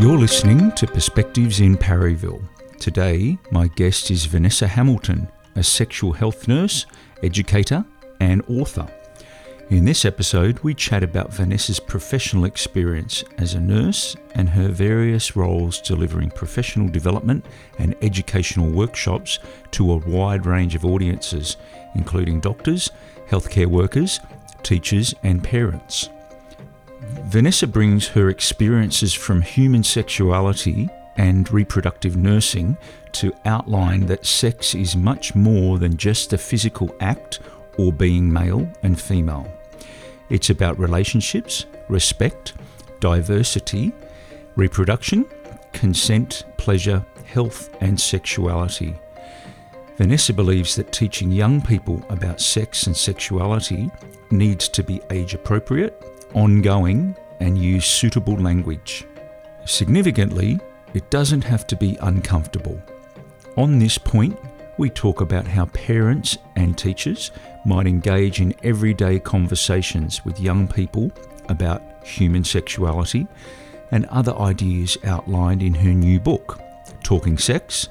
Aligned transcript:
You're 0.00 0.18
listening 0.18 0.70
to 0.72 0.86
Perspectives 0.86 1.60
in 1.60 1.78
Parryville. 1.78 2.42
Today, 2.78 3.38
my 3.50 3.68
guest 3.68 4.10
is 4.10 4.26
Vanessa 4.26 4.66
Hamilton, 4.66 5.28
a 5.56 5.62
sexual 5.62 6.12
health 6.12 6.46
nurse, 6.46 6.84
educator, 7.22 7.86
and 8.20 8.42
author. 8.46 8.86
In 9.74 9.84
this 9.84 10.04
episode, 10.04 10.60
we 10.60 10.72
chat 10.72 11.02
about 11.02 11.32
Vanessa's 11.32 11.80
professional 11.80 12.44
experience 12.44 13.24
as 13.38 13.54
a 13.54 13.60
nurse 13.60 14.14
and 14.36 14.48
her 14.48 14.68
various 14.68 15.34
roles 15.34 15.80
delivering 15.80 16.30
professional 16.30 16.88
development 16.88 17.44
and 17.80 17.96
educational 18.00 18.70
workshops 18.70 19.40
to 19.72 19.90
a 19.90 19.96
wide 19.96 20.46
range 20.46 20.76
of 20.76 20.84
audiences, 20.84 21.56
including 21.96 22.38
doctors, 22.38 22.92
healthcare 23.28 23.66
workers, 23.66 24.20
teachers, 24.62 25.12
and 25.24 25.42
parents. 25.42 26.08
Vanessa 27.24 27.66
brings 27.66 28.06
her 28.06 28.28
experiences 28.30 29.12
from 29.12 29.42
human 29.42 29.82
sexuality 29.82 30.88
and 31.16 31.52
reproductive 31.52 32.16
nursing 32.16 32.76
to 33.10 33.34
outline 33.44 34.06
that 34.06 34.24
sex 34.24 34.76
is 34.76 34.94
much 34.94 35.34
more 35.34 35.80
than 35.80 35.96
just 35.96 36.32
a 36.32 36.38
physical 36.38 36.94
act 37.00 37.40
or 37.76 37.92
being 37.92 38.32
male 38.32 38.70
and 38.84 39.00
female. 39.00 39.52
It's 40.30 40.50
about 40.50 40.78
relationships, 40.78 41.66
respect, 41.88 42.54
diversity, 43.00 43.92
reproduction, 44.56 45.26
consent, 45.72 46.44
pleasure, 46.56 47.04
health, 47.24 47.74
and 47.80 48.00
sexuality. 48.00 48.94
Vanessa 49.96 50.32
believes 50.32 50.74
that 50.76 50.92
teaching 50.92 51.30
young 51.30 51.60
people 51.60 52.04
about 52.08 52.40
sex 52.40 52.86
and 52.86 52.96
sexuality 52.96 53.90
needs 54.30 54.68
to 54.68 54.82
be 54.82 55.00
age 55.10 55.34
appropriate, 55.34 56.02
ongoing, 56.34 57.16
and 57.40 57.58
use 57.58 57.86
suitable 57.86 58.36
language. 58.36 59.06
Significantly, 59.66 60.58
it 60.94 61.10
doesn't 61.10 61.44
have 61.44 61.66
to 61.66 61.76
be 61.76 61.96
uncomfortable. 62.00 62.80
On 63.56 63.78
this 63.78 63.98
point, 63.98 64.38
we 64.76 64.90
talk 64.90 65.20
about 65.20 65.46
how 65.46 65.66
parents 65.66 66.38
and 66.56 66.76
teachers 66.76 67.30
might 67.64 67.86
engage 67.86 68.40
in 68.40 68.54
everyday 68.62 69.18
conversations 69.20 70.24
with 70.24 70.40
young 70.40 70.66
people 70.66 71.12
about 71.48 71.82
human 72.04 72.44
sexuality 72.44 73.26
and 73.90 74.04
other 74.06 74.34
ideas 74.36 74.98
outlined 75.04 75.62
in 75.62 75.74
her 75.74 75.92
new 75.92 76.18
book, 76.18 76.60
Talking 77.02 77.38
Sex 77.38 77.88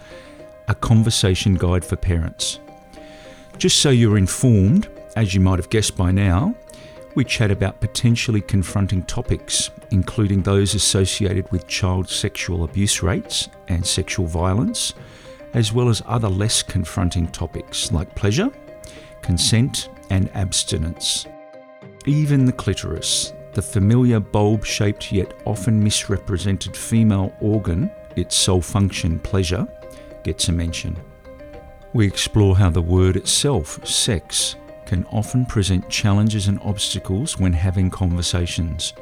A 0.68 0.76
Conversation 0.76 1.56
Guide 1.56 1.86
for 1.86 1.96
Parents. 1.96 2.60
Just 3.58 3.80
so 3.80 3.90
you're 3.90 4.18
informed, 4.18 4.90
as 5.16 5.34
you 5.34 5.40
might 5.40 5.60
have 5.60 5.70
guessed 5.70 5.96
by 5.96 6.12
now, 6.12 6.54
we 7.16 7.24
chat 7.24 7.52
about 7.52 7.80
potentially 7.80 8.42
confronting 8.42 9.04
topics, 9.04 9.70
including 9.92 10.42
those 10.42 10.74
associated 10.74 11.50
with 11.52 11.68
child 11.68 12.10
sexual 12.10 12.64
abuse 12.64 13.04
rates 13.04 13.50
and 13.68 13.86
sexual 13.86 14.26
violence 14.26 14.94
as 15.54 15.72
well 15.72 15.90
as 15.90 16.02
other 16.06 16.30
less 16.30 16.64
confronting 16.64 17.28
topics 17.28 17.92
like 17.92 18.14
pleasure, 18.16 18.52
consent, 19.22 19.90
and 20.10 20.30
abstinence. 20.36 21.26
Even 22.06 22.46
the 22.46 22.52
clitoris, 22.52 23.34
the 23.54 23.62
familiar 23.62 24.20
bulb 24.20 24.66
shaped 24.66 25.12
yet 25.12 25.34
often 25.46 25.82
misrepresented 25.82 26.76
female 26.76 27.34
organ, 27.40 27.90
its 28.16 28.36
sole 28.36 28.62
function, 28.62 29.20
pleasure, 29.20 29.68
gets 30.24 30.50
a 30.50 30.52
mention. 30.52 30.98
We 31.94 32.08
explore 32.08 32.58
how 32.58 32.72
the 32.72 32.82
word 32.82 33.16
itself, 33.16 33.86
sex, 33.86 34.56
can 34.86 35.06
often 35.06 35.46
present 35.46 35.90
challenges 35.90 36.48
and 36.48 36.60
obstacles 36.62 37.40
when 37.40 37.54
having 37.54 37.90
conversations. 37.90 38.94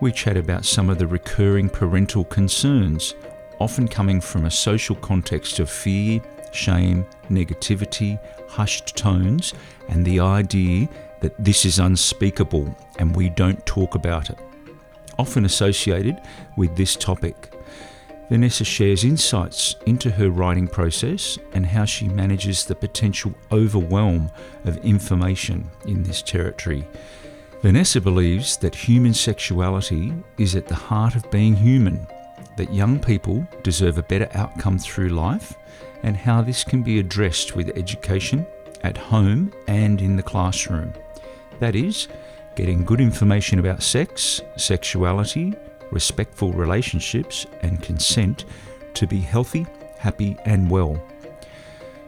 We 0.00 0.12
chat 0.12 0.36
about 0.36 0.64
some 0.64 0.88
of 0.88 0.98
the 0.98 1.06
recurring 1.06 1.68
parental 1.68 2.24
concerns 2.24 3.14
often 3.60 3.86
coming 3.86 4.20
from 4.20 4.46
a 4.46 4.50
social 4.50 4.96
context 4.96 5.60
of 5.60 5.70
fear, 5.70 6.20
shame, 6.50 7.06
negativity, 7.30 8.18
hushed 8.48 8.96
tones, 8.96 9.54
and 9.88 10.04
the 10.04 10.18
idea 10.18 10.88
that 11.20 11.32
this 11.38 11.64
is 11.64 11.78
unspeakable 11.78 12.74
and 12.98 13.14
we 13.14 13.28
don't 13.28 13.64
talk 13.66 13.94
about 13.94 14.30
it. 14.30 14.38
Often 15.18 15.44
associated 15.44 16.20
with 16.56 16.74
this 16.76 16.96
topic, 16.96 17.54
Vanessa 18.30 18.64
shares 18.64 19.04
insights 19.04 19.76
into 19.86 20.10
her 20.10 20.30
writing 20.30 20.66
process 20.66 21.38
and 21.52 21.66
how 21.66 21.84
she 21.84 22.08
manages 22.08 22.64
the 22.64 22.74
potential 22.74 23.34
overwhelm 23.52 24.30
of 24.64 24.78
information 24.78 25.68
in 25.84 26.02
this 26.02 26.22
territory. 26.22 26.86
Vanessa 27.60 28.00
believes 28.00 28.56
that 28.58 28.74
human 28.74 29.12
sexuality 29.12 30.14
is 30.38 30.56
at 30.56 30.68
the 30.68 30.74
heart 30.74 31.14
of 31.14 31.30
being 31.30 31.54
human 31.54 32.06
that 32.60 32.74
young 32.74 32.98
people 32.98 33.48
deserve 33.62 33.96
a 33.96 34.02
better 34.02 34.28
outcome 34.34 34.78
through 34.78 35.08
life 35.08 35.56
and 36.02 36.14
how 36.14 36.42
this 36.42 36.62
can 36.62 36.82
be 36.82 36.98
addressed 36.98 37.56
with 37.56 37.74
education 37.74 38.46
at 38.82 38.98
home 38.98 39.50
and 39.66 40.02
in 40.02 40.14
the 40.14 40.22
classroom. 40.22 40.92
That 41.58 41.74
is, 41.74 42.08
getting 42.56 42.84
good 42.84 43.00
information 43.00 43.60
about 43.60 43.82
sex, 43.82 44.42
sexuality, 44.58 45.54
respectful 45.90 46.52
relationships, 46.52 47.46
and 47.62 47.82
consent 47.82 48.44
to 48.92 49.06
be 49.06 49.20
healthy, 49.20 49.66
happy, 49.96 50.36
and 50.44 50.70
well. 50.70 51.02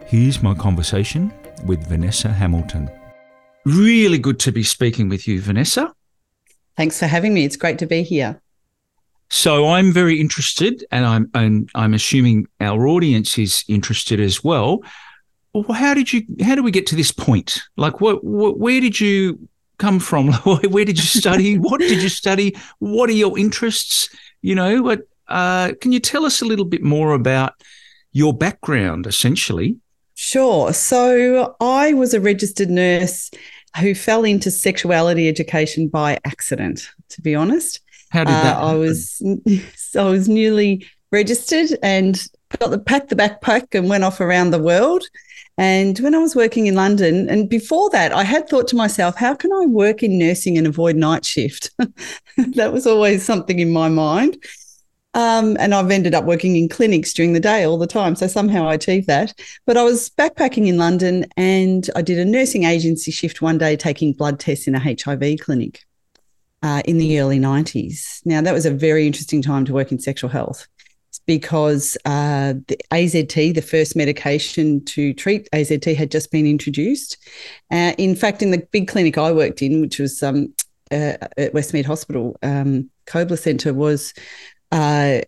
Here's 0.04 0.42
my 0.42 0.52
conversation 0.52 1.32
with 1.64 1.86
Vanessa 1.86 2.28
Hamilton. 2.28 2.90
Really 3.64 4.18
good 4.18 4.38
to 4.40 4.52
be 4.52 4.64
speaking 4.64 5.08
with 5.08 5.26
you, 5.26 5.40
Vanessa. 5.40 5.94
Thanks 6.76 6.98
for 6.98 7.06
having 7.06 7.32
me. 7.32 7.46
It's 7.46 7.56
great 7.56 7.78
to 7.78 7.86
be 7.86 8.02
here. 8.02 8.41
So 9.32 9.70
I'm 9.70 9.92
very 9.92 10.20
interested, 10.20 10.84
and 10.90 11.06
I'm 11.06 11.30
and 11.32 11.70
I'm 11.74 11.94
assuming 11.94 12.48
our 12.60 12.86
audience 12.86 13.38
is 13.38 13.64
interested 13.66 14.20
as 14.20 14.44
well. 14.44 14.82
well 15.54 15.72
how 15.72 15.94
did 15.94 16.12
you? 16.12 16.22
How 16.44 16.54
do 16.54 16.62
we 16.62 16.70
get 16.70 16.86
to 16.88 16.96
this 16.96 17.10
point? 17.10 17.62
Like, 17.78 18.02
what? 18.02 18.22
what 18.22 18.58
where 18.58 18.78
did 18.78 19.00
you 19.00 19.48
come 19.78 20.00
from? 20.00 20.32
where 20.68 20.84
did 20.84 20.98
you 20.98 21.04
study? 21.04 21.56
what 21.58 21.80
did 21.80 22.02
you 22.02 22.10
study? 22.10 22.54
What 22.78 23.08
are 23.08 23.14
your 23.14 23.38
interests? 23.38 24.10
You 24.42 24.54
know, 24.54 24.82
what? 24.82 25.00
Uh, 25.28 25.72
can 25.80 25.92
you 25.92 26.00
tell 26.00 26.26
us 26.26 26.42
a 26.42 26.44
little 26.44 26.66
bit 26.66 26.82
more 26.82 27.12
about 27.12 27.54
your 28.12 28.34
background, 28.34 29.06
essentially? 29.06 29.78
Sure. 30.14 30.74
So 30.74 31.56
I 31.58 31.94
was 31.94 32.12
a 32.12 32.20
registered 32.20 32.68
nurse 32.68 33.30
who 33.80 33.94
fell 33.94 34.24
into 34.24 34.50
sexuality 34.50 35.26
education 35.26 35.88
by 35.88 36.18
accident. 36.26 36.90
To 37.08 37.22
be 37.22 37.34
honest. 37.34 37.81
How 38.12 38.24
did 38.24 38.34
that? 38.34 38.58
Uh, 38.58 38.66
I 38.66 38.74
was 38.74 39.22
I 39.98 40.04
was 40.04 40.28
newly 40.28 40.86
registered 41.10 41.70
and 41.82 42.22
got 42.58 42.70
the 42.70 42.78
packed 42.78 43.08
the 43.08 43.16
backpack 43.16 43.74
and 43.74 43.88
went 43.88 44.04
off 44.04 44.20
around 44.20 44.50
the 44.50 44.62
world. 44.62 45.04
And 45.58 45.98
when 45.98 46.14
I 46.14 46.18
was 46.18 46.36
working 46.36 46.66
in 46.66 46.74
London, 46.74 47.28
and 47.28 47.48
before 47.48 47.88
that, 47.90 48.12
I 48.12 48.24
had 48.24 48.48
thought 48.48 48.68
to 48.68 48.76
myself, 48.76 49.16
how 49.16 49.34
can 49.34 49.52
I 49.52 49.66
work 49.66 50.02
in 50.02 50.18
nursing 50.18 50.56
and 50.56 50.66
avoid 50.66 50.96
night 50.96 51.24
shift? 51.24 51.70
that 52.36 52.72
was 52.72 52.86
always 52.86 53.22
something 53.22 53.58
in 53.58 53.70
my 53.70 53.88
mind. 53.88 54.42
Um, 55.14 55.58
and 55.60 55.74
I've 55.74 55.90
ended 55.90 56.14
up 56.14 56.24
working 56.24 56.56
in 56.56 56.70
clinics 56.70 57.12
during 57.12 57.34
the 57.34 57.40
day 57.40 57.64
all 57.64 57.76
the 57.76 57.86
time. 57.86 58.16
So 58.16 58.26
somehow 58.26 58.66
I 58.66 58.74
achieved 58.74 59.08
that. 59.08 59.34
But 59.66 59.76
I 59.76 59.82
was 59.82 60.08
backpacking 60.08 60.66
in 60.66 60.78
London 60.78 61.26
and 61.36 61.88
I 61.94 62.00
did 62.00 62.18
a 62.18 62.24
nursing 62.24 62.64
agency 62.64 63.10
shift 63.10 63.42
one 63.42 63.58
day 63.58 63.76
taking 63.76 64.14
blood 64.14 64.40
tests 64.40 64.66
in 64.66 64.74
a 64.74 64.80
HIV 64.80 65.40
clinic 65.40 65.82
uh, 66.62 66.82
in 66.84 66.98
the 66.98 67.20
early 67.20 67.38
90s. 67.38 68.20
Now, 68.24 68.40
that 68.40 68.54
was 68.54 68.66
a 68.66 68.70
very 68.70 69.06
interesting 69.06 69.42
time 69.42 69.64
to 69.64 69.72
work 69.72 69.92
in 69.92 69.98
sexual 69.98 70.30
health 70.30 70.66
because 71.26 71.96
uh, 72.04 72.54
the 72.66 72.76
AZT, 72.90 73.54
the 73.54 73.62
first 73.62 73.94
medication 73.94 74.84
to 74.86 75.12
treat 75.14 75.48
AZT, 75.52 75.94
had 75.94 76.10
just 76.10 76.30
been 76.30 76.46
introduced. 76.46 77.16
Uh, 77.70 77.92
in 77.98 78.16
fact, 78.16 78.42
in 78.42 78.50
the 78.50 78.66
big 78.72 78.88
clinic 78.88 79.18
I 79.18 79.32
worked 79.32 79.62
in, 79.62 79.80
which 79.80 79.98
was 79.98 80.22
um, 80.22 80.52
uh, 80.90 81.16
at 81.36 81.52
Westmead 81.52 81.84
Hospital, 81.84 82.36
um, 82.42 82.90
Centre, 83.36 83.74
was 83.74 84.14
uh, 84.72 85.20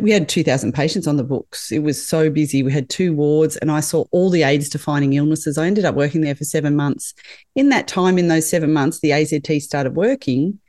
we 0.00 0.10
had 0.10 0.28
2,000 0.28 0.72
patients 0.72 1.06
on 1.06 1.16
the 1.16 1.24
books. 1.24 1.72
It 1.72 1.78
was 1.78 2.06
so 2.06 2.28
busy. 2.28 2.62
We 2.62 2.72
had 2.72 2.90
two 2.90 3.14
wards, 3.14 3.56
and 3.56 3.70
I 3.70 3.80
saw 3.80 4.04
all 4.10 4.28
the 4.28 4.42
AIDS 4.42 4.68
defining 4.68 5.14
illnesses. 5.14 5.56
I 5.56 5.66
ended 5.66 5.84
up 5.84 5.94
working 5.94 6.20
there 6.20 6.34
for 6.34 6.44
seven 6.44 6.76
months. 6.76 7.14
In 7.54 7.70
that 7.70 7.88
time, 7.88 8.18
in 8.18 8.28
those 8.28 8.48
seven 8.48 8.72
months, 8.72 9.00
the 9.00 9.10
AZT 9.10 9.62
started 9.62 9.96
working, 9.96 10.60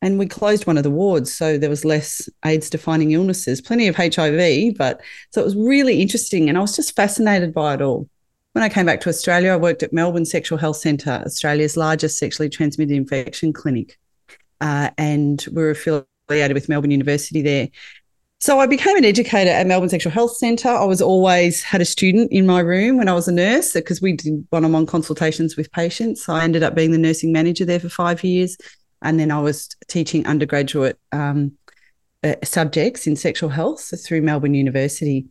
and 0.00 0.18
we 0.18 0.26
closed 0.26 0.66
one 0.66 0.76
of 0.76 0.84
the 0.84 0.90
wards. 0.90 1.34
So 1.34 1.58
there 1.58 1.70
was 1.70 1.84
less 1.84 2.28
AIDS 2.44 2.70
defining 2.70 3.12
illnesses, 3.12 3.60
plenty 3.60 3.88
of 3.88 3.96
HIV, 3.96 4.76
but 4.76 5.00
so 5.32 5.40
it 5.40 5.44
was 5.44 5.56
really 5.56 6.00
interesting. 6.00 6.48
And 6.48 6.56
I 6.56 6.60
was 6.60 6.76
just 6.76 6.94
fascinated 6.94 7.52
by 7.52 7.74
it 7.74 7.82
all. 7.82 8.08
When 8.52 8.62
I 8.62 8.68
came 8.68 8.86
back 8.86 9.00
to 9.02 9.08
Australia, 9.08 9.52
I 9.52 9.56
worked 9.56 9.82
at 9.82 9.92
Melbourne 9.92 10.24
Sexual 10.24 10.58
Health 10.58 10.76
Centre, 10.76 11.22
Australia's 11.26 11.76
largest 11.76 12.18
sexually 12.18 12.48
transmitted 12.48 12.94
infection 12.94 13.52
clinic. 13.52 13.98
Uh, 14.60 14.90
and 14.96 15.44
we 15.52 15.62
were 15.62 15.70
affiliated 15.70 16.54
with 16.54 16.68
Melbourne 16.68 16.90
University 16.90 17.42
there 17.42 17.68
So 18.38 18.60
I 18.60 18.66
became 18.66 18.96
an 18.96 19.04
educator 19.04 19.50
at 19.50 19.66
Melbourne 19.66 19.88
Sexual 19.88 20.12
Health 20.12 20.36
Centre. 20.36 20.68
I 20.68 20.84
was 20.84 21.00
always 21.00 21.62
had 21.62 21.80
a 21.80 21.86
student 21.86 22.30
in 22.30 22.46
my 22.46 22.60
room 22.60 22.98
when 22.98 23.08
I 23.08 23.14
was 23.14 23.28
a 23.28 23.32
nurse 23.32 23.72
because 23.72 24.02
we 24.02 24.12
did 24.12 24.46
one-on-one 24.50 24.86
consultations 24.86 25.56
with 25.56 25.72
patients. 25.72 26.24
So 26.24 26.34
I 26.34 26.44
ended 26.44 26.62
up 26.62 26.74
being 26.74 26.92
the 26.92 26.98
nursing 26.98 27.32
manager 27.32 27.64
there 27.64 27.80
for 27.80 27.88
five 27.88 28.22
years, 28.22 28.58
and 29.00 29.18
then 29.18 29.30
I 29.30 29.40
was 29.40 29.68
teaching 29.88 30.26
undergraduate 30.26 30.98
um, 31.12 31.52
uh, 32.22 32.34
subjects 32.44 33.06
in 33.06 33.16
sexual 33.16 33.48
health 33.48 33.92
through 34.04 34.20
Melbourne 34.20 34.54
University. 34.54 35.26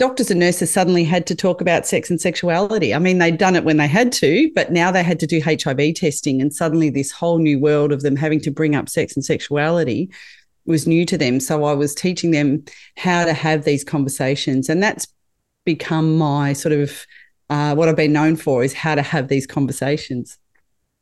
Doctors 0.00 0.32
and 0.32 0.40
nurses 0.40 0.72
suddenly 0.72 1.04
had 1.04 1.28
to 1.28 1.36
talk 1.36 1.60
about 1.60 1.86
sex 1.86 2.10
and 2.10 2.20
sexuality. 2.20 2.92
I 2.92 2.98
mean, 2.98 3.18
they'd 3.18 3.38
done 3.38 3.54
it 3.54 3.62
when 3.62 3.76
they 3.76 3.86
had 3.86 4.10
to, 4.14 4.50
but 4.56 4.72
now 4.72 4.90
they 4.90 5.04
had 5.04 5.20
to 5.20 5.26
do 5.28 5.40
HIV 5.40 5.94
testing, 5.94 6.42
and 6.42 6.52
suddenly 6.52 6.90
this 6.90 7.12
whole 7.12 7.38
new 7.38 7.60
world 7.60 7.92
of 7.92 8.02
them 8.02 8.16
having 8.16 8.40
to 8.40 8.50
bring 8.50 8.74
up 8.74 8.88
sex 8.88 9.14
and 9.14 9.24
sexuality 9.24 10.10
was 10.66 10.86
new 10.86 11.04
to 11.06 11.18
them. 11.18 11.40
So 11.40 11.64
I 11.64 11.72
was 11.72 11.94
teaching 11.94 12.30
them 12.30 12.64
how 12.96 13.24
to 13.24 13.32
have 13.32 13.64
these 13.64 13.84
conversations. 13.84 14.68
And 14.68 14.82
that's 14.82 15.06
become 15.64 16.16
my 16.16 16.52
sort 16.52 16.72
of 16.72 17.06
uh, 17.50 17.74
what 17.74 17.88
I've 17.88 17.96
been 17.96 18.12
known 18.12 18.36
for 18.36 18.64
is 18.64 18.72
how 18.72 18.94
to 18.94 19.02
have 19.02 19.28
these 19.28 19.46
conversations. 19.46 20.38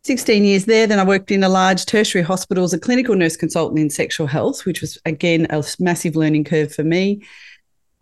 16 0.05 0.43
years 0.43 0.65
there, 0.65 0.87
then 0.89 0.99
I 0.99 1.05
worked 1.05 1.31
in 1.31 1.45
a 1.45 1.49
large 1.49 1.87
tertiary 1.87 2.25
hospital 2.25 2.65
as 2.65 2.73
a 2.73 2.79
clinical 2.79 3.15
nurse 3.15 3.37
consultant 3.37 3.79
in 3.79 3.89
sexual 3.89 4.27
health, 4.27 4.67
which 4.67 4.81
was 4.81 4.99
again 5.07 5.47
a 5.51 5.63
massive 5.79 6.17
learning 6.17 6.43
curve 6.45 6.75
for 6.75 6.83
me, 6.83 7.23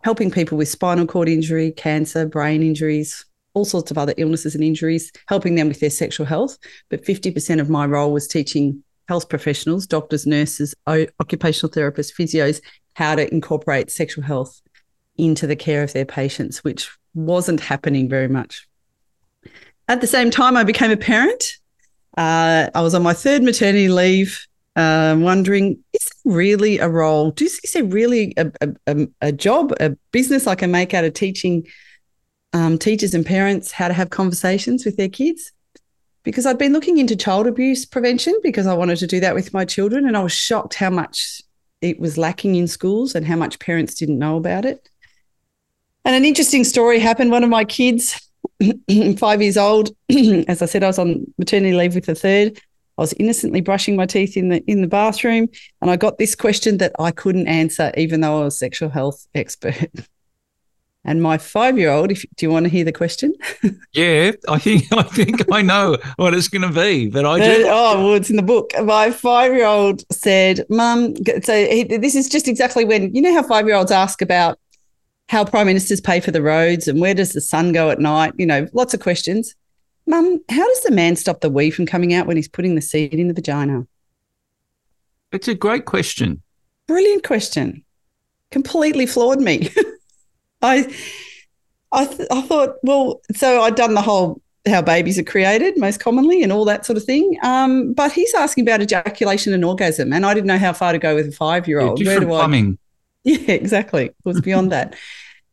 helping 0.03 0.31
people 0.31 0.57
with 0.57 0.67
spinal 0.67 1.05
cord 1.05 1.29
injury, 1.29 1.71
cancer, 1.71 2.25
brain 2.25 2.63
injuries, 2.63 3.23
all 3.53 3.65
sorts 3.65 3.91
of 3.91 3.99
other 3.99 4.15
illnesses 4.17 4.55
and 4.55 4.63
injuries, 4.63 5.11
helping 5.27 5.53
them 5.53 5.67
with 5.67 5.79
their 5.79 5.91
sexual 5.91 6.25
health. 6.25 6.57
But 6.89 7.05
50% 7.05 7.61
of 7.61 7.69
my 7.69 7.85
role 7.85 8.11
was 8.11 8.27
teaching 8.27 8.83
health 9.11 9.27
professionals, 9.27 9.85
doctors, 9.85 10.25
nurses, 10.25 10.73
occupational 10.87 11.69
therapists, 11.69 12.13
physios, 12.17 12.61
how 12.93 13.13
to 13.13 13.29
incorporate 13.33 13.91
sexual 13.91 14.23
health 14.23 14.61
into 15.17 15.45
the 15.45 15.55
care 15.57 15.83
of 15.83 15.91
their 15.91 16.05
patients, 16.05 16.63
which 16.63 16.89
wasn't 17.13 17.59
happening 17.59 18.07
very 18.07 18.29
much. 18.29 18.69
At 19.89 19.99
the 19.99 20.07
same 20.07 20.31
time, 20.31 20.55
I 20.55 20.63
became 20.63 20.91
a 20.91 20.95
parent. 20.95 21.57
Uh, 22.17 22.69
I 22.73 22.81
was 22.81 22.95
on 22.95 23.03
my 23.03 23.11
third 23.11 23.43
maternity 23.43 23.89
leave, 23.89 24.47
uh, 24.77 25.17
wondering 25.19 25.83
is 25.91 26.07
there 26.23 26.33
really 26.33 26.79
a 26.79 26.87
role? 26.87 27.31
Do, 27.31 27.43
is 27.43 27.73
there 27.73 27.83
really 27.83 28.33
a, 28.37 28.49
a, 28.87 29.07
a, 29.19 29.31
job, 29.33 29.73
a 29.81 29.89
business 30.13 30.47
I 30.47 30.55
can 30.55 30.71
make 30.71 30.93
out 30.93 31.03
of 31.03 31.13
teaching 31.13 31.67
um, 32.53 32.77
teachers 32.77 33.13
and 33.13 33.25
parents 33.25 33.73
how 33.73 33.89
to 33.89 33.93
have 33.93 34.09
conversations 34.09 34.85
with 34.85 34.95
their 34.95 35.09
kids? 35.09 35.51
Because 36.23 36.45
I'd 36.45 36.57
been 36.57 36.73
looking 36.73 36.97
into 36.97 37.15
child 37.15 37.47
abuse 37.47 37.85
prevention 37.85 38.35
because 38.43 38.67
I 38.67 38.73
wanted 38.73 38.97
to 38.97 39.07
do 39.07 39.19
that 39.21 39.35
with 39.35 39.53
my 39.53 39.65
children. 39.65 40.07
And 40.07 40.15
I 40.15 40.23
was 40.23 40.31
shocked 40.31 40.75
how 40.75 40.89
much 40.89 41.41
it 41.81 41.99
was 41.99 42.17
lacking 42.17 42.55
in 42.55 42.67
schools 42.67 43.15
and 43.15 43.25
how 43.25 43.35
much 43.35 43.59
parents 43.59 43.95
didn't 43.95 44.19
know 44.19 44.37
about 44.37 44.65
it. 44.65 44.87
And 46.05 46.15
an 46.15 46.25
interesting 46.25 46.63
story 46.63 46.99
happened. 46.99 47.31
One 47.31 47.43
of 47.43 47.49
my 47.49 47.65
kids, 47.65 48.19
five 49.17 49.41
years 49.41 49.57
old, 49.57 49.89
as 50.47 50.61
I 50.61 50.65
said, 50.65 50.83
I 50.83 50.87
was 50.87 50.99
on 50.99 51.25
maternity 51.37 51.73
leave 51.73 51.95
with 51.95 52.05
the 52.05 52.15
third. 52.15 52.59
I 52.97 53.01
was 53.01 53.13
innocently 53.13 53.61
brushing 53.61 53.95
my 53.95 54.05
teeth 54.05 54.37
in 54.37 54.49
the 54.49 54.63
in 54.67 54.81
the 54.81 54.87
bathroom, 54.87 55.47
and 55.81 55.89
I 55.89 55.95
got 55.95 56.17
this 56.17 56.35
question 56.35 56.77
that 56.77 56.91
I 56.99 57.11
couldn't 57.11 57.47
answer, 57.47 57.91
even 57.97 58.21
though 58.21 58.41
I 58.41 58.43
was 58.43 58.55
a 58.55 58.57
sexual 58.57 58.89
health 58.89 59.25
expert. 59.35 59.89
And 61.03 61.21
my 61.21 61.39
five-year-old, 61.39 62.11
if 62.11 62.23
do 62.35 62.45
you 62.45 62.51
want 62.51 62.65
to 62.65 62.69
hear 62.69 62.83
the 62.83 62.91
question? 62.91 63.33
yeah, 63.93 64.33
I 64.47 64.59
think 64.59 64.85
I 64.91 65.01
think 65.01 65.51
I 65.51 65.63
know 65.63 65.97
what 66.17 66.35
it's 66.35 66.47
going 66.47 66.61
to 66.61 66.79
be, 66.79 67.09
but 67.09 67.25
I 67.25 67.39
do. 67.39 67.65
oh, 67.67 68.03
well, 68.03 68.13
it's 68.13 68.29
in 68.29 68.35
the 68.35 68.43
book. 68.43 68.71
My 68.83 69.09
five-year-old 69.09 70.03
said, 70.11 70.63
"Mum," 70.69 71.15
so 71.43 71.65
he, 71.65 71.83
this 71.83 72.13
is 72.15 72.29
just 72.29 72.47
exactly 72.47 72.85
when 72.85 73.13
you 73.15 73.21
know 73.21 73.33
how 73.33 73.41
five-year-olds 73.41 73.91
ask 73.91 74.21
about 74.21 74.59
how 75.27 75.43
prime 75.43 75.65
ministers 75.65 76.01
pay 76.01 76.19
for 76.19 76.29
the 76.29 76.41
roads 76.41 76.87
and 76.87 77.01
where 77.01 77.15
does 77.15 77.33
the 77.33 77.41
sun 77.41 77.71
go 77.71 77.89
at 77.89 77.99
night. 77.99 78.33
You 78.37 78.45
know, 78.45 78.67
lots 78.73 78.93
of 78.93 78.99
questions. 78.99 79.55
Mum, 80.05 80.39
how 80.49 80.67
does 80.67 80.83
the 80.83 80.91
man 80.91 81.15
stop 81.15 81.41
the 81.41 81.49
wee 81.49 81.71
from 81.71 81.85
coming 81.87 82.13
out 82.13 82.27
when 82.27 82.35
he's 82.35 82.47
putting 82.47 82.75
the 82.75 82.81
seed 82.81 83.13
in 83.13 83.27
the 83.27 83.33
vagina? 83.33 83.87
It's 85.31 85.47
a 85.47 85.55
great 85.55 85.85
question. 85.85 86.41
Brilliant 86.85 87.23
question. 87.23 87.83
Completely 88.51 89.05
floored 89.05 89.39
me. 89.39 89.69
I, 90.61 90.93
I, 91.91 92.05
th- 92.05 92.27
I 92.31 92.41
thought, 92.41 92.75
well, 92.83 93.21
so 93.35 93.61
I'd 93.61 93.75
done 93.75 93.93
the 93.93 94.01
whole 94.01 94.41
how 94.67 94.81
babies 94.81 95.17
are 95.17 95.23
created 95.23 95.77
most 95.77 95.99
commonly 95.99 96.43
and 96.43 96.51
all 96.51 96.65
that 96.65 96.85
sort 96.85 96.95
of 96.95 97.03
thing. 97.03 97.37
Um, 97.41 97.93
but 97.93 98.11
he's 98.11 98.33
asking 98.35 98.67
about 98.67 98.81
ejaculation 98.81 99.53
and 99.53 99.65
orgasm, 99.65 100.13
and 100.13 100.25
I 100.25 100.33
didn't 100.33 100.47
know 100.47 100.59
how 100.59 100.73
far 100.73 100.91
to 100.91 100.99
go 100.99 101.15
with 101.15 101.27
a 101.27 101.31
five 101.31 101.67
year 101.67 101.79
old. 101.79 102.03
Where 102.05 102.19
do 102.19 102.27
plumbing. 102.27 102.77
I? 102.77 102.77
Yeah, 103.23 103.51
exactly. 103.51 104.05
It 104.05 104.15
was 104.25 104.41
beyond 104.41 104.71
that. 104.71 104.95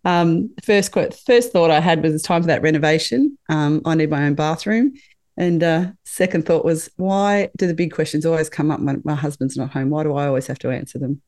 Um, 0.03 0.55
first 0.65 0.91
quote, 0.91 1.15
first 1.15 1.53
thought 1.53 1.71
I 1.71 1.81
had 1.81 2.03
was 2.03 2.15
it's 2.15 2.23
time 2.23 2.41
for 2.41 2.47
that 2.47 2.63
renovation. 2.63 3.37
Um, 3.51 3.83
I 3.85 3.95
need 3.95 4.09
my 4.09 4.25
own 4.25 4.35
bathroom. 4.35 4.95
And 5.37 5.63
uh, 5.63 5.89
second 6.05 6.47
thought 6.47 6.65
was, 6.65 6.89
why 6.97 7.51
do 7.59 7.67
the 7.67 7.75
big 7.75 7.93
questions 7.93 8.25
always 8.25 8.49
come 8.49 8.71
up 8.71 8.81
when 8.81 9.03
my 9.05 9.15
husband's 9.15 9.59
not 9.59 9.71
home? 9.71 9.91
Why 9.91 10.03
do 10.03 10.17
I 10.17 10.27
always 10.27 10.47
have 10.47 10.59
to 10.61 10.71
answer 10.71 10.99
them? 10.99 11.21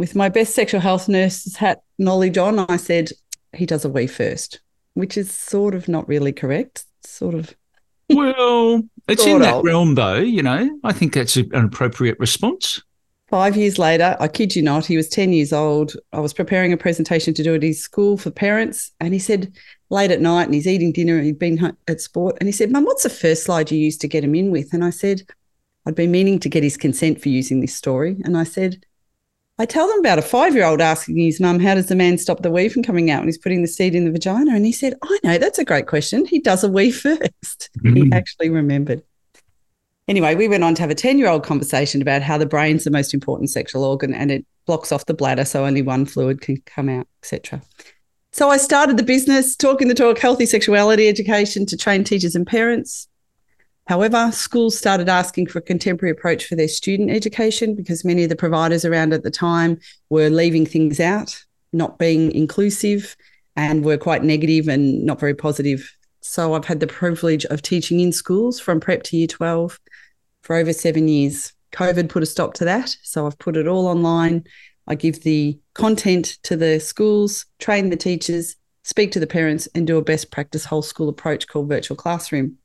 With 0.00 0.16
my 0.16 0.28
best 0.28 0.54
sexual 0.54 0.80
health 0.80 1.08
nurse's 1.08 1.56
hat 1.56 1.82
knowledge 1.98 2.38
on, 2.38 2.58
I 2.58 2.76
said, 2.76 3.10
he 3.54 3.66
does 3.66 3.84
a 3.84 3.88
wee 3.88 4.06
first, 4.06 4.60
which 4.94 5.16
is 5.16 5.30
sort 5.30 5.74
of 5.74 5.88
not 5.88 6.08
really 6.08 6.32
correct. 6.32 6.84
Sort 7.04 7.34
of. 7.34 7.54
Well, 8.12 8.82
it's 9.06 9.24
in 9.24 9.38
that 9.42 9.58
of. 9.58 9.64
realm, 9.64 9.94
though. 9.94 10.16
You 10.16 10.42
know, 10.42 10.80
I 10.82 10.92
think 10.92 11.14
that's 11.14 11.36
an 11.36 11.54
appropriate 11.54 12.18
response. 12.18 12.82
Five 13.28 13.56
years 13.56 13.78
later, 13.78 14.16
I 14.18 14.26
kid 14.26 14.56
you 14.56 14.62
not, 14.62 14.84
he 14.84 14.96
was 14.96 15.08
10 15.08 15.32
years 15.32 15.52
old. 15.52 15.92
I 16.12 16.18
was 16.18 16.32
preparing 16.32 16.72
a 16.72 16.76
presentation 16.76 17.34
to 17.34 17.44
do 17.44 17.54
at 17.54 17.62
his 17.62 17.80
school 17.80 18.16
for 18.16 18.32
parents. 18.32 18.90
And 18.98 19.14
he 19.14 19.20
said, 19.20 19.52
late 19.90 20.10
at 20.10 20.20
night, 20.20 20.46
and 20.46 20.54
he's 20.54 20.66
eating 20.66 20.90
dinner 20.90 21.18
and 21.18 21.24
he'd 21.24 21.38
been 21.38 21.76
at 21.86 22.00
sport. 22.00 22.36
And 22.40 22.48
he 22.48 22.52
said, 22.52 22.72
Mum, 22.72 22.84
what's 22.84 23.04
the 23.04 23.10
first 23.10 23.44
slide 23.44 23.70
you 23.70 23.78
used 23.78 24.00
to 24.00 24.08
get 24.08 24.24
him 24.24 24.34
in 24.34 24.50
with? 24.50 24.72
And 24.72 24.84
I 24.84 24.90
said, 24.90 25.22
I'd 25.86 25.94
been 25.94 26.10
meaning 26.10 26.40
to 26.40 26.48
get 26.48 26.64
his 26.64 26.76
consent 26.76 27.22
for 27.22 27.28
using 27.28 27.60
this 27.60 27.76
story. 27.76 28.16
And 28.24 28.36
I 28.36 28.42
said, 28.42 28.84
I 29.58 29.66
tell 29.66 29.86
them 29.88 29.98
about 29.98 30.18
a 30.18 30.22
five 30.22 30.54
year 30.54 30.64
old 30.64 30.80
asking 30.80 31.18
his 31.18 31.40
mum, 31.40 31.60
How 31.60 31.74
does 31.74 31.88
the 31.88 31.96
man 31.96 32.16
stop 32.18 32.42
the 32.42 32.50
wee 32.50 32.68
from 32.68 32.82
coming 32.82 33.10
out 33.10 33.20
when 33.20 33.28
he's 33.28 33.38
putting 33.38 33.62
the 33.62 33.68
seed 33.68 33.94
in 33.94 34.04
the 34.04 34.10
vagina? 34.10 34.54
And 34.54 34.64
he 34.64 34.72
said, 34.72 34.94
I 35.02 35.18
know, 35.22 35.38
that's 35.38 35.58
a 35.58 35.64
great 35.64 35.86
question. 35.86 36.24
He 36.24 36.40
does 36.40 36.64
a 36.64 36.68
wee 36.68 36.90
1st 36.92 37.20
mm-hmm. 37.20 37.96
He 37.96 38.10
actually 38.12 38.48
remembered. 38.48 39.02
Anyway, 40.08 40.34
we 40.34 40.48
went 40.48 40.64
on 40.64 40.74
to 40.74 40.82
have 40.82 40.90
a 40.90 40.94
10 40.94 41.18
year 41.18 41.28
old 41.28 41.44
conversation 41.44 42.02
about 42.02 42.22
how 42.22 42.38
the 42.38 42.46
brain's 42.46 42.84
the 42.84 42.90
most 42.90 43.14
important 43.14 43.50
sexual 43.50 43.84
organ 43.84 44.14
and 44.14 44.30
it 44.30 44.46
blocks 44.66 44.92
off 44.92 45.06
the 45.06 45.14
bladder 45.14 45.44
so 45.44 45.64
only 45.64 45.82
one 45.82 46.04
fluid 46.06 46.40
can 46.40 46.56
come 46.66 46.88
out, 46.88 47.06
etc. 47.22 47.62
So 48.32 48.48
I 48.48 48.56
started 48.56 48.96
the 48.96 49.02
business, 49.02 49.56
talking 49.56 49.88
the 49.88 49.94
talk, 49.94 50.18
healthy 50.18 50.46
sexuality 50.46 51.08
education 51.08 51.66
to 51.66 51.76
train 51.76 52.04
teachers 52.04 52.34
and 52.34 52.46
parents. 52.46 53.08
However, 53.90 54.30
schools 54.30 54.78
started 54.78 55.08
asking 55.08 55.48
for 55.48 55.58
a 55.58 55.62
contemporary 55.62 56.12
approach 56.12 56.46
for 56.46 56.54
their 56.54 56.68
student 56.68 57.10
education 57.10 57.74
because 57.74 58.04
many 58.04 58.22
of 58.22 58.28
the 58.28 58.36
providers 58.36 58.84
around 58.84 59.12
at 59.12 59.24
the 59.24 59.32
time 59.32 59.80
were 60.10 60.30
leaving 60.30 60.64
things 60.64 61.00
out, 61.00 61.44
not 61.72 61.98
being 61.98 62.30
inclusive, 62.30 63.16
and 63.56 63.84
were 63.84 63.98
quite 63.98 64.22
negative 64.22 64.68
and 64.68 65.04
not 65.04 65.18
very 65.18 65.34
positive. 65.34 65.92
So 66.20 66.54
I've 66.54 66.66
had 66.66 66.78
the 66.78 66.86
privilege 66.86 67.44
of 67.46 67.62
teaching 67.62 67.98
in 67.98 68.12
schools 68.12 68.60
from 68.60 68.78
prep 68.78 69.02
to 69.02 69.16
year 69.16 69.26
12 69.26 69.80
for 70.42 70.54
over 70.54 70.72
seven 70.72 71.08
years. 71.08 71.52
COVID 71.72 72.08
put 72.10 72.22
a 72.22 72.26
stop 72.26 72.54
to 72.54 72.64
that. 72.66 72.94
So 73.02 73.26
I've 73.26 73.40
put 73.40 73.56
it 73.56 73.66
all 73.66 73.88
online. 73.88 74.44
I 74.86 74.94
give 74.94 75.24
the 75.24 75.58
content 75.74 76.38
to 76.44 76.56
the 76.56 76.78
schools, 76.78 77.44
train 77.58 77.90
the 77.90 77.96
teachers, 77.96 78.54
speak 78.84 79.10
to 79.10 79.20
the 79.20 79.26
parents, 79.26 79.66
and 79.74 79.84
do 79.84 79.98
a 79.98 80.02
best 80.04 80.30
practice 80.30 80.64
whole 80.64 80.82
school 80.82 81.08
approach 81.08 81.48
called 81.48 81.68
virtual 81.68 81.96
classroom. 81.96 82.56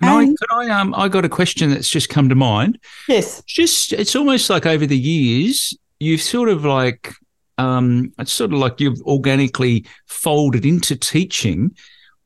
Can 0.00 0.08
I? 0.08 0.24
Can 0.24 0.70
I? 0.70 0.80
Um, 0.80 0.94
I 0.94 1.08
got 1.08 1.24
a 1.24 1.28
question 1.28 1.70
that's 1.70 1.88
just 1.88 2.08
come 2.08 2.28
to 2.28 2.34
mind. 2.34 2.78
Yes. 3.08 3.42
Just, 3.46 3.92
it's 3.92 4.16
almost 4.16 4.50
like 4.50 4.66
over 4.66 4.86
the 4.86 4.98
years, 4.98 5.76
you've 5.98 6.22
sort 6.22 6.48
of 6.48 6.64
like, 6.64 7.12
um, 7.58 8.12
it's 8.18 8.32
sort 8.32 8.52
of 8.52 8.58
like 8.58 8.80
you've 8.80 9.00
organically 9.02 9.86
folded 10.06 10.66
into 10.66 10.96
teaching. 10.96 11.74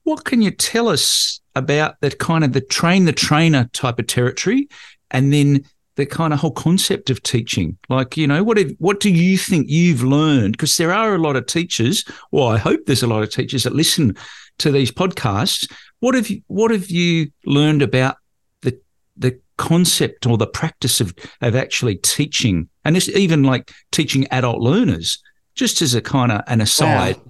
What 0.05 0.25
can 0.25 0.43
you 0.43 0.51
tell 0.51 0.89
us 0.89 1.41
about 1.55 2.01
that 2.01 2.19
kind 2.19 2.43
of 2.43 2.53
the 2.53 2.61
train 2.61 3.05
the 3.05 3.13
trainer 3.13 3.69
type 3.73 3.99
of 3.99 4.07
territory, 4.07 4.69
and 5.11 5.33
then 5.33 5.65
the 5.97 6.07
kind 6.07 6.33
of 6.33 6.41
whole 6.41 6.51
concept 6.51 7.11
of 7.11 7.23
teaching? 7.23 7.77
Like, 7.89 8.17
you 8.17 8.27
know, 8.27 8.43
what 8.43 8.57
have, 8.57 8.73
what 8.79 9.01
do 9.01 9.11
you 9.11 9.37
think 9.37 9.69
you've 9.69 10.03
learned? 10.03 10.53
Because 10.53 10.77
there 10.79 10.93
are 10.93 11.15
a 11.15 11.19
lot 11.19 11.37
of 11.37 11.47
teachers, 11.47 12.05
well, 12.33 12.49
I 12.49 12.59
hope 12.59 12.81
there's 12.87 13.03
a 13.03 13.07
lot 13.07 13.23
of 13.23 13.31
teachers 13.31 13.65
that 13.65 13.75
listen 13.75 14.17
to 14.61 14.71
these 14.71 14.93
podcasts 14.93 15.67
what 16.01 16.15
have 16.15 16.29
you 16.29 16.43
What 16.49 16.71
have 16.71 16.91
you 16.91 17.31
learned 17.45 17.83
about 17.83 18.17
the 18.63 18.79
the 19.17 19.39
concept 19.57 20.27
or 20.27 20.37
the 20.37 20.47
practice 20.47 21.01
of 21.01 21.15
of 21.43 21.55
actually 21.55 21.97
teaching, 21.97 22.69
and 22.85 22.97
this 22.97 23.09
even 23.11 23.45
like 23.45 23.71
teaching 23.93 24.27
adult 24.31 24.61
learners, 24.61 25.23
just 25.55 25.81
as 25.83 25.95
a 25.95 26.01
kind 26.01 26.33
of 26.33 26.43
an 26.47 26.61
aside. 26.61 27.17
Wow. 27.17 27.25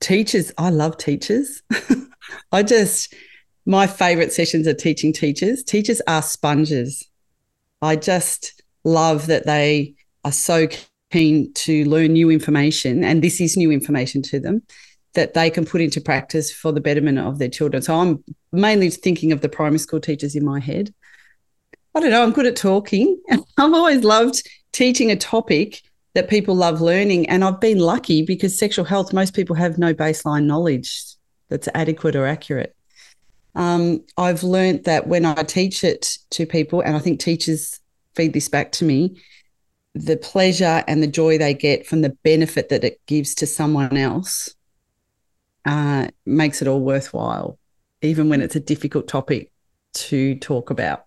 Teachers, 0.00 0.50
I 0.58 0.70
love 0.70 0.96
teachers. 0.96 1.62
I 2.52 2.62
just 2.62 3.14
my 3.64 3.86
favorite 3.86 4.32
sessions 4.32 4.66
are 4.66 4.74
teaching 4.74 5.12
teachers. 5.12 5.62
Teachers 5.62 6.02
are 6.08 6.22
sponges. 6.22 7.06
I 7.82 7.96
just 7.96 8.62
love 8.82 9.26
that 9.26 9.46
they 9.46 9.94
are 10.24 10.32
so 10.32 10.66
keen 11.12 11.52
to 11.52 11.84
learn 11.84 12.14
new 12.14 12.30
information, 12.30 13.04
and 13.04 13.22
this 13.22 13.40
is 13.40 13.56
new 13.56 13.70
information 13.70 14.20
to 14.22 14.40
them 14.40 14.62
that 15.14 15.34
they 15.34 15.50
can 15.50 15.64
put 15.66 15.80
into 15.80 16.00
practice 16.00 16.52
for 16.52 16.72
the 16.72 16.80
betterment 16.80 17.18
of 17.18 17.38
their 17.38 17.48
children. 17.48 17.82
So 17.82 17.96
I'm 17.96 18.24
mainly 18.52 18.90
thinking 18.90 19.32
of 19.32 19.40
the 19.40 19.48
primary 19.48 19.78
school 19.78 20.00
teachers 20.00 20.36
in 20.36 20.44
my 20.44 20.60
head. 20.60 20.94
I 21.94 22.00
don't 22.00 22.10
know, 22.10 22.22
I'm 22.22 22.32
good 22.32 22.46
at 22.46 22.56
talking. 22.56 23.20
I've 23.30 23.74
always 23.74 24.04
loved 24.04 24.48
teaching 24.72 25.10
a 25.10 25.16
topic 25.16 25.82
that 26.14 26.28
people 26.28 26.54
love 26.54 26.80
learning. 26.80 27.28
And 27.28 27.44
I've 27.44 27.60
been 27.60 27.78
lucky 27.78 28.22
because 28.22 28.58
sexual 28.58 28.84
health, 28.84 29.12
most 29.12 29.34
people 29.34 29.56
have 29.56 29.78
no 29.78 29.94
baseline 29.94 30.44
knowledge 30.44 31.02
that's 31.48 31.68
adequate 31.74 32.14
or 32.14 32.26
accurate. 32.26 32.76
Um, 33.56 34.04
I've 34.16 34.44
learned 34.44 34.84
that 34.84 35.08
when 35.08 35.24
I 35.24 35.42
teach 35.42 35.82
it 35.82 36.18
to 36.30 36.46
people, 36.46 36.82
and 36.82 36.96
I 36.96 37.00
think 37.00 37.18
teachers 37.18 37.80
feed 38.14 38.32
this 38.32 38.48
back 38.48 38.70
to 38.72 38.84
me, 38.84 39.20
the 39.94 40.16
pleasure 40.16 40.84
and 40.86 41.02
the 41.02 41.08
joy 41.08 41.36
they 41.36 41.54
get 41.54 41.86
from 41.86 42.02
the 42.02 42.16
benefit 42.22 42.68
that 42.68 42.84
it 42.84 43.00
gives 43.06 43.34
to 43.36 43.46
someone 43.46 43.96
else 43.96 44.54
uh, 45.64 46.08
makes 46.26 46.62
it 46.62 46.68
all 46.68 46.80
worthwhile, 46.80 47.58
even 48.02 48.28
when 48.28 48.42
it's 48.42 48.56
a 48.56 48.60
difficult 48.60 49.08
topic 49.08 49.52
to 49.92 50.36
talk 50.36 50.70
about. 50.70 51.04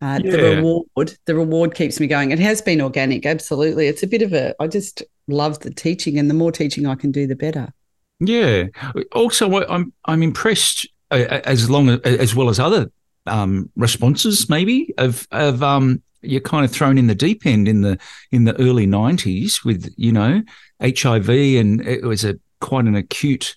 Uh, 0.00 0.20
yeah. 0.22 0.30
The 0.30 0.42
reward, 0.56 1.18
the 1.24 1.34
reward 1.34 1.74
keeps 1.74 1.98
me 1.98 2.06
going. 2.06 2.30
It 2.30 2.38
has 2.38 2.62
been 2.62 2.80
organic, 2.80 3.26
absolutely. 3.26 3.88
It's 3.88 4.02
a 4.02 4.06
bit 4.06 4.22
of 4.22 4.32
a. 4.32 4.54
I 4.60 4.68
just 4.68 5.02
love 5.26 5.58
the 5.60 5.70
teaching, 5.70 6.18
and 6.18 6.30
the 6.30 6.34
more 6.34 6.52
teaching 6.52 6.86
I 6.86 6.94
can 6.94 7.10
do, 7.10 7.26
the 7.26 7.34
better. 7.34 7.72
Yeah. 8.20 8.66
Also, 9.12 9.64
I'm 9.68 9.92
I'm 10.04 10.22
impressed 10.22 10.88
uh, 11.10 11.40
as 11.44 11.68
long 11.68 11.88
as, 11.88 12.00
as 12.00 12.34
well 12.34 12.48
as 12.48 12.60
other 12.60 12.90
um, 13.26 13.70
responses, 13.76 14.48
maybe 14.48 14.94
of 14.98 15.26
of 15.32 15.62
um, 15.62 16.02
you're 16.22 16.40
kind 16.40 16.64
of 16.64 16.70
thrown 16.70 16.98
in 16.98 17.06
the 17.06 17.14
deep 17.14 17.46
end 17.46 17.68
in 17.68 17.82
the 17.82 17.98
in 18.30 18.44
the 18.44 18.58
early 18.60 18.86
'90s 18.86 19.64
with 19.64 19.92
you 19.96 20.12
know 20.12 20.42
HIV, 20.80 21.28
and 21.28 21.80
it 21.86 22.04
was 22.04 22.24
a 22.24 22.38
quite 22.60 22.86
an 22.86 22.94
acute 22.94 23.54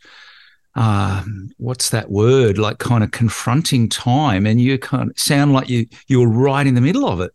uh, 0.76 1.24
what's 1.58 1.90
that 1.90 2.10
word? 2.10 2.58
Like 2.58 2.80
kind 2.80 3.04
of 3.04 3.12
confronting 3.12 3.90
time 3.90 4.46
and 4.46 4.62
you 4.62 4.78
kind 4.78 5.10
of 5.10 5.20
sound 5.20 5.54
like 5.54 5.70
you 5.70 5.88
you 6.08 6.20
were 6.20 6.30
right 6.30 6.66
in 6.66 6.76
the 6.76 6.82
middle 6.82 7.06
of 7.08 7.20
it. 7.20 7.32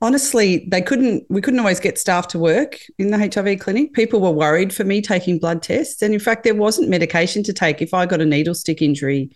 Honestly 0.00 0.66
they 0.70 0.82
couldn't 0.82 1.24
we 1.28 1.40
couldn't 1.40 1.60
always 1.60 1.78
get 1.78 1.98
staff 1.98 2.26
to 2.28 2.38
work 2.38 2.78
in 2.98 3.10
the 3.10 3.18
hiv 3.18 3.60
clinic. 3.60 3.92
People 3.92 4.20
were 4.20 4.30
worried 4.30 4.74
for 4.74 4.84
me 4.84 5.00
taking 5.00 5.38
blood 5.38 5.62
tests. 5.62 6.02
And 6.02 6.14
in 6.14 6.20
fact 6.20 6.44
there 6.44 6.54
wasn't 6.54 6.88
medication 6.88 7.42
to 7.44 7.52
take. 7.52 7.82
If 7.82 7.92
i 7.94 8.06
got 8.06 8.20
a 8.20 8.26
needle 8.26 8.54
stick 8.54 8.80
injury 8.80 9.30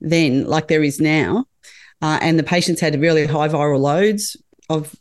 then 0.00 0.44
like 0.44 0.68
there 0.68 0.82
is 0.82 1.00
now 1.00 1.46
uh, 2.02 2.18
and 2.20 2.38
the 2.38 2.42
patients 2.42 2.80
had 2.80 3.00
really 3.00 3.26
high 3.26 3.48
viral 3.48 3.80
loads 3.80 4.36
of 4.68 4.94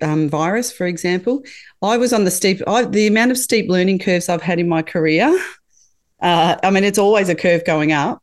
um, 0.00 0.28
virus 0.28 0.72
for 0.72 0.86
example 0.86 1.42
i 1.82 1.96
was 1.96 2.12
on 2.12 2.24
the 2.24 2.30
steep 2.30 2.62
I, 2.66 2.84
the 2.84 3.06
amount 3.06 3.30
of 3.30 3.38
steep 3.38 3.68
learning 3.68 3.98
curves 3.98 4.28
i've 4.28 4.42
had 4.42 4.58
in 4.58 4.68
my 4.68 4.82
career 4.82 5.38
uh, 6.24 6.56
I 6.62 6.70
mean, 6.70 6.84
it's 6.84 6.98
always 6.98 7.28
a 7.28 7.34
curve 7.34 7.66
going 7.66 7.92
up, 7.92 8.22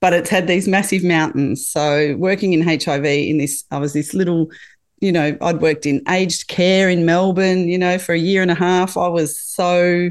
but 0.00 0.14
it's 0.14 0.30
had 0.30 0.46
these 0.46 0.66
massive 0.66 1.04
mountains. 1.04 1.68
So 1.68 2.16
working 2.16 2.54
in 2.54 2.62
HIV 2.62 3.04
in 3.04 3.36
this, 3.36 3.64
I 3.70 3.76
was 3.76 3.92
this 3.92 4.14
little, 4.14 4.48
you 5.00 5.12
know, 5.12 5.36
I'd 5.42 5.60
worked 5.60 5.84
in 5.84 6.02
aged 6.08 6.48
care 6.48 6.88
in 6.88 7.04
Melbourne, 7.04 7.68
you 7.68 7.76
know, 7.76 7.98
for 7.98 8.14
a 8.14 8.18
year 8.18 8.40
and 8.40 8.50
a 8.50 8.54
half. 8.54 8.96
I 8.96 9.08
was 9.08 9.38
so 9.38 10.08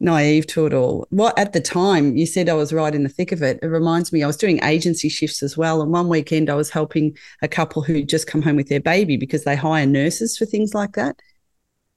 naive 0.00 0.46
to 0.48 0.66
it 0.66 0.74
all. 0.74 1.06
What 1.10 1.38
at 1.38 1.52
the 1.52 1.60
time 1.60 2.16
you 2.16 2.26
said 2.26 2.48
I 2.48 2.54
was 2.54 2.72
right 2.72 2.94
in 2.94 3.02
the 3.02 3.08
thick 3.08 3.32
of 3.32 3.42
it. 3.42 3.58
It 3.62 3.66
reminds 3.66 4.12
me 4.12 4.22
I 4.22 4.26
was 4.26 4.36
doing 4.36 4.62
agency 4.62 5.08
shifts 5.08 5.42
as 5.42 5.56
well. 5.56 5.82
And 5.82 5.90
one 5.90 6.08
weekend 6.08 6.48
I 6.50 6.54
was 6.54 6.70
helping 6.70 7.16
a 7.42 7.48
couple 7.48 7.82
who 7.82 8.02
just 8.04 8.26
come 8.26 8.42
home 8.42 8.56
with 8.56 8.68
their 8.68 8.80
baby 8.80 9.16
because 9.16 9.44
they 9.44 9.56
hire 9.56 9.86
nurses 9.86 10.36
for 10.36 10.46
things 10.46 10.74
like 10.74 10.92
that, 10.92 11.20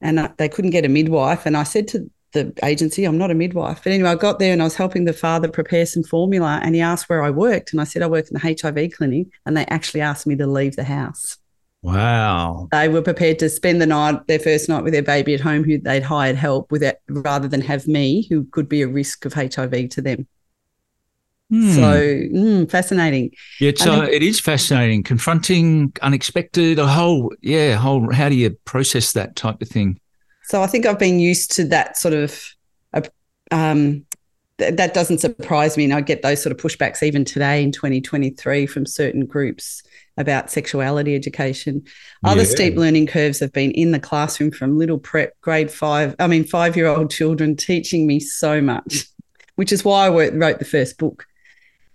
and 0.00 0.32
they 0.38 0.48
couldn't 0.48 0.72
get 0.72 0.84
a 0.84 0.88
midwife. 0.88 1.46
And 1.46 1.56
I 1.56 1.62
said 1.62 1.88
to 1.88 2.10
the 2.32 2.52
agency. 2.64 3.04
I'm 3.04 3.18
not 3.18 3.30
a 3.30 3.34
midwife. 3.34 3.82
But 3.84 3.92
anyway, 3.92 4.10
I 4.10 4.14
got 4.14 4.38
there 4.38 4.52
and 4.52 4.62
I 4.62 4.64
was 4.64 4.74
helping 4.74 5.04
the 5.04 5.12
father 5.12 5.48
prepare 5.48 5.86
some 5.86 6.02
formula 6.02 6.60
and 6.62 6.74
he 6.74 6.80
asked 6.80 7.08
where 7.08 7.22
I 7.22 7.30
worked. 7.30 7.72
And 7.72 7.80
I 7.80 7.84
said, 7.84 8.02
I 8.02 8.06
work 8.06 8.26
in 8.30 8.34
the 8.34 8.56
HIV 8.60 8.92
clinic. 8.92 9.28
And 9.46 9.56
they 9.56 9.66
actually 9.66 10.00
asked 10.00 10.26
me 10.26 10.36
to 10.36 10.46
leave 10.46 10.76
the 10.76 10.84
house. 10.84 11.38
Wow. 11.82 12.68
They 12.70 12.88
were 12.88 13.02
prepared 13.02 13.40
to 13.40 13.48
spend 13.48 13.82
the 13.82 13.86
night, 13.86 14.26
their 14.28 14.38
first 14.38 14.68
night 14.68 14.84
with 14.84 14.92
their 14.92 15.02
baby 15.02 15.34
at 15.34 15.40
home, 15.40 15.64
who 15.64 15.78
they'd 15.78 16.02
hired 16.02 16.36
help 16.36 16.70
with 16.70 16.82
it 16.82 17.00
rather 17.08 17.48
than 17.48 17.60
have 17.60 17.88
me, 17.88 18.26
who 18.28 18.44
could 18.44 18.68
be 18.68 18.82
a 18.82 18.88
risk 18.88 19.24
of 19.24 19.34
HIV 19.34 19.88
to 19.90 20.00
them. 20.00 20.28
Hmm. 21.50 21.72
So 21.72 21.82
mm, 21.82 22.70
fascinating. 22.70 23.32
Yeah, 23.60 23.70
it's, 23.70 23.86
uh, 23.86 24.08
it 24.10 24.22
is 24.22 24.40
fascinating. 24.40 25.02
Confronting 25.02 25.92
unexpected, 26.00 26.78
a 26.78 26.86
whole, 26.86 27.32
yeah, 27.42 27.74
whole. 27.74 28.12
How 28.12 28.28
do 28.28 28.36
you 28.36 28.50
process 28.64 29.12
that 29.12 29.36
type 29.36 29.60
of 29.60 29.68
thing? 29.68 30.00
So 30.44 30.62
I 30.62 30.66
think 30.66 30.86
I've 30.86 30.98
been 30.98 31.20
used 31.20 31.52
to 31.56 31.64
that 31.64 31.98
sort 31.98 32.14
of. 32.14 32.54
Um, 33.50 34.06
th- 34.62 34.76
that 34.76 34.94
doesn't 34.94 35.18
surprise 35.18 35.76
me, 35.76 35.84
and 35.84 35.92
I 35.92 36.00
get 36.00 36.22
those 36.22 36.42
sort 36.42 36.52
of 36.52 36.62
pushbacks 36.62 37.02
even 37.02 37.24
today 37.24 37.62
in 37.62 37.72
2023 37.72 38.66
from 38.66 38.86
certain 38.86 39.26
groups 39.26 39.82
about 40.16 40.50
sexuality 40.50 41.14
education. 41.14 41.84
Other 42.24 42.42
yeah. 42.42 42.48
steep 42.48 42.76
learning 42.76 43.06
curves 43.06 43.40
have 43.40 43.52
been 43.52 43.70
in 43.72 43.92
the 43.92 43.98
classroom 43.98 44.50
from 44.50 44.78
little 44.78 44.98
prep, 44.98 45.40
grade 45.40 45.70
five. 45.70 46.14
I 46.18 46.26
mean, 46.26 46.44
five 46.44 46.76
year 46.76 46.86
old 46.86 47.10
children 47.10 47.56
teaching 47.56 48.06
me 48.06 48.20
so 48.20 48.60
much, 48.60 49.06
which 49.56 49.72
is 49.72 49.84
why 49.84 50.06
I 50.06 50.10
wrote 50.10 50.58
the 50.58 50.64
first 50.64 50.98
book. 50.98 51.26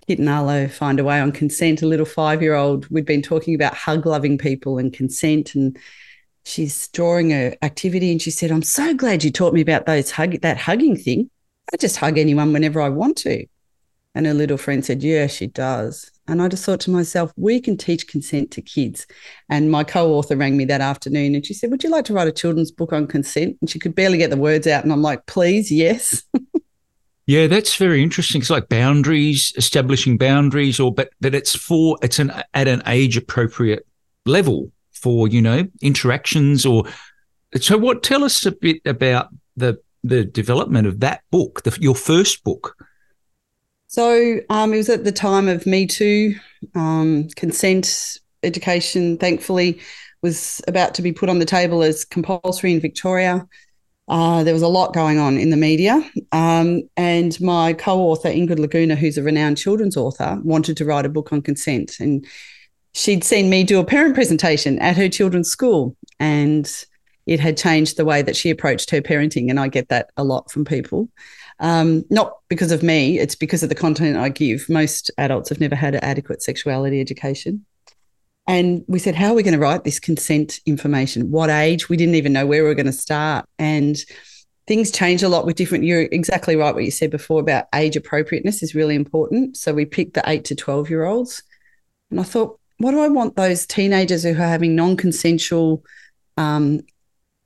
Kit 0.07 0.19
and 0.19 0.29
Arlo 0.29 0.67
find 0.67 1.00
a 1.00 1.03
way 1.03 1.19
on 1.19 1.31
consent. 1.31 1.81
A 1.81 1.88
little 1.88 2.05
five 2.05 2.41
year 2.41 2.55
old. 2.55 2.89
We'd 2.89 3.05
been 3.05 3.21
talking 3.21 3.55
about 3.55 3.74
hug 3.74 4.05
loving 4.05 4.38
people 4.38 4.77
and 4.77 4.93
consent 4.93 5.53
and 5.53 5.77
she's 6.45 6.88
drawing 6.89 7.31
a 7.31 7.55
activity 7.62 8.12
and 8.12 8.21
she 8.21 8.31
said, 8.31 8.51
I'm 8.51 8.63
so 8.63 8.93
glad 8.93 9.24
you 9.24 9.31
taught 9.31 9.53
me 9.53 9.62
about 9.62 9.86
those 9.86 10.12
hug 10.12 10.39
that 10.41 10.57
hugging 10.57 10.95
thing. 10.95 11.29
I 11.74 11.77
just 11.77 11.97
hug 11.97 12.17
anyone 12.17 12.53
whenever 12.53 12.81
I 12.81 12.89
want 12.89 13.17
to. 13.19 13.45
And 14.15 14.25
her 14.25 14.33
little 14.33 14.57
friend 14.57 14.83
said, 14.83 15.03
Yeah, 15.03 15.27
she 15.27 15.47
does. 15.47 16.12
And 16.27 16.41
I 16.41 16.47
just 16.47 16.65
thought 16.65 16.79
to 16.81 16.91
myself, 16.91 17.31
we 17.38 17.62
can 17.62 17.77
teach 17.77 18.07
consent 18.07 18.51
to 18.51 18.62
kids. 18.62 19.05
And 19.50 19.69
my 19.69 19.83
co 19.83 20.13
author 20.13 20.36
rang 20.36 20.57
me 20.57 20.65
that 20.65 20.81
afternoon 20.81 21.36
and 21.36 21.45
she 21.45 21.53
said, 21.53 21.69
Would 21.69 21.83
you 21.83 21.91
like 21.91 22.05
to 22.05 22.13
write 22.13 22.27
a 22.27 22.31
children's 22.31 22.71
book 22.71 22.93
on 22.93 23.05
consent? 23.05 23.57
And 23.62 23.69
she 23.69 23.79
could 23.79 23.93
barely 23.93 24.17
get 24.17 24.29
the 24.29 24.38
words 24.38 24.65
out. 24.65 24.83
And 24.83 24.91
I'm 24.91 25.03
like, 25.03 25.25
Please, 25.27 25.71
yes. 25.71 26.24
yeah, 27.27 27.47
that's 27.47 27.75
very 27.75 28.01
interesting. 28.01 28.41
It's 28.41 28.50
like 28.50 28.69
boundaries, 28.69 29.53
establishing 29.55 30.17
boundaries, 30.17 30.79
or 30.79 30.91
but 30.93 31.12
but 31.21 31.36
it's 31.36 31.55
for 31.55 31.97
it's 32.01 32.17
an 32.17 32.31
at 32.53 32.67
an 32.67 32.81
age 32.88 33.17
appropriate 33.17 33.86
level 34.25 34.71
for 34.93 35.27
you 35.27 35.41
know 35.41 35.63
interactions 35.81 36.65
or 36.65 36.86
so 37.62 37.77
what 37.77 38.03
tell 38.03 38.24
us 38.24 38.45
a 38.45 38.51
bit 38.51 38.81
about 38.86 39.29
the 39.55 39.79
the 40.04 40.24
development 40.24 40.88
of 40.88 41.00
that 41.00 41.22
book 41.32 41.63
the, 41.63 41.77
your 41.80 41.96
first 41.96 42.44
book 42.44 42.75
so 43.88 44.39
um, 44.50 44.74
it 44.74 44.77
was 44.77 44.89
at 44.89 45.04
the 45.04 45.12
time 45.12 45.48
of 45.48 45.66
me 45.66 45.88
too 45.88 46.36
um, 46.75 47.27
consent 47.36 48.18
education 48.44 49.18
thankfully 49.18 49.80
was 50.22 50.62
about 50.68 50.94
to 50.96 51.01
be 51.01 51.13
put 51.13 51.30
on 51.30 51.39
the 51.39 51.46
table 51.46 51.84
as 51.84 52.06
compulsory 52.06 52.74
in 52.74 52.80
victoria 52.80 53.48
uh, 54.10 54.44
there 54.44 54.54
was 54.54 54.63
a 54.63 54.68
lot 54.68 54.94
going 54.94 55.20
on 55.20 55.38
in 55.38 55.50
the 55.50 55.58
media. 55.58 56.01
Um, 56.32 56.84
and 56.96 57.39
my 57.42 57.74
co 57.74 58.00
author, 58.00 58.30
Ingrid 58.30 58.60
Laguna, 58.60 58.96
who's 58.96 59.18
a 59.18 59.24
renowned 59.24 59.58
children's 59.58 59.98
author, 59.98 60.39
wanted 60.44 60.77
to 60.77 60.86
write 60.86 61.06
a 61.06 61.10
book 61.10 61.34
on 61.34 61.42
consent. 61.42 62.00
And 62.00 62.25
she'd 62.94 63.24
seen 63.24 63.50
me 63.50 63.63
do 63.63 63.80
a 63.80 63.86
parent 63.86 64.16
presentation 64.16 64.80
at 64.80 64.96
her 64.96 65.10
children's 65.10 65.50
school 65.50 65.96
and 66.20 66.72
it 67.27 67.39
had 67.39 67.57
changed 67.57 67.98
the 67.98 68.05
way 68.05 68.22
that 68.22 68.36
she 68.36 68.50
approached 68.50 68.89
her 68.91 69.01
parenting. 69.01 69.50
And 69.50 69.60
I 69.60 69.67
get 69.67 69.89
that 69.89 70.10
a 70.17 70.24
lot 70.24 70.50
from 70.50 70.65
people. 70.65 71.10
Um, 71.60 72.03
not 72.10 72.38
because 72.50 72.72
of 72.72 72.84
me, 72.84 73.19
it's 73.19 73.36
because 73.36 73.63
of 73.63 73.69
the 73.69 73.75
content 73.75 74.17
I 74.17 74.29
give. 74.29 74.69
Most 74.69 75.12
adults 75.17 75.50
have 75.50 75.60
never 75.60 75.75
had 75.75 75.96
adequate 75.96 76.41
sexuality 76.41 77.01
education. 77.01 77.65
And 78.48 78.86
we 78.88 79.00
said, 79.00 79.15
How 79.15 79.31
are 79.31 79.34
we 79.34 79.43
going 79.43 79.53
to 79.53 79.60
write 79.60 79.84
this 79.84 80.00
consent 80.00 80.60
information? 80.65 81.31
What 81.31 81.50
age? 81.50 81.89
We 81.89 81.98
didn't 81.98 82.15
even 82.15 82.34
know 82.34 82.46
where 82.46 82.63
we 82.63 82.69
were 82.69 82.75
going 82.75 82.86
to 82.86 82.93
start. 82.93 83.46
And 83.60 83.98
things 84.67 84.91
change 84.91 85.24
a 85.24 85.29
lot 85.29 85.46
with 85.46 85.55
different. 85.55 85.84
You're 85.84 86.03
exactly 86.03 86.55
right. 86.55 86.74
What 86.74 86.84
you 86.84 86.91
said 86.91 87.12
before 87.12 87.41
about 87.41 87.65
age 87.74 87.96
appropriateness 87.96 88.63
is 88.63 88.75
really 88.75 88.96
important. 88.96 89.57
So 89.57 89.74
we 89.74 89.86
picked 89.86 90.13
the 90.13 90.24
eight 90.27 90.46
to 90.46 90.55
12 90.55 90.89
year 90.89 91.05
olds. 91.05 91.43
And 92.12 92.19
I 92.19 92.24
thought, 92.24 92.60
what 92.77 92.91
do 92.91 93.00
I 93.00 93.07
want 93.07 93.36
those 93.36 93.65
teenagers 93.65 94.24
who 94.24 94.31
are 94.31 94.34
having 94.34 94.75
non-consensual, 94.75 95.84
um, 96.38 96.81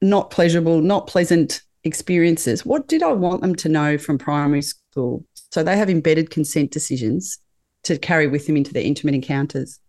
not 0.01 0.31
pleasurable, 0.31 0.81
not 0.81 1.08
pleasant 1.08 1.62
experiences? 1.84 2.65
What 2.65 2.88
did 2.88 3.03
I 3.03 3.12
want 3.12 3.41
them 3.41 3.55
to 3.55 3.70
know 3.70 3.98
from 3.98 4.17
primary 4.17 4.62
school? 4.62 5.25
So 5.51 5.63
they 5.63 5.77
have 5.77 5.89
embedded 5.89 6.29
consent 6.29 6.72
decisions 6.72 7.39
to 7.84 7.98
carry 7.98 8.27
with 8.27 8.48
them 8.48 8.58
into 8.58 8.74
their 8.74 8.84
intimate 8.84 9.15
encounters. 9.15 9.79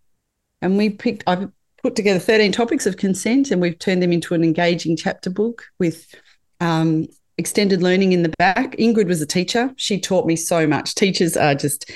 And 0.61 0.77
we 0.77 0.89
picked, 0.89 1.23
I've 1.27 1.49
put 1.81 1.95
together 1.95 2.19
13 2.19 2.51
topics 2.51 2.85
of 2.85 2.97
consent 2.97 3.51
and 3.51 3.61
we've 3.61 3.77
turned 3.77 4.01
them 4.01 4.13
into 4.13 4.33
an 4.33 4.43
engaging 4.43 4.95
chapter 4.95 5.29
book 5.29 5.65
with 5.79 6.13
um, 6.59 7.07
extended 7.37 7.81
learning 7.81 8.13
in 8.13 8.23
the 8.23 8.33
back. 8.37 8.75
Ingrid 8.77 9.07
was 9.07 9.21
a 9.21 9.25
teacher. 9.25 9.73
She 9.75 9.99
taught 9.99 10.25
me 10.25 10.35
so 10.35 10.65
much. 10.65 10.95
Teachers 10.95 11.35
are 11.35 11.55
just 11.55 11.91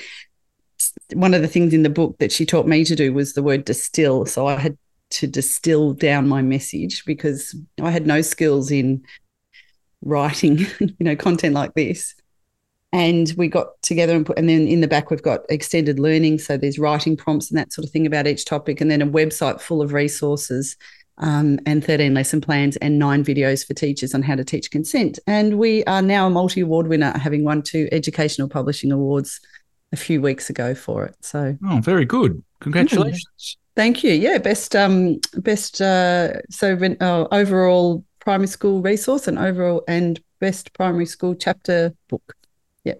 one 1.14 1.34
of 1.34 1.42
the 1.42 1.48
things 1.48 1.72
in 1.72 1.82
the 1.82 1.90
book 1.90 2.18
that 2.18 2.32
she 2.32 2.46
taught 2.46 2.66
me 2.66 2.84
to 2.84 2.94
do 2.94 3.12
was 3.12 3.32
the 3.32 3.42
word 3.42 3.64
distill. 3.64 4.26
So 4.26 4.46
I 4.46 4.56
had 4.56 4.76
to 5.10 5.26
distill 5.26 5.94
down 5.94 6.28
my 6.28 6.42
message 6.42 7.04
because 7.04 7.56
I 7.80 7.90
had 7.90 8.06
no 8.06 8.20
skills 8.20 8.70
in 8.70 9.02
writing, 10.02 10.58
you 10.80 10.94
know, 11.00 11.16
content 11.16 11.54
like 11.54 11.74
this. 11.74 12.14
And 12.90 13.32
we 13.36 13.48
got 13.48 13.80
together 13.82 14.16
and 14.16 14.24
put, 14.24 14.38
and 14.38 14.48
then 14.48 14.66
in 14.66 14.80
the 14.80 14.88
back 14.88 15.10
we've 15.10 15.22
got 15.22 15.40
extended 15.50 15.98
learning, 15.98 16.38
so 16.38 16.56
there's 16.56 16.78
writing 16.78 17.18
prompts 17.18 17.50
and 17.50 17.58
that 17.58 17.72
sort 17.72 17.84
of 17.84 17.90
thing 17.90 18.06
about 18.06 18.26
each 18.26 18.46
topic, 18.46 18.80
and 18.80 18.90
then 18.90 19.02
a 19.02 19.06
website 19.06 19.60
full 19.60 19.82
of 19.82 19.92
resources 19.92 20.74
um, 21.18 21.58
and 21.66 21.84
13 21.84 22.14
lesson 22.14 22.40
plans 22.40 22.76
and 22.76 22.98
nine 22.98 23.24
videos 23.24 23.66
for 23.66 23.74
teachers 23.74 24.14
on 24.14 24.22
how 24.22 24.36
to 24.36 24.44
teach 24.44 24.70
consent. 24.70 25.18
And 25.26 25.58
we 25.58 25.84
are 25.84 26.00
now 26.00 26.28
a 26.28 26.30
multi 26.30 26.60
award 26.60 26.86
winner, 26.86 27.16
having 27.18 27.44
won 27.44 27.62
two 27.62 27.88
educational 27.92 28.48
publishing 28.48 28.90
awards 28.90 29.40
a 29.92 29.96
few 29.96 30.22
weeks 30.22 30.48
ago 30.48 30.74
for 30.74 31.04
it. 31.04 31.16
So, 31.20 31.56
oh, 31.66 31.80
very 31.80 32.04
good. 32.04 32.42
Congratulations. 32.60 33.58
Thank 33.78 34.02
you. 34.02 34.10
Yeah, 34.10 34.38
best 34.38 34.74
um 34.74 35.20
best 35.36 35.80
uh 35.80 36.42
so 36.50 36.76
uh, 37.00 37.28
overall 37.30 38.04
primary 38.18 38.48
school 38.48 38.82
resource 38.82 39.28
and 39.28 39.38
overall 39.38 39.84
and 39.86 40.18
best 40.40 40.72
primary 40.72 41.06
school 41.06 41.36
chapter 41.36 41.94
book. 42.08 42.34
Yeah. 42.82 42.94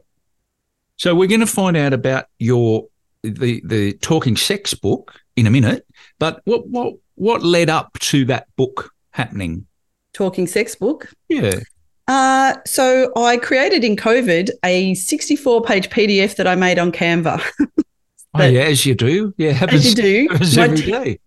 So 0.96 1.16
we're 1.16 1.26
going 1.26 1.40
to 1.40 1.48
find 1.48 1.76
out 1.76 1.92
about 1.92 2.26
your 2.38 2.86
the 3.24 3.60
the 3.64 3.94
talking 3.94 4.36
sex 4.36 4.72
book 4.72 5.20
in 5.34 5.48
a 5.48 5.50
minute, 5.50 5.84
but 6.20 6.42
what 6.44 6.68
what 6.68 6.94
what 7.16 7.42
led 7.42 7.70
up 7.70 7.98
to 7.98 8.24
that 8.26 8.46
book 8.54 8.92
happening? 9.10 9.66
Talking 10.12 10.46
sex 10.46 10.76
book. 10.76 11.12
Yeah. 11.28 11.58
Uh, 12.06 12.54
so 12.64 13.10
I 13.16 13.36
created 13.38 13.82
in 13.82 13.96
COVID 13.96 14.50
a 14.64 14.94
64 14.94 15.60
page 15.62 15.90
PDF 15.90 16.36
that 16.36 16.46
I 16.46 16.54
made 16.54 16.78
on 16.78 16.92
Canva. 16.92 17.42
oh 18.34 18.44
yeah, 18.44 18.62
as 18.62 18.84
you 18.86 18.94
do. 18.94 19.34
Yeah, 19.36 19.52
happens, 19.52 19.86
as 19.86 19.96
you 19.96 20.02
do. 20.02 20.28
Happens 20.32 20.56
my, 20.56 20.64
every 20.64 20.80
day. 20.80 21.20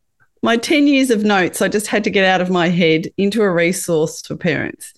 My 0.44 0.58
10 0.58 0.88
years 0.88 1.12
of 1.12 1.24
notes, 1.24 1.62
I 1.62 1.68
just 1.68 1.88
had 1.88 2.04
to 2.04 2.10
get 2.10 2.26
out 2.26 2.42
of 2.42 2.50
my 2.50 2.70
head 2.70 3.08
into 3.18 3.42
a 3.44 3.52
resource 3.52 4.26
for 4.26 4.36
parents. 4.36 4.94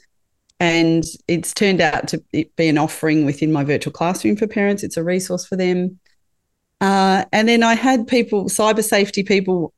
And 0.59 1.03
it's 1.27 1.53
turned 1.53 1.81
out 1.81 2.07
to 2.09 2.23
be 2.31 2.67
an 2.69 2.77
offering 2.77 3.25
within 3.25 3.51
my 3.51 3.65
virtual 3.65 3.91
classroom 3.91 4.37
for 4.37 4.47
parents. 4.47 4.83
It's 4.83 4.95
a 4.95 5.03
resource 5.03 5.45
for 5.45 5.57
them. 5.57 5.99
Uh, 6.79 7.25
and 7.33 7.49
then 7.49 7.63
I 7.63 7.75
had 7.75 8.07
people, 8.07 8.45
cyber 8.45 8.83
safety 8.83 9.23
people, 9.23 9.73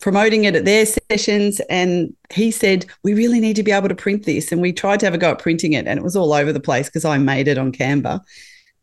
promoting 0.00 0.44
it 0.44 0.54
at 0.54 0.66
their 0.66 0.84
sessions. 0.84 1.60
And 1.70 2.14
he 2.30 2.50
said, 2.50 2.84
We 3.04 3.14
really 3.14 3.40
need 3.40 3.56
to 3.56 3.62
be 3.62 3.72
able 3.72 3.88
to 3.88 3.94
print 3.94 4.26
this. 4.26 4.52
And 4.52 4.60
we 4.60 4.72
tried 4.72 5.00
to 5.00 5.06
have 5.06 5.14
a 5.14 5.18
go 5.18 5.30
at 5.30 5.38
printing 5.38 5.72
it, 5.72 5.86
and 5.86 5.98
it 5.98 6.02
was 6.02 6.16
all 6.16 6.34
over 6.34 6.52
the 6.52 6.60
place 6.60 6.88
because 6.88 7.06
I 7.06 7.16
made 7.16 7.48
it 7.48 7.56
on 7.56 7.72
Canva. 7.72 8.20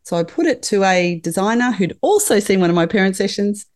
So 0.02 0.16
I 0.16 0.24
put 0.24 0.46
it 0.46 0.62
to 0.64 0.84
a 0.84 1.20
designer 1.20 1.72
who'd 1.72 1.98
also 2.00 2.40
seen 2.40 2.60
one 2.60 2.70
of 2.70 2.76
my 2.76 2.86
parent 2.86 3.16
sessions. 3.16 3.66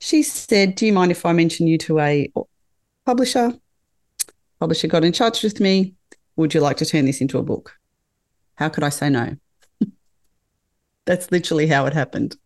She 0.00 0.22
said, 0.22 0.74
Do 0.74 0.86
you 0.86 0.92
mind 0.92 1.10
if 1.10 1.24
I 1.24 1.32
mention 1.32 1.66
you 1.66 1.78
to 1.78 2.00
a 2.00 2.32
publisher? 3.06 3.54
Publisher 4.60 4.88
got 4.88 5.04
in 5.04 5.12
touch 5.12 5.42
with 5.42 5.60
me. 5.60 5.94
Would 6.36 6.54
you 6.54 6.60
like 6.60 6.76
to 6.78 6.86
turn 6.86 7.04
this 7.04 7.20
into 7.20 7.38
a 7.38 7.42
book? 7.42 7.76
How 8.54 8.68
could 8.68 8.84
I 8.84 8.90
say 8.90 9.10
no? 9.10 9.36
That's 11.04 11.30
literally 11.32 11.66
how 11.66 11.86
it 11.86 11.92
happened. 11.92 12.36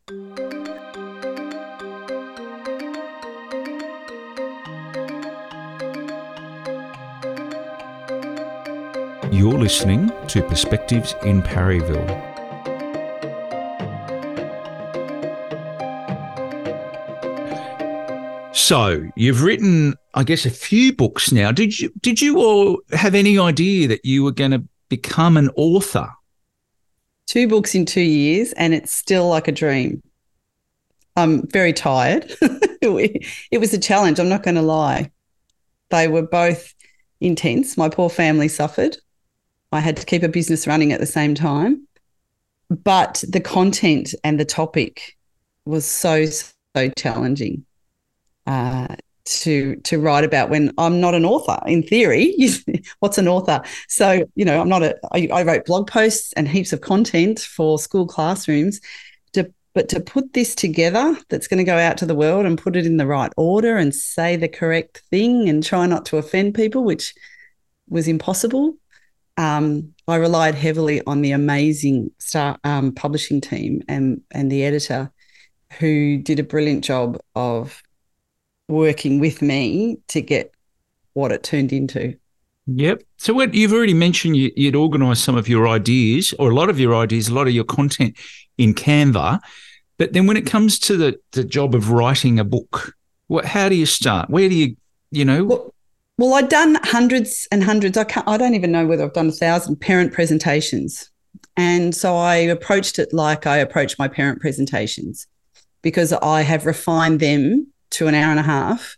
You're 9.33 9.59
listening 9.59 10.11
to 10.29 10.43
Perspectives 10.43 11.15
in 11.23 11.43
Parryville. 11.43 12.36
So 18.67 19.09
you've 19.15 19.45
written, 19.45 19.95
I 20.15 20.25
guess, 20.25 20.45
a 20.45 20.51
few 20.51 20.93
books 20.93 21.31
now. 21.31 21.53
Did 21.53 21.79
you 21.79 21.93
did 22.01 22.21
you 22.21 22.39
all 22.39 22.81
have 22.91 23.15
any 23.15 23.39
idea 23.39 23.87
that 23.87 24.05
you 24.05 24.25
were 24.25 24.33
going 24.33 24.51
to 24.51 24.65
become 24.89 25.37
an 25.37 25.51
author? 25.55 26.09
Two 27.27 27.47
books 27.47 27.77
in 27.77 27.87
two 27.87 28.01
years, 28.01 28.53
and 28.55 28.75
it's 28.75 28.93
still 28.93 29.29
like 29.29 29.47
a 29.47 29.53
dream. 29.53 30.03
I'm 31.15 31.47
very 31.47 31.73
tired. 31.73 32.27
it 32.83 33.61
was 33.61 33.73
a 33.73 33.79
challenge. 33.79 34.19
I'm 34.19 34.29
not 34.29 34.43
going 34.43 34.57
to 34.57 34.63
lie. 34.63 35.13
They 35.91 36.09
were 36.09 36.27
both 36.27 36.75
intense. 37.21 37.77
My 37.77 37.89
poor 37.89 38.11
family 38.11 38.49
suffered. 38.49 38.97
I 39.71 39.79
had 39.79 39.97
to 39.99 40.07
keep 40.07 40.25
a 40.25 40.29
business 40.29 40.67
running 40.67 40.91
at 40.91 40.99
the 40.99 41.07
same 41.07 41.37
time. 41.37 41.87
But 42.69 43.23
the 43.29 43.41
content 43.41 44.13
and 44.25 44.41
the 44.41 44.45
topic 44.45 45.17
was 45.67 45.85
so, 45.85 46.25
so 46.25 46.91
challenging 46.99 47.65
uh, 48.47 48.97
to 49.25 49.77
to 49.77 49.99
write 49.99 50.25
about 50.25 50.51
when 50.51 50.73
I'm 50.79 51.01
not 51.01 51.15
an 51.15 51.25
author. 51.25 51.59
In 51.67 51.83
theory, 51.83 52.35
what's 53.01 53.19
an 53.19 53.29
author? 53.29 53.63
So, 53.89 54.25
you 54.35 54.45
know, 54.45 54.61
I'm 54.61 54.69
not 54.69 54.83
a, 54.83 54.97
I, 55.13 55.29
I 55.33 55.43
wrote 55.43 55.67
blog 55.67 55.89
posts 55.89 56.33
and 56.35 56.49
heaps 56.49 56.73
of 56.73 56.81
content 56.81 57.41
for 57.41 57.79
school 57.79 58.07
classrooms. 58.07 58.81
To, 59.33 59.53
but 59.75 59.89
to 59.91 60.01
put 60.01 60.33
this 60.33 60.55
together 60.55 61.17
that's 61.29 61.49
going 61.49 61.59
to 61.59 61.65
go 61.65 61.77
out 61.77 61.99
to 61.99 62.07
the 62.07 62.15
world 62.15 62.47
and 62.47 62.57
put 62.57 62.77
it 62.77 62.87
in 62.87 62.97
the 62.97 63.07
right 63.07 63.33
order 63.37 63.77
and 63.77 63.95
say 63.95 64.37
the 64.37 64.49
correct 64.49 65.03
thing 65.11 65.49
and 65.49 65.63
try 65.63 65.87
not 65.87 66.07
to 66.07 66.17
offend 66.17 66.55
people, 66.55 66.85
which 66.85 67.13
was 67.89 68.09
impossible 68.09 68.77
um, 69.37 69.95
I 70.09 70.17
relied 70.17 70.55
heavily 70.55 71.03
on 71.07 71.21
the 71.21 71.33
amazing 71.33 72.11
star, 72.19 72.59
um, 72.65 72.93
publishing 72.93 73.41
team 73.41 73.83
and 73.89 74.23
and 74.31 74.51
the 74.51 74.65
editor, 74.65 75.13
who 75.79 76.19
did 76.19 76.39
a 76.39 76.45
brilliant 76.45 76.85
job 76.85 77.19
of 77.35 77.83
working 78.69 79.19
with 79.21 79.43
me 79.43 79.99
to 80.09 80.21
get 80.21 80.53
what 81.13 81.33
it 81.33 81.43
turned 81.43 81.73
into. 81.73 82.17
Yep. 82.67 83.03
So 83.17 83.33
what 83.33 83.55
you've 83.55 83.73
already 83.73 83.95
mentioned, 83.95 84.37
you, 84.37 84.51
would 84.57 84.77
organised 84.77 85.23
some 85.23 85.37
of 85.37 85.49
your 85.49 85.69
ideas, 85.69 86.35
or 86.39 86.51
a 86.51 86.55
lot 86.55 86.69
of 86.69 86.81
your 86.81 86.97
ideas, 86.97 87.29
a 87.29 87.35
lot 87.35 87.47
of 87.47 87.55
your 87.55 87.65
content 87.65 88.17
in 88.59 88.75
Canva. 88.75 89.41
But 89.99 90.13
then 90.13 90.27
when 90.27 90.37
it 90.37 90.47
comes 90.47 90.79
to 90.81 90.97
the 90.97 91.19
the 91.33 91.45
job 91.45 91.75
of 91.75 91.91
writing 91.91 92.39
a 92.39 92.45
book, 92.45 92.95
what? 93.29 93.45
How 93.45 93.69
do 93.69 93.77
you 93.77 93.87
start? 93.87 94.31
Where 94.31 94.49
do 94.49 94.55
you, 94.55 94.77
you 95.11 95.25
know? 95.25 95.45
Well, 95.45 95.75
well, 96.19 96.35
I'd 96.35 96.49
done 96.49 96.79
hundreds 96.83 97.47
and 97.53 97.63
hundreds. 97.63 97.97
I 97.97 98.05
can't, 98.05 98.27
I 98.27 98.37
don't 98.37 98.55
even 98.55 98.73
know 98.73 98.87
whether 98.87 99.05
I've 99.05 99.13
done 99.13 99.29
a 99.29 99.33
thousand 99.33 99.77
parent 99.77 100.13
presentations. 100.13 101.11
And 101.57 101.95
so 101.95 102.17
I 102.17 102.37
approached 102.37 102.99
it 102.99 103.13
like 103.13 103.47
I 103.47 103.59
approach 103.59 103.99
my 103.99 104.09
parent 104.09 104.41
presentations 104.41 105.27
because 105.83 106.13
I 106.13 106.43
have 106.43 106.67
refined 106.67 107.21
them 107.21 107.67
to 107.97 108.07
an 108.07 108.15
hour 108.15 108.31
and 108.31 108.41
a 108.41 108.45
half 108.45 108.97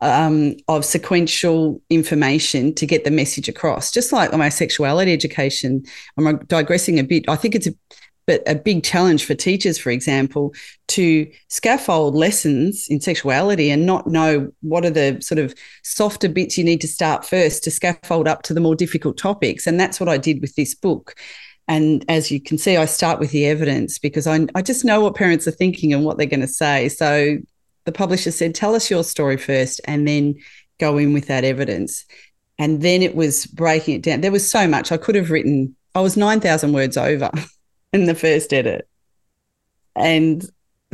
um, 0.00 0.56
of 0.68 0.84
sequential 0.84 1.82
information 1.90 2.74
to 2.74 2.86
get 2.86 3.04
the 3.04 3.10
message 3.10 3.48
across. 3.48 3.90
Just 3.90 4.12
like 4.12 4.32
my 4.32 4.48
sexuality 4.48 5.12
education, 5.12 5.84
I'm 6.16 6.38
digressing 6.46 6.98
a 6.98 7.04
bit. 7.04 7.28
I 7.28 7.36
think 7.36 7.54
it's 7.54 7.66
a, 7.66 7.74
but 8.26 8.42
a 8.46 8.54
big 8.54 8.84
challenge 8.84 9.24
for 9.24 9.34
teachers, 9.34 9.78
for 9.78 9.90
example, 9.90 10.54
to 10.88 11.30
scaffold 11.48 12.14
lessons 12.14 12.86
in 12.88 13.00
sexuality 13.00 13.70
and 13.70 13.86
not 13.86 14.06
know 14.06 14.52
what 14.60 14.84
are 14.84 14.90
the 14.90 15.18
sort 15.20 15.38
of 15.38 15.54
softer 15.82 16.28
bits 16.28 16.58
you 16.58 16.64
need 16.64 16.80
to 16.82 16.88
start 16.88 17.24
first 17.24 17.64
to 17.64 17.70
scaffold 17.70 18.28
up 18.28 18.42
to 18.42 18.54
the 18.54 18.60
more 18.60 18.76
difficult 18.76 19.16
topics. 19.16 19.66
And 19.66 19.80
that's 19.80 19.98
what 19.98 20.08
I 20.08 20.18
did 20.18 20.40
with 20.42 20.54
this 20.56 20.74
book. 20.74 21.14
And 21.68 22.04
as 22.08 22.30
you 22.30 22.40
can 22.40 22.56
see, 22.56 22.76
I 22.76 22.84
start 22.84 23.18
with 23.18 23.30
the 23.30 23.46
evidence 23.46 23.98
because 23.98 24.26
I, 24.26 24.46
I 24.54 24.62
just 24.62 24.84
know 24.84 25.00
what 25.00 25.16
parents 25.16 25.46
are 25.48 25.52
thinking 25.52 25.92
and 25.92 26.04
what 26.04 26.16
they're 26.16 26.26
going 26.26 26.40
to 26.40 26.48
say. 26.48 26.88
So 26.88 27.38
the 27.88 27.92
publisher 27.92 28.30
said, 28.30 28.54
Tell 28.54 28.74
us 28.74 28.90
your 28.90 29.02
story 29.02 29.36
first 29.36 29.80
and 29.86 30.06
then 30.06 30.36
go 30.78 30.98
in 30.98 31.12
with 31.12 31.26
that 31.26 31.44
evidence. 31.44 32.04
And 32.58 32.82
then 32.82 33.02
it 33.02 33.14
was 33.14 33.46
breaking 33.46 33.96
it 33.96 34.02
down. 34.02 34.20
There 34.20 34.32
was 34.32 34.48
so 34.48 34.68
much 34.68 34.92
I 34.92 34.96
could 34.96 35.14
have 35.14 35.30
written. 35.30 35.74
I 35.94 36.00
was 36.00 36.16
9,000 36.16 36.72
words 36.72 36.96
over. 36.96 37.30
in 37.92 38.06
the 38.06 38.14
first 38.14 38.52
edit. 38.52 38.88
And 39.96 40.44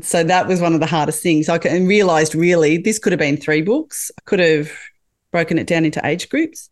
so 0.00 0.24
that 0.24 0.46
was 0.46 0.60
one 0.60 0.74
of 0.74 0.80
the 0.80 0.86
hardest 0.86 1.22
things. 1.22 1.48
I 1.48 1.56
realized 1.56 2.34
really 2.34 2.78
this 2.78 2.98
could 2.98 3.12
have 3.12 3.18
been 3.18 3.36
three 3.36 3.62
books. 3.62 4.10
I 4.18 4.22
could 4.24 4.40
have 4.40 4.72
broken 5.30 5.58
it 5.58 5.66
down 5.66 5.84
into 5.84 6.04
age 6.04 6.28
groups. 6.28 6.70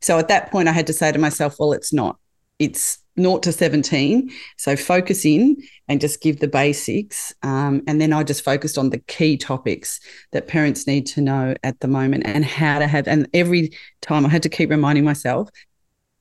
So 0.00 0.18
at 0.18 0.28
that 0.28 0.50
point, 0.50 0.68
I 0.68 0.72
had 0.72 0.86
to 0.88 0.92
say 0.92 1.10
to 1.12 1.18
myself, 1.18 1.56
well, 1.58 1.72
it's 1.72 1.92
not. 1.92 2.18
It's 2.58 2.98
naught 3.16 3.42
to 3.44 3.52
17. 3.52 4.30
So 4.56 4.76
focus 4.76 5.24
in 5.24 5.56
and 5.88 6.00
just 6.00 6.20
give 6.20 6.40
the 6.40 6.48
basics. 6.48 7.32
Um, 7.42 7.82
and 7.86 8.00
then 8.00 8.12
I 8.12 8.22
just 8.22 8.44
focused 8.44 8.78
on 8.78 8.90
the 8.90 8.98
key 8.98 9.36
topics 9.36 10.00
that 10.32 10.48
parents 10.48 10.86
need 10.86 11.06
to 11.06 11.20
know 11.20 11.54
at 11.62 11.80
the 11.80 11.88
moment 11.88 12.24
and 12.26 12.44
how 12.44 12.78
to 12.78 12.86
have, 12.86 13.06
and 13.06 13.28
every 13.34 13.72
time 14.00 14.26
I 14.26 14.28
had 14.28 14.42
to 14.44 14.48
keep 14.48 14.70
reminding 14.70 15.04
myself 15.04 15.48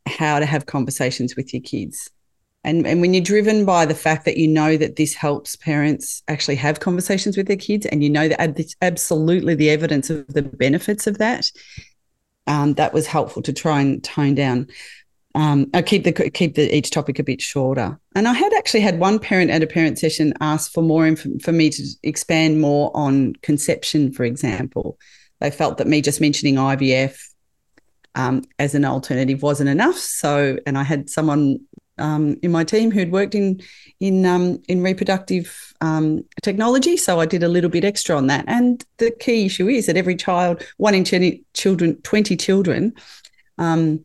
how 0.06 0.40
to 0.40 0.46
have 0.46 0.66
conversations 0.66 1.36
with 1.36 1.54
your 1.54 1.62
kids 1.62 2.10
and, 2.64 2.88
and 2.88 3.02
when 3.02 3.14
you're 3.14 3.24
driven 3.24 3.66
by 3.66 3.86
the 3.86 3.96
fact 3.96 4.26
that 4.26 4.38
you 4.38 4.48
know 4.48 4.78
that 4.78 4.96
this 4.96 5.14
helps 5.14 5.56
parents 5.58 6.24
actually 6.28 6.56
have 6.56 6.80
conversations 6.80 7.36
with 7.36 7.48
their 7.48 7.58
kids 7.58 7.86
and 7.86 8.04
you 8.04 8.10
know 8.10 8.28
that 8.30 8.74
absolutely 8.82 9.56
the 9.56 9.70
evidence 9.70 10.10
of 10.10 10.26
the 10.28 10.44
benefits 10.44 11.06
of 11.06 11.18
that, 11.18 11.52
um, 12.48 12.74
that 12.76 12.94
was 12.94 13.06
helpful 13.06 13.42
to 13.42 13.54
try 13.54 13.82
and 13.82 14.04
tone 14.04 14.36
down. 14.36 14.68
Um, 15.36 15.68
I 15.74 15.82
keep 15.82 16.04
the 16.04 16.12
keep 16.12 16.56
the 16.56 16.76
each 16.76 16.92
topic 16.92 17.18
a 17.18 17.24
bit 17.24 17.42
shorter. 17.42 18.00
And 18.16 18.28
I 18.28 18.34
had 18.34 18.54
actually 18.54 18.82
had 18.82 19.00
one 19.00 19.18
parent 19.18 19.50
at 19.50 19.64
a 19.64 19.68
parent 19.68 19.98
session 19.98 20.34
ask 20.42 20.72
for 20.72 20.84
more 20.84 21.08
inf- 21.08 21.42
for 21.42 21.52
me 21.52 21.70
to 21.72 21.84
expand 22.04 22.62
more 22.62 22.92
on 22.94 23.34
conception, 23.42 24.12
for 24.12 24.26
example. 24.26 24.98
they 25.40 25.50
felt 25.50 25.78
that 25.78 25.88
me 25.88 26.02
just 26.02 26.22
mentioning 26.22 26.56
IVF 26.56 27.18
um, 28.16 28.44
as 28.60 28.76
an 28.76 28.86
alternative 28.86 29.42
wasn't 29.42 29.70
enough. 29.70 29.98
So, 29.98 30.58
and 30.66 30.78
I 30.78 30.84
had 30.84 31.10
someone 31.10 31.60
um, 31.98 32.38
in 32.42 32.52
my 32.52 32.64
team 32.64 32.92
who'd 32.92 33.12
worked 33.12 33.36
in 33.36 33.62
in 34.00 34.26
um, 34.26 34.62
in 34.68 34.82
reproductive 34.82 35.74
um, 35.82 36.24
technology, 36.42 36.98
so 36.98 37.20
I 37.20 37.26
did 37.26 37.44
a 37.44 37.48
little 37.48 37.70
bit 37.70 37.84
extra 37.84 38.16
on 38.16 38.28
that. 38.28 38.46
And 38.48 38.84
the 38.98 39.12
key 39.12 39.46
issue 39.46 39.68
is 39.68 39.86
that 39.86 39.98
every 39.98 40.16
child, 40.16 40.64
one 40.78 40.96
in 40.96 41.04
twenty 41.04 41.44
children, 41.54 42.02
twenty 42.02 42.36
children, 42.36 42.94
um, 43.58 44.04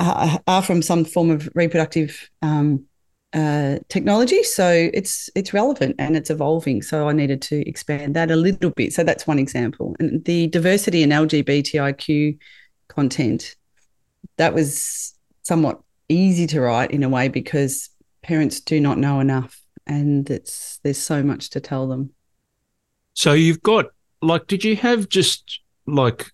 are, 0.00 0.62
from 0.62 0.82
some 0.82 1.04
form 1.04 1.30
of 1.30 1.48
reproductive 1.54 2.28
um, 2.42 2.84
uh, 3.32 3.78
technology. 3.88 4.42
So 4.42 4.90
it's 4.92 5.30
it's 5.34 5.52
relevant 5.52 5.96
and 5.98 6.16
it's 6.16 6.30
evolving. 6.30 6.82
So 6.82 7.08
I 7.08 7.12
needed 7.12 7.42
to 7.42 7.68
expand 7.68 8.16
that 8.16 8.30
a 8.30 8.36
little 8.36 8.70
bit. 8.70 8.92
So 8.92 9.04
that's 9.04 9.26
one 9.26 9.38
example. 9.38 9.94
And 10.00 10.24
the 10.24 10.48
diversity 10.48 11.02
and 11.02 11.12
LGBTIQ 11.12 12.38
content 12.88 13.56
that 14.36 14.54
was 14.54 15.14
somewhat 15.42 15.80
easy 16.08 16.46
to 16.48 16.60
write 16.60 16.90
in 16.90 17.02
a 17.02 17.08
way 17.08 17.28
because 17.28 17.90
parents 18.22 18.60
do 18.60 18.80
not 18.80 18.98
know 18.98 19.20
enough 19.20 19.60
and 19.86 20.28
it's 20.30 20.80
there's 20.82 20.98
so 20.98 21.22
much 21.22 21.50
to 21.50 21.60
tell 21.60 21.86
them. 21.86 22.10
So 23.14 23.32
you've 23.32 23.62
got 23.62 23.86
like 24.22 24.46
did 24.46 24.64
you 24.64 24.76
have 24.76 25.08
just 25.08 25.60
like 25.86 26.30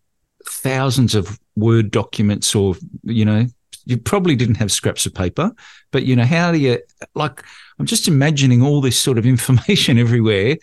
thousands 0.48 1.14
of 1.14 1.38
word 1.56 1.90
documents 1.90 2.54
or 2.54 2.76
you 3.02 3.24
know 3.24 3.46
you 3.86 3.96
probably 3.96 4.36
didn't 4.36 4.56
have 4.56 4.70
scraps 4.70 5.06
of 5.06 5.14
paper 5.14 5.52
but 5.90 6.04
you 6.04 6.14
know 6.14 6.24
how 6.24 6.52
do 6.52 6.58
you 6.58 6.78
like 7.14 7.42
i'm 7.78 7.86
just 7.86 8.08
imagining 8.08 8.62
all 8.62 8.80
this 8.80 9.00
sort 9.00 9.16
of 9.16 9.24
information 9.24 9.98
everywhere 10.06 10.56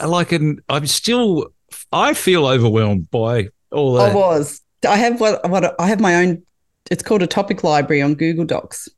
uh, 0.00 0.08
like 0.08 0.32
and 0.32 0.60
i'm 0.68 0.86
still 0.86 1.52
i 1.92 2.12
feel 2.14 2.46
overwhelmed 2.46 3.10
by 3.10 3.46
all 3.70 3.94
that 3.94 4.10
i 4.10 4.14
was 4.14 4.60
i 4.88 4.96
have 4.96 5.20
what, 5.20 5.48
what 5.48 5.78
i 5.80 5.86
have 5.86 6.00
my 6.00 6.16
own 6.16 6.42
it's 6.90 7.02
called 7.02 7.22
a 7.22 7.26
topic 7.26 7.64
library 7.64 8.02
on 8.02 8.14
Google 8.14 8.44
Docs. 8.44 8.88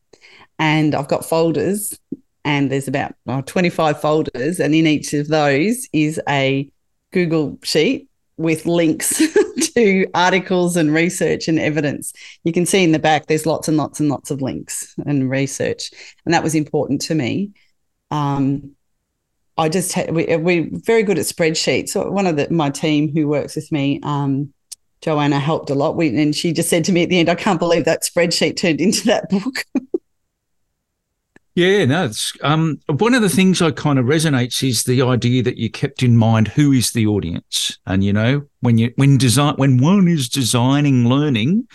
And 0.59 0.95
I've 0.95 1.09
got 1.09 1.25
folders, 1.25 1.99
and 2.45 2.71
there's 2.71 2.89
about 2.89 3.15
25 3.47 4.01
folders. 4.01 4.59
And 4.59 4.75
in 4.75 4.87
each 4.87 5.13
of 5.13 5.29
those 5.29 5.89
is 5.93 6.21
a 6.29 6.71
Google 7.13 7.59
sheet 7.63 8.09
with 8.39 8.67
links 8.67 9.23
to 9.75 10.07
articles 10.15 10.77
and 10.77 10.93
research 10.93 11.49
and 11.49 11.59
evidence. 11.59 12.13
You 12.45 12.53
can 12.53 12.67
see 12.67 12.85
in 12.85 12.93
the 12.93 12.99
back, 12.99 13.27
there's 13.27 13.47
lots 13.47 13.69
and 13.69 13.77
lots 13.77 14.01
and 14.01 14.09
lots 14.09 14.31
of 14.31 14.43
links 14.43 14.95
and 15.07 15.31
research. 15.31 15.91
And 16.25 16.35
that 16.35 16.43
was 16.43 16.55
important 16.55 17.01
to 17.03 17.15
me. 17.15 17.53
Um, 18.11 18.73
I 19.57 19.69
just 19.69 19.93
had, 19.95 20.15
we, 20.15 20.37
we're 20.37 20.69
very 20.71 21.03
good 21.03 21.19
at 21.19 21.25
spreadsheets. 21.25 21.91
So 21.91 22.11
one 22.11 22.27
of 22.27 22.37
the, 22.37 22.51
my 22.51 22.69
team 22.69 23.11
who 23.13 23.27
works 23.27 23.57
with 23.57 23.73
me, 23.73 24.01
um, 24.03 24.53
Joanna 25.01 25.41
helped 25.41 25.71
a 25.71 25.75
lot. 25.75 25.97
We, 25.97 26.17
and 26.21 26.35
she 26.35 26.53
just 26.53 26.69
said 26.69 26.85
to 26.85 26.93
me 26.93 27.03
at 27.05 27.09
the 27.09 27.19
end, 27.19 27.29
I 27.31 27.35
can't 27.35 27.59
believe 27.59 27.87
that 27.87 28.03
spreadsheet 28.03 28.57
turned 28.57 28.81
into 28.81 29.07
that 29.07 29.31
book. 29.31 29.65
yeah, 31.57 31.87
no, 31.87 32.05
it's 32.05 32.33
um, 32.43 32.79
one 32.87 33.15
of 33.15 33.23
the 33.23 33.29
things 33.29 33.61
I 33.63 33.71
kind 33.71 33.99
of 33.99 34.05
resonates 34.05 34.63
is 34.63 34.85
the 34.85 35.03
idea 35.03 35.43
that 35.43 35.57
you 35.57 35.71
kept 35.71 36.03
in 36.03 36.17
mind 36.17 36.49
who 36.49 36.71
is 36.71 36.93
the 36.93 37.07
audience. 37.07 37.79
And 37.87 38.05
you 38.05 38.13
know, 38.13 38.43
when 38.61 38.79
you 38.79 38.93
when 38.97 39.17
design 39.17 39.55
when 39.57 39.79
one 39.79 40.07
is 40.07 40.29
designing 40.29 41.09
learning, 41.09 41.67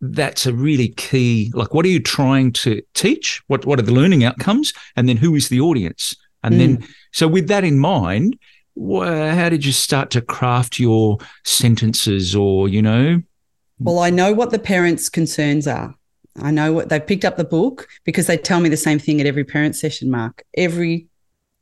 that's 0.00 0.46
a 0.46 0.54
really 0.54 0.88
key 0.88 1.52
like 1.54 1.74
what 1.74 1.84
are 1.84 1.90
you 1.90 2.00
trying 2.00 2.52
to 2.52 2.82
teach? 2.94 3.42
What 3.46 3.66
what 3.66 3.78
are 3.78 3.82
the 3.82 3.92
learning 3.92 4.24
outcomes? 4.24 4.72
And 4.96 5.08
then 5.08 5.18
who 5.18 5.34
is 5.34 5.48
the 5.50 5.60
audience? 5.60 6.16
And 6.42 6.54
mm. 6.54 6.58
then 6.58 6.88
so 7.12 7.28
with 7.28 7.48
that 7.48 7.64
in 7.64 7.78
mind, 7.78 8.38
how 8.76 9.48
did 9.48 9.64
you 9.64 9.72
start 9.72 10.10
to 10.12 10.22
craft 10.22 10.78
your 10.78 11.18
sentences 11.44 12.34
or, 12.34 12.68
you 12.68 12.82
know? 12.82 13.22
Well, 13.78 13.98
I 13.98 14.10
know 14.10 14.32
what 14.32 14.50
the 14.50 14.58
parents' 14.58 15.08
concerns 15.08 15.66
are. 15.66 15.94
I 16.40 16.50
know 16.50 16.72
what 16.72 16.88
they've 16.88 17.06
picked 17.06 17.24
up 17.24 17.36
the 17.36 17.44
book 17.44 17.88
because 18.04 18.26
they 18.26 18.36
tell 18.36 18.60
me 18.60 18.68
the 18.68 18.76
same 18.76 18.98
thing 18.98 19.20
at 19.20 19.26
every 19.26 19.44
parent 19.44 19.76
session, 19.76 20.10
Mark. 20.10 20.44
Every 20.56 21.06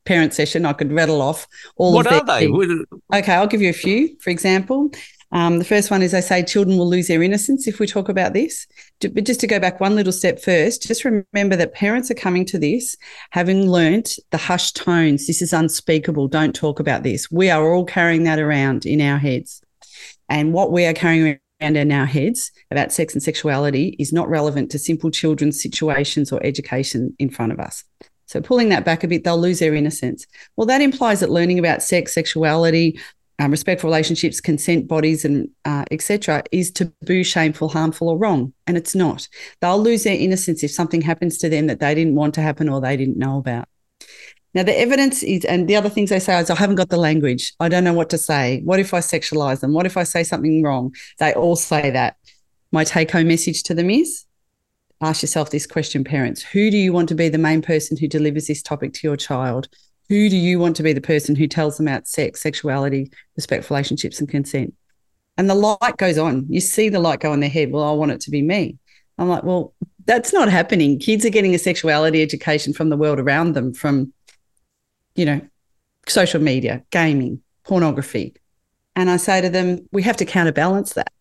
parent 0.05 0.33
session, 0.33 0.65
I 0.65 0.73
could 0.73 0.93
rattle 0.93 1.23
off 1.23 1.47
all 1.77 1.93
what 1.93 2.07
of 2.07 2.13
are 2.13 2.41
they? 2.41 2.47
Okay, 2.47 3.35
I'll 3.35 3.47
give 3.47 3.63
you 3.63 3.71
a 3.71 3.75
few. 3.75 4.17
For 4.21 4.31
example, 4.31 4.91
um, 5.33 5.59
the 5.59 5.65
first 5.65 5.91
one 5.91 6.03
is 6.03 6.13
they 6.13 6.21
say 6.21 6.43
children 6.43 6.79
will 6.79 6.89
lose 6.89 7.09
their 7.09 7.23
innocence 7.23 7.67
if 7.67 7.79
we 7.79 7.87
talk 7.87 8.09
about 8.09 8.33
this. 8.33 8.67
But 9.01 9.25
just 9.25 9.41
to 9.41 9.47
go 9.47 9.59
back 9.59 9.81
one 9.81 9.95
little 9.95 10.13
step 10.13 10.41
first, 10.41 10.87
just 10.87 11.05
remember 11.05 11.57
that 11.57 11.75
parents 11.75 12.11
are 12.11 12.15
coming 12.15 12.45
to 12.47 12.59
this 12.59 12.97
having 13.31 13.71
learnt 13.71 14.19
the 14.31 14.37
hushed 14.37 14.77
tones. 14.77 15.27
This 15.27 15.43
is 15.43 15.53
unspeakable. 15.53 16.29
Don't 16.29 16.55
talk 16.55 16.81
about 16.81 17.03
this. 17.03 17.31
We 17.31 17.51
are 17.51 17.73
all 17.73 17.85
carrying 17.85 18.25
that 18.25 18.39
around 18.39 18.87
in 18.87 19.01
our 19.01 19.19
heads. 19.19 19.63
And 20.29 20.53
what 20.53 20.71
we 20.71 20.85
are 20.87 20.95
carrying 20.95 21.40
around 21.61 21.77
in 21.77 21.93
our 21.93 22.07
heads 22.07 22.51
about 22.71 22.93
sex 22.93 23.15
and 23.15 23.23
sexuality 23.23 23.97
is 23.99 24.13
not 24.13 24.29
relevant 24.29 24.71
to 24.71 24.79
simple 24.79 25.11
children's 25.11 25.61
situations 25.61 26.33
or 26.33 26.45
education 26.45 27.15
in 27.19 27.31
front 27.31 27.53
of 27.53 27.61
us. 27.61 27.85
So 28.27 28.41
pulling 28.41 28.69
that 28.69 28.85
back 28.85 29.03
a 29.03 29.09
bit, 29.09 29.25
they'll 29.25 29.39
lose 29.39 29.59
their 29.59 29.75
innocence. 29.75 30.27
Well, 30.57 30.67
that 30.67 30.81
implies 30.81 31.21
that 31.21 31.31
learning 31.31 31.59
about 31.59 31.83
sex, 31.83 32.15
sexuality, 32.15 33.01
um, 33.41 33.51
respectful 33.51 33.89
relationships, 33.89 34.41
consent 34.41 34.87
bodies, 34.87 35.25
and 35.25 35.49
uh, 35.65 35.85
etc., 35.91 36.45
is 36.53 36.71
taboo, 36.71 37.25
shameful, 37.25 37.71
harmful, 37.71 38.09
or 38.09 38.19
wrong, 38.19 38.53
and 38.67 38.77
it's 38.77 38.95
not. 38.95 39.27
They'll 39.61 39.83
lose 39.83 40.05
their 40.05 40.17
innocence 40.17 40.63
if 40.63 40.71
something 40.71 41.01
happens 41.01 41.39
to 41.39 41.49
them 41.49 41.67
that 41.67 41.81
they 41.81 41.95
didn't 41.95 42.15
want 42.15 42.35
to 42.35 42.43
happen 42.43 42.69
or 42.69 42.81
they 42.81 42.97
didn't 42.97 43.17
know 43.17 43.39
about. 43.39 43.67
Now, 44.53 44.65
the 44.65 44.79
evidence 44.79 45.23
is, 45.23 45.45
and 45.45 45.69
the 45.69 45.77
other 45.77 45.89
things 45.89 46.11
they 46.11 46.19
say 46.19 46.39
is, 46.41 46.51
I 46.51 46.57
haven't 46.57 46.77
got 46.77 46.89
the 46.89 46.97
language. 46.97 47.53
I 47.61 47.69
don't 47.69 47.85
know 47.85 47.93
what 47.93 48.11
to 48.11 48.19
say. 48.19 48.63
What 48.65 48.81
if 48.81 48.93
I 48.93 48.99
sexualize 48.99 49.61
them? 49.61 49.73
What 49.73 49.87
if 49.87 49.97
I 49.97 50.03
say 50.03 50.25
something 50.25 50.63
wrong? 50.63 50.95
They 51.19 51.33
all 51.35 51.57
say 51.57 51.91
that. 51.91 52.17
My 52.73 52.85
take 52.85 53.11
home 53.11 53.29
message 53.29 53.63
to 53.65 53.75
them 53.75 53.91
is 53.91 54.25
ask 55.01 55.23
yourself 55.23 55.51
this 55.51 55.67
question, 55.67 56.05
parents 56.05 56.43
Who 56.43 56.71
do 56.71 56.77
you 56.77 56.93
want 56.93 57.09
to 57.11 57.15
be 57.15 57.29
the 57.29 57.39
main 57.39 57.63
person 57.63 57.97
who 57.97 58.09
delivers 58.09 58.47
this 58.47 58.63
topic 58.63 58.93
to 58.95 59.07
your 59.07 59.17
child? 59.17 59.69
Who 60.09 60.29
do 60.29 60.37
you 60.37 60.59
want 60.59 60.77
to 60.77 60.83
be 60.83 60.93
the 60.93 61.01
person 61.01 61.37
who 61.37 61.47
tells 61.47 61.77
them 61.77 61.87
about 61.87 62.09
sex, 62.09 62.43
sexuality, 62.43 63.13
respectful 63.37 63.77
relationships, 63.77 64.19
and 64.19 64.29
consent? 64.29 64.75
And 65.37 65.49
the 65.49 65.55
light 65.55 65.97
goes 65.97 66.19
on. 66.19 66.47
You 66.49 66.61
see 66.61 66.89
the 66.89 66.99
light 66.99 67.21
go 67.21 67.33
in 67.33 67.41
their 67.41 67.49
head. 67.49 67.71
Well, 67.71 67.85
I 67.85 67.93
want 67.93 68.11
it 68.11 68.21
to 68.23 68.31
be 68.31 68.43
me. 68.43 68.79
I'm 69.19 69.29
like, 69.29 69.45
well, 69.45 69.75
that's 70.07 70.33
not 70.33 70.49
happening. 70.49 70.99
Kids 70.99 71.25
are 71.25 71.31
getting 71.31 71.55
a 71.55 71.59
sexuality 71.59 72.23
education 72.23 72.73
from 72.73 72.89
the 72.89 72.97
world 72.97 73.21
around 73.21 73.53
them, 73.53 73.73
from, 73.73 74.13
you 75.15 75.25
know, 75.25 75.41
social 76.07 76.41
media, 76.41 76.85
gaming, 76.91 77.41
pornography. 77.65 78.35
And 78.97 79.11
I 79.11 79.17
say 79.17 79.41
to 79.41 79.49
them, 79.49 79.89
we 79.93 80.03
have 80.03 80.17
to 80.19 80.25
counterbalance 80.25 80.95
that. 80.95 81.13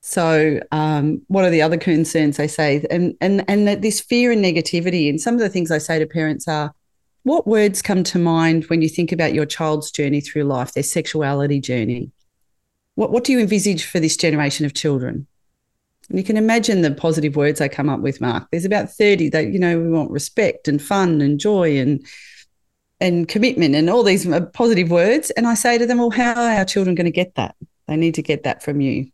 So, 0.00 0.60
um, 0.70 1.22
what 1.28 1.44
are 1.44 1.50
the 1.50 1.62
other 1.62 1.78
concerns 1.78 2.36
they 2.36 2.46
say? 2.46 2.84
And 2.90 3.14
and 3.22 3.42
and 3.48 3.66
that 3.66 3.80
this 3.80 4.00
fear 4.00 4.30
and 4.30 4.44
negativity. 4.44 5.08
And 5.08 5.18
some 5.18 5.34
of 5.34 5.40
the 5.40 5.48
things 5.48 5.70
I 5.70 5.78
say 5.78 5.98
to 5.98 6.06
parents 6.06 6.46
are, 6.46 6.74
what 7.22 7.46
words 7.46 7.80
come 7.80 8.04
to 8.04 8.18
mind 8.18 8.64
when 8.64 8.82
you 8.82 8.88
think 8.88 9.12
about 9.12 9.32
your 9.32 9.46
child's 9.46 9.90
journey 9.90 10.20
through 10.20 10.44
life, 10.44 10.74
their 10.74 10.82
sexuality 10.82 11.58
journey? 11.58 12.12
What, 12.96 13.10
what 13.10 13.24
do 13.24 13.32
you 13.32 13.40
envisage 13.40 13.86
for 13.86 13.98
this 13.98 14.16
generation 14.16 14.66
of 14.66 14.74
children? 14.74 15.26
And 16.10 16.18
you 16.18 16.24
can 16.24 16.36
imagine 16.36 16.82
the 16.82 16.90
positive 16.90 17.34
words 17.34 17.62
I 17.62 17.68
come 17.68 17.88
up 17.88 18.00
with, 18.00 18.20
Mark. 18.20 18.46
There's 18.50 18.66
about 18.66 18.90
30 18.90 19.30
that, 19.30 19.48
you 19.48 19.58
know, 19.58 19.80
we 19.80 19.88
want 19.88 20.10
respect 20.10 20.68
and 20.68 20.80
fun 20.80 21.22
and 21.22 21.40
joy 21.40 21.78
and 21.78 22.06
and 23.00 23.28
commitment 23.28 23.74
and 23.74 23.90
all 23.90 24.02
these 24.02 24.26
positive 24.52 24.90
words. 24.90 25.30
And 25.32 25.46
I 25.46 25.54
say 25.54 25.78
to 25.78 25.86
them, 25.86 25.98
well, 25.98 26.10
how 26.10 26.34
are 26.34 26.58
our 26.58 26.64
children 26.64 26.94
going 26.94 27.06
to 27.06 27.10
get 27.10 27.34
that? 27.34 27.54
They 27.86 27.96
need 27.96 28.14
to 28.14 28.22
get 28.22 28.44
that 28.44 28.62
from 28.62 28.80
you. 28.80 29.10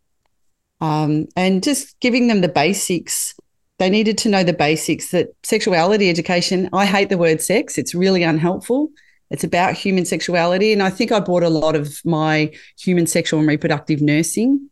Um, 0.79 1.27
and 1.35 1.63
just 1.63 1.99
giving 1.99 2.27
them 2.27 2.41
the 2.41 2.47
basics 2.47 3.35
they 3.77 3.89
needed 3.89 4.15
to 4.19 4.29
know 4.29 4.43
the 4.43 4.53
basics 4.53 5.09
that 5.09 5.29
sexuality 5.41 6.07
education, 6.07 6.69
I 6.71 6.85
hate 6.85 7.09
the 7.09 7.17
word 7.17 7.41
sex, 7.41 7.79
it's 7.79 7.95
really 7.95 8.21
unhelpful. 8.21 8.91
It's 9.31 9.43
about 9.43 9.73
human 9.73 10.05
sexuality. 10.05 10.71
And 10.71 10.83
I 10.83 10.91
think 10.91 11.11
I 11.11 11.19
brought 11.19 11.41
a 11.41 11.49
lot 11.49 11.75
of 11.75 11.99
my 12.05 12.53
human 12.77 13.07
sexual 13.07 13.39
and 13.39 13.49
reproductive 13.49 13.99
nursing 13.99 14.69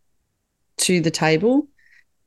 to 0.78 1.02
the 1.02 1.10
table 1.10 1.68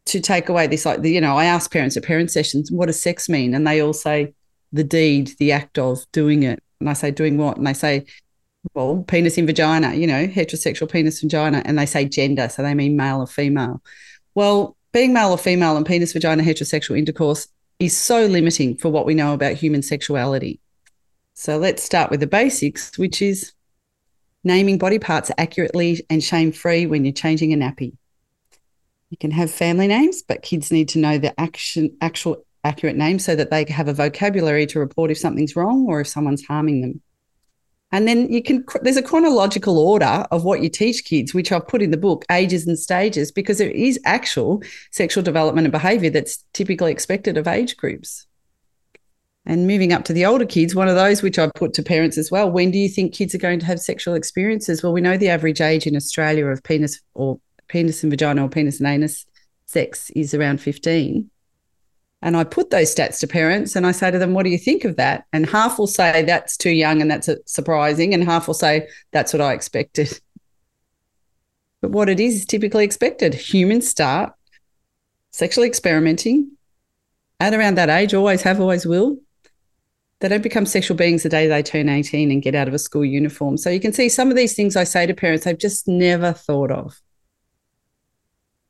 to 0.06 0.20
take 0.20 0.48
away 0.48 0.66
this 0.66 0.84
like 0.84 1.02
you 1.04 1.20
know 1.20 1.36
i 1.36 1.44
ask 1.44 1.72
parents 1.72 1.96
at 1.96 2.02
parent 2.02 2.30
sessions 2.30 2.70
what 2.70 2.86
does 2.86 3.00
sex 3.00 3.28
mean 3.28 3.54
and 3.54 3.66
they 3.66 3.80
all 3.80 3.92
say 3.92 4.34
the 4.72 4.84
deed 4.84 5.32
the 5.38 5.52
act 5.52 5.78
of 5.78 6.04
doing 6.12 6.42
it 6.42 6.62
and 6.82 6.90
i 6.90 6.92
say 6.92 7.10
doing 7.10 7.38
what 7.38 7.56
and 7.56 7.66
they 7.66 7.72
say 7.72 8.04
well 8.74 9.04
penis 9.08 9.38
in 9.38 9.46
vagina 9.46 9.94
you 9.94 10.06
know 10.06 10.26
heterosexual 10.26 10.90
penis 10.90 11.20
vagina 11.20 11.62
and 11.64 11.78
they 11.78 11.86
say 11.86 12.04
gender 12.04 12.48
so 12.48 12.62
they 12.62 12.74
mean 12.74 12.96
male 12.96 13.20
or 13.20 13.26
female 13.26 13.82
well 14.34 14.76
being 14.92 15.12
male 15.12 15.30
or 15.30 15.38
female 15.38 15.76
and 15.76 15.86
penis 15.86 16.12
vagina 16.12 16.42
heterosexual 16.42 16.98
intercourse 16.98 17.48
is 17.84 17.96
so 17.96 18.26
limiting 18.26 18.76
for 18.76 18.90
what 18.90 19.06
we 19.06 19.14
know 19.14 19.34
about 19.34 19.54
human 19.54 19.82
sexuality. 19.82 20.60
So 21.34 21.58
let's 21.58 21.82
start 21.82 22.10
with 22.10 22.20
the 22.20 22.26
basics, 22.26 22.96
which 22.96 23.20
is 23.20 23.52
naming 24.44 24.78
body 24.78 24.98
parts 24.98 25.30
accurately 25.36 26.04
and 26.08 26.22
shame 26.22 26.52
free 26.52 26.86
when 26.86 27.04
you're 27.04 27.12
changing 27.12 27.52
a 27.52 27.56
nappy. 27.56 27.96
You 29.10 29.16
can 29.16 29.32
have 29.32 29.50
family 29.50 29.88
names, 29.88 30.22
but 30.22 30.42
kids 30.42 30.70
need 30.70 30.88
to 30.90 30.98
know 30.98 31.18
the 31.18 31.38
action, 31.40 31.96
actual 32.00 32.44
accurate 32.64 32.96
name 32.96 33.18
so 33.18 33.34
that 33.34 33.50
they 33.50 33.64
have 33.68 33.88
a 33.88 33.94
vocabulary 33.94 34.66
to 34.66 34.78
report 34.78 35.10
if 35.10 35.18
something's 35.18 35.56
wrong 35.56 35.86
or 35.88 36.00
if 36.00 36.08
someone's 36.08 36.44
harming 36.44 36.80
them. 36.80 37.00
And 37.94 38.08
then 38.08 38.32
you 38.32 38.42
can, 38.42 38.64
there's 38.80 38.96
a 38.96 39.02
chronological 39.02 39.78
order 39.78 40.24
of 40.30 40.44
what 40.44 40.62
you 40.62 40.70
teach 40.70 41.04
kids, 41.04 41.34
which 41.34 41.52
I've 41.52 41.68
put 41.68 41.82
in 41.82 41.90
the 41.90 41.98
book, 41.98 42.24
ages 42.30 42.66
and 42.66 42.78
stages, 42.78 43.30
because 43.30 43.58
there 43.58 43.70
is 43.70 44.00
actual 44.06 44.62
sexual 44.90 45.22
development 45.22 45.66
and 45.66 45.72
behavior 45.72 46.08
that's 46.08 46.42
typically 46.54 46.90
expected 46.90 47.36
of 47.36 47.46
age 47.46 47.76
groups. 47.76 48.26
And 49.44 49.66
moving 49.66 49.92
up 49.92 50.04
to 50.04 50.14
the 50.14 50.24
older 50.24 50.46
kids, 50.46 50.74
one 50.74 50.88
of 50.88 50.94
those 50.94 51.20
which 51.20 51.38
I 51.38 51.50
put 51.54 51.74
to 51.74 51.82
parents 51.82 52.16
as 52.16 52.30
well. 52.30 52.50
When 52.50 52.70
do 52.70 52.78
you 52.78 52.88
think 52.88 53.12
kids 53.12 53.34
are 53.34 53.38
going 53.38 53.58
to 53.58 53.66
have 53.66 53.80
sexual 53.80 54.14
experiences? 54.14 54.82
Well, 54.82 54.92
we 54.92 55.00
know 55.00 55.18
the 55.18 55.28
average 55.28 55.60
age 55.60 55.86
in 55.86 55.96
Australia 55.96 56.46
of 56.46 56.62
penis 56.62 57.00
or 57.12 57.40
penis 57.68 58.02
and 58.02 58.10
vagina 58.12 58.44
or 58.44 58.48
penis 58.48 58.78
and 58.78 58.86
anus 58.86 59.26
sex 59.66 60.10
is 60.10 60.32
around 60.32 60.60
15. 60.60 61.28
And 62.22 62.36
I 62.36 62.44
put 62.44 62.70
those 62.70 62.94
stats 62.94 63.18
to 63.20 63.26
parents 63.26 63.74
and 63.74 63.84
I 63.84 63.92
say 63.92 64.10
to 64.10 64.18
them, 64.18 64.32
What 64.32 64.44
do 64.44 64.50
you 64.50 64.58
think 64.58 64.84
of 64.84 64.96
that? 64.96 65.24
And 65.32 65.44
half 65.44 65.78
will 65.78 65.88
say 65.88 66.22
that's 66.22 66.56
too 66.56 66.70
young 66.70 67.02
and 67.02 67.10
that's 67.10 67.28
surprising. 67.46 68.14
And 68.14 68.22
half 68.22 68.46
will 68.46 68.54
say 68.54 68.88
that's 69.10 69.32
what 69.32 69.42
I 69.42 69.52
expected. 69.52 70.20
But 71.80 71.90
what 71.90 72.08
it 72.08 72.20
is 72.20 72.36
is 72.36 72.46
typically 72.46 72.84
expected. 72.84 73.34
Humans 73.34 73.88
start 73.88 74.32
sexually 75.32 75.66
experimenting 75.66 76.52
at 77.40 77.54
around 77.54 77.74
that 77.74 77.90
age, 77.90 78.14
always 78.14 78.42
have, 78.42 78.60
always 78.60 78.86
will. 78.86 79.18
They 80.20 80.28
don't 80.28 80.44
become 80.44 80.64
sexual 80.64 80.96
beings 80.96 81.24
the 81.24 81.28
day 81.28 81.48
they 81.48 81.64
turn 81.64 81.88
18 81.88 82.30
and 82.30 82.40
get 82.40 82.54
out 82.54 82.68
of 82.68 82.74
a 82.74 82.78
school 82.78 83.04
uniform. 83.04 83.56
So 83.56 83.68
you 83.68 83.80
can 83.80 83.92
see 83.92 84.08
some 84.08 84.30
of 84.30 84.36
these 84.36 84.54
things 84.54 84.76
I 84.76 84.84
say 84.84 85.06
to 85.06 85.14
parents, 85.14 85.44
they've 85.44 85.58
just 85.58 85.88
never 85.88 86.32
thought 86.32 86.70
of. 86.70 87.00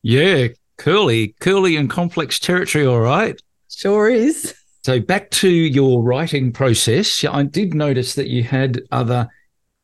Yeah, 0.00 0.48
curly, 0.82 1.28
curly 1.38 1.76
and 1.76 1.88
complex 1.88 2.40
territory, 2.40 2.84
all 2.84 3.00
right. 3.00 3.40
Sure 3.70 4.08
is. 4.08 4.52
So 4.82 4.98
back 4.98 5.30
to 5.30 5.48
your 5.48 6.02
writing 6.02 6.50
process. 6.52 7.24
I 7.24 7.44
did 7.44 7.72
notice 7.72 8.16
that 8.16 8.26
you 8.26 8.42
had 8.42 8.82
other 8.90 9.28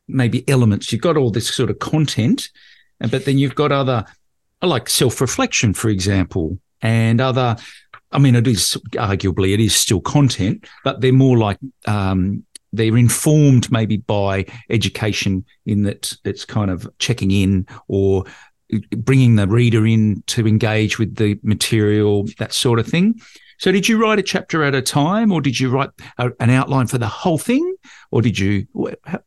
maybe 0.09 0.47
elements. 0.49 0.91
You've 0.91 1.01
got 1.01 1.15
all 1.15 1.31
this 1.31 1.55
sort 1.55 1.69
of 1.69 1.79
content, 1.79 2.49
but 2.99 3.23
then 3.23 3.37
you've 3.37 3.55
got 3.55 3.71
other 3.71 4.03
like 4.61 4.89
self-reflection, 4.89 5.73
for 5.73 5.87
example, 5.87 6.59
and 6.81 7.21
other 7.21 7.55
I 8.11 8.17
mean, 8.17 8.35
it 8.35 8.47
is 8.47 8.75
arguably 8.95 9.53
it 9.53 9.61
is 9.61 9.73
still 9.73 10.01
content, 10.01 10.67
but 10.83 10.99
they're 10.99 11.13
more 11.13 11.37
like 11.37 11.59
um, 11.85 12.43
they're 12.73 12.97
informed 12.97 13.71
maybe 13.71 13.97
by 13.97 14.45
education 14.69 15.45
in 15.65 15.83
that 15.83 16.13
it's 16.25 16.43
kind 16.43 16.69
of 16.71 16.89
checking 16.99 17.31
in 17.31 17.67
or 17.87 18.25
bringing 18.97 19.35
the 19.35 19.47
reader 19.47 19.85
in 19.85 20.23
to 20.27 20.47
engage 20.47 20.99
with 20.99 21.15
the 21.15 21.39
material, 21.43 22.25
that 22.37 22.53
sort 22.53 22.79
of 22.79 22.87
thing. 22.87 23.19
So, 23.57 23.71
did 23.71 23.89
you 23.89 24.01
write 24.01 24.19
a 24.19 24.23
chapter 24.23 24.63
at 24.63 24.73
a 24.73 24.81
time, 24.81 25.31
or 25.31 25.41
did 25.41 25.59
you 25.59 25.69
write 25.69 25.89
a, 26.17 26.31
an 26.39 26.49
outline 26.49 26.87
for 26.87 26.97
the 26.97 27.07
whole 27.07 27.37
thing, 27.37 27.75
or 28.11 28.21
did 28.21 28.39
you? 28.39 28.67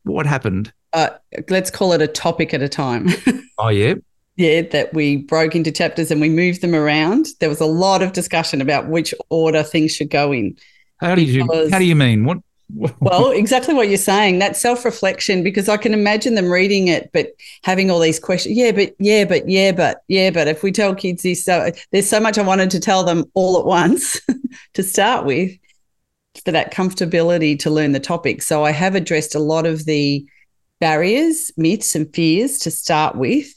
What 0.04 0.26
happened? 0.26 0.72
Uh, 0.92 1.10
let's 1.48 1.70
call 1.70 1.92
it 1.92 2.02
a 2.02 2.08
topic 2.08 2.54
at 2.54 2.62
a 2.62 2.68
time. 2.68 3.08
oh 3.58 3.68
yeah. 3.68 3.94
Yeah, 4.36 4.62
that 4.62 4.94
we 4.94 5.18
broke 5.18 5.54
into 5.54 5.70
chapters 5.70 6.10
and 6.10 6.18
we 6.18 6.30
moved 6.30 6.62
them 6.62 6.74
around. 6.74 7.26
There 7.40 7.50
was 7.50 7.60
a 7.60 7.66
lot 7.66 8.02
of 8.02 8.12
discussion 8.12 8.62
about 8.62 8.88
which 8.88 9.12
order 9.28 9.62
things 9.62 9.92
should 9.92 10.08
go 10.08 10.32
in. 10.32 10.56
How 10.96 11.14
do 11.14 11.22
you? 11.22 11.46
How 11.70 11.78
do 11.78 11.84
you 11.84 11.96
mean? 11.96 12.24
What 12.24 12.38
well, 13.00 13.30
exactly 13.30 13.74
what 13.74 13.88
you're 13.88 13.98
saying. 13.98 14.38
That 14.38 14.56
self 14.56 14.84
reflection, 14.84 15.42
because 15.42 15.68
I 15.68 15.76
can 15.76 15.92
imagine 15.92 16.34
them 16.34 16.50
reading 16.50 16.88
it, 16.88 17.10
but 17.12 17.32
having 17.64 17.90
all 17.90 18.00
these 18.00 18.18
questions. 18.18 18.56
Yeah, 18.56 18.72
but 18.72 18.94
yeah, 18.98 19.24
but 19.24 19.48
yeah, 19.48 19.72
but 19.72 20.02
yeah, 20.08 20.30
but 20.30 20.48
if 20.48 20.62
we 20.62 20.72
tell 20.72 20.94
kids 20.94 21.22
this, 21.22 21.44
so 21.44 21.70
there's 21.90 22.08
so 22.08 22.20
much 22.20 22.38
I 22.38 22.42
wanted 22.42 22.70
to 22.70 22.80
tell 22.80 23.04
them 23.04 23.24
all 23.34 23.58
at 23.58 23.66
once 23.66 24.20
to 24.74 24.82
start 24.82 25.26
with 25.26 25.52
for 26.44 26.52
that 26.52 26.72
comfortability 26.72 27.58
to 27.60 27.70
learn 27.70 27.92
the 27.92 28.00
topic. 28.00 28.42
So 28.42 28.64
I 28.64 28.72
have 28.72 28.94
addressed 28.94 29.34
a 29.34 29.40
lot 29.40 29.66
of 29.66 29.84
the 29.84 30.26
barriers, 30.80 31.52
myths, 31.56 31.94
and 31.94 32.12
fears 32.14 32.58
to 32.58 32.70
start 32.70 33.16
with 33.16 33.52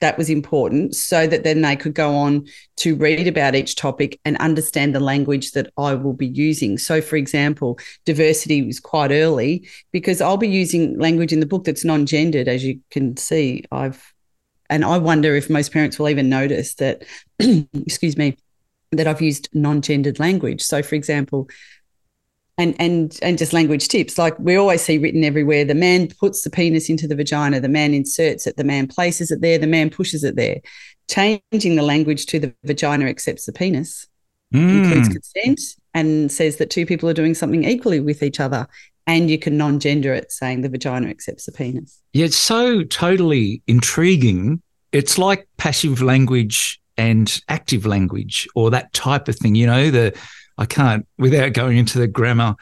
that 0.00 0.16
was 0.16 0.30
important 0.30 0.94
so 0.94 1.26
that 1.26 1.42
then 1.42 1.62
they 1.62 1.74
could 1.74 1.94
go 1.94 2.14
on 2.14 2.46
to 2.76 2.94
read 2.94 3.26
about 3.26 3.54
each 3.54 3.74
topic 3.74 4.20
and 4.24 4.36
understand 4.38 4.94
the 4.94 5.00
language 5.00 5.52
that 5.52 5.72
I 5.76 5.94
will 5.94 6.12
be 6.12 6.28
using. 6.28 6.78
So, 6.78 7.00
for 7.00 7.16
example, 7.16 7.78
diversity 8.04 8.62
was 8.62 8.78
quite 8.78 9.10
early 9.10 9.68
because 9.92 10.20
I'll 10.20 10.36
be 10.36 10.48
using 10.48 10.98
language 10.98 11.32
in 11.32 11.40
the 11.40 11.46
book 11.46 11.64
that's 11.64 11.84
non 11.84 12.06
gendered, 12.06 12.48
as 12.48 12.64
you 12.64 12.80
can 12.90 13.16
see. 13.16 13.64
I've, 13.72 14.12
and 14.70 14.84
I 14.84 14.98
wonder 14.98 15.34
if 15.34 15.50
most 15.50 15.72
parents 15.72 15.98
will 15.98 16.08
even 16.08 16.28
notice 16.28 16.74
that, 16.74 17.04
excuse 17.38 18.16
me, 18.16 18.36
that 18.92 19.08
I've 19.08 19.20
used 19.22 19.48
non 19.52 19.82
gendered 19.82 20.20
language. 20.20 20.62
So, 20.62 20.82
for 20.82 20.94
example, 20.94 21.48
and 22.58 22.74
and 22.78 23.18
and 23.22 23.38
just 23.38 23.52
language 23.52 23.88
tips. 23.88 24.18
Like 24.18 24.38
we 24.38 24.56
always 24.56 24.82
see 24.82 24.98
written 24.98 25.24
everywhere. 25.24 25.64
The 25.64 25.74
man 25.74 26.08
puts 26.08 26.42
the 26.42 26.50
penis 26.50 26.90
into 26.90 27.06
the 27.06 27.14
vagina. 27.14 27.60
The 27.60 27.68
man 27.68 27.94
inserts 27.94 28.46
it. 28.46 28.56
The 28.56 28.64
man 28.64 28.88
places 28.88 29.30
it 29.30 29.40
there. 29.40 29.58
The 29.58 29.66
man 29.66 29.88
pushes 29.88 30.24
it 30.24 30.36
there. 30.36 30.60
Changing 31.08 31.76
the 31.76 31.82
language 31.82 32.26
to 32.26 32.38
the 32.38 32.54
vagina 32.64 33.06
accepts 33.06 33.46
the 33.46 33.52
penis. 33.52 34.06
Mm. 34.54 34.82
includes 34.82 35.08
consent 35.10 35.60
and 35.92 36.32
says 36.32 36.56
that 36.56 36.70
two 36.70 36.86
people 36.86 37.06
are 37.06 37.14
doing 37.14 37.34
something 37.34 37.64
equally 37.64 38.00
with 38.00 38.22
each 38.22 38.40
other. 38.40 38.66
And 39.06 39.30
you 39.30 39.38
can 39.38 39.56
non-gender 39.56 40.12
it 40.14 40.32
saying 40.32 40.62
the 40.62 40.68
vagina 40.68 41.08
accepts 41.08 41.46
the 41.46 41.52
penis. 41.52 42.00
Yeah 42.12 42.26
it's 42.26 42.36
so 42.36 42.82
totally 42.84 43.62
intriguing. 43.66 44.62
It's 44.92 45.18
like 45.18 45.46
passive 45.58 46.00
language 46.00 46.80
and 46.98 47.40
active 47.48 47.86
language 47.86 48.46
or 48.54 48.70
that 48.70 48.92
type 48.92 49.28
of 49.28 49.36
thing 49.36 49.54
you 49.54 49.66
know 49.66 49.90
the 49.90 50.18
I 50.58 50.66
can't 50.66 51.06
without 51.16 51.52
going 51.52 51.78
into 51.78 51.98
the 51.98 52.08
grammar, 52.08 52.56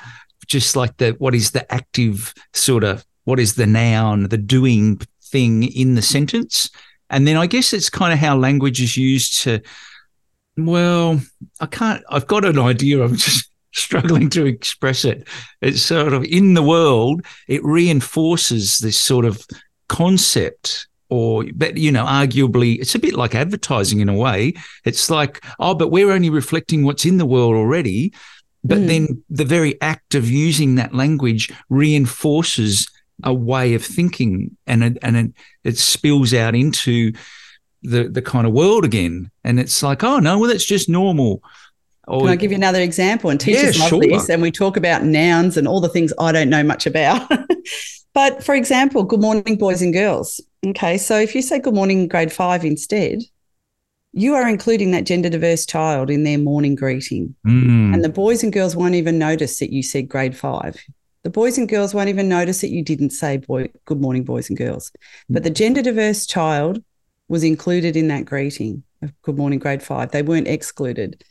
just 0.46 0.76
like 0.76 0.98
the 0.98 1.12
what 1.12 1.34
is 1.34 1.50
the 1.50 1.70
active 1.72 2.32
sort 2.52 2.84
of 2.84 3.04
what 3.24 3.40
is 3.40 3.54
the 3.54 3.66
noun, 3.66 4.28
the 4.28 4.38
doing 4.38 5.00
thing 5.24 5.64
in 5.64 5.94
the 5.94 6.02
sentence. 6.02 6.70
And 7.10 7.26
then 7.26 7.36
I 7.36 7.46
guess 7.46 7.72
it's 7.72 7.90
kind 7.90 8.12
of 8.12 8.18
how 8.18 8.36
language 8.36 8.80
is 8.80 8.96
used 8.96 9.42
to 9.42 9.60
well, 10.58 11.20
I 11.60 11.66
can't 11.66 12.04
I've 12.10 12.26
got 12.26 12.44
an 12.44 12.58
idea. 12.58 13.02
I'm 13.02 13.16
just 13.16 13.50
struggling 13.72 14.28
to 14.30 14.44
express 14.44 15.04
it. 15.04 15.26
It's 15.62 15.82
sort 15.82 16.12
of 16.12 16.24
in 16.24 16.54
the 16.54 16.62
world, 16.62 17.24
it 17.48 17.64
reinforces 17.64 18.78
this 18.78 18.98
sort 18.98 19.24
of 19.24 19.44
concept 19.88 20.86
or 21.08 21.44
but 21.54 21.76
you 21.76 21.92
know 21.92 22.04
arguably 22.04 22.78
it's 22.80 22.94
a 22.94 22.98
bit 22.98 23.14
like 23.14 23.34
advertising 23.34 24.00
in 24.00 24.08
a 24.08 24.14
way 24.14 24.52
it's 24.84 25.08
like 25.10 25.44
oh 25.58 25.74
but 25.74 25.90
we're 25.90 26.10
only 26.10 26.30
reflecting 26.30 26.84
what's 26.84 27.04
in 27.04 27.18
the 27.18 27.26
world 27.26 27.54
already 27.54 28.12
but 28.64 28.78
mm. 28.78 28.86
then 28.86 29.22
the 29.30 29.44
very 29.44 29.80
act 29.80 30.14
of 30.14 30.28
using 30.28 30.74
that 30.74 30.94
language 30.94 31.52
reinforces 31.68 32.88
a 33.22 33.32
way 33.32 33.74
of 33.74 33.84
thinking 33.84 34.56
and 34.66 34.82
it, 34.82 34.98
and 35.02 35.16
it, 35.16 35.32
it 35.64 35.78
spills 35.78 36.34
out 36.34 36.54
into 36.54 37.12
the 37.82 38.08
the 38.08 38.22
kind 38.22 38.46
of 38.46 38.52
world 38.52 38.84
again 38.84 39.30
and 39.44 39.60
it's 39.60 39.82
like 39.82 40.02
oh 40.02 40.18
no 40.18 40.38
well 40.38 40.50
that's 40.50 40.66
just 40.66 40.88
normal 40.88 41.42
or, 42.08 42.20
Can 42.20 42.28
I 42.28 42.36
give 42.36 42.52
you 42.52 42.56
another 42.56 42.80
example? 42.80 43.30
And 43.30 43.40
teachers 43.40 43.76
yeah, 43.76 43.82
love 43.82 43.88
sure. 43.90 44.00
this, 44.00 44.28
and 44.28 44.40
we 44.40 44.52
talk 44.52 44.76
about 44.76 45.02
nouns 45.02 45.56
and 45.56 45.66
all 45.66 45.80
the 45.80 45.88
things 45.88 46.12
I 46.20 46.30
don't 46.30 46.48
know 46.48 46.62
much 46.62 46.86
about. 46.86 47.28
but 48.16 48.42
for 48.42 48.54
example, 48.54 49.02
good 49.02 49.20
morning, 49.20 49.58
boys 49.58 49.82
and 49.82 49.92
girls. 49.92 50.40
Okay, 50.66 50.96
so 50.96 51.18
if 51.20 51.34
you 51.34 51.42
say 51.42 51.58
good 51.58 51.74
morning, 51.74 52.08
grade 52.08 52.32
five 52.32 52.64
instead, 52.64 53.18
you 54.14 54.34
are 54.34 54.48
including 54.48 54.92
that 54.92 55.04
gender 55.04 55.28
diverse 55.28 55.66
child 55.66 56.08
in 56.08 56.24
their 56.24 56.38
morning 56.38 56.76
greeting. 56.76 57.34
Mm. 57.46 57.92
And 57.92 58.02
the 58.02 58.08
boys 58.08 58.42
and 58.42 58.54
girls 58.54 58.74
won't 58.74 58.94
even 58.94 59.18
notice 59.18 59.58
that 59.58 59.70
you 59.70 59.82
said 59.82 60.08
grade 60.08 60.34
five. 60.34 60.82
The 61.24 61.28
boys 61.28 61.58
and 61.58 61.68
girls 61.68 61.92
won't 61.92 62.08
even 62.08 62.26
notice 62.26 62.62
that 62.62 62.70
you 62.70 62.82
didn't 62.82 63.10
say 63.10 63.36
boy, 63.36 63.68
good 63.84 64.00
morning, 64.00 64.24
boys 64.24 64.48
and 64.48 64.56
girls. 64.56 64.90
But 65.28 65.42
the 65.42 65.50
gender 65.50 65.82
diverse 65.82 66.24
child 66.24 66.82
was 67.28 67.44
included 67.44 67.96
in 67.96 68.08
that 68.08 68.24
greeting 68.24 68.82
of 69.02 69.12
good 69.20 69.36
morning, 69.36 69.58
grade 69.58 69.82
five. 69.82 70.12
They 70.12 70.22
weren't 70.22 70.48
excluded. 70.48 71.22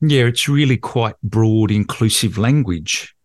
Yeah, 0.00 0.26
it's 0.26 0.48
really 0.48 0.76
quite 0.76 1.16
broad, 1.24 1.72
inclusive 1.72 2.38
language 2.38 3.15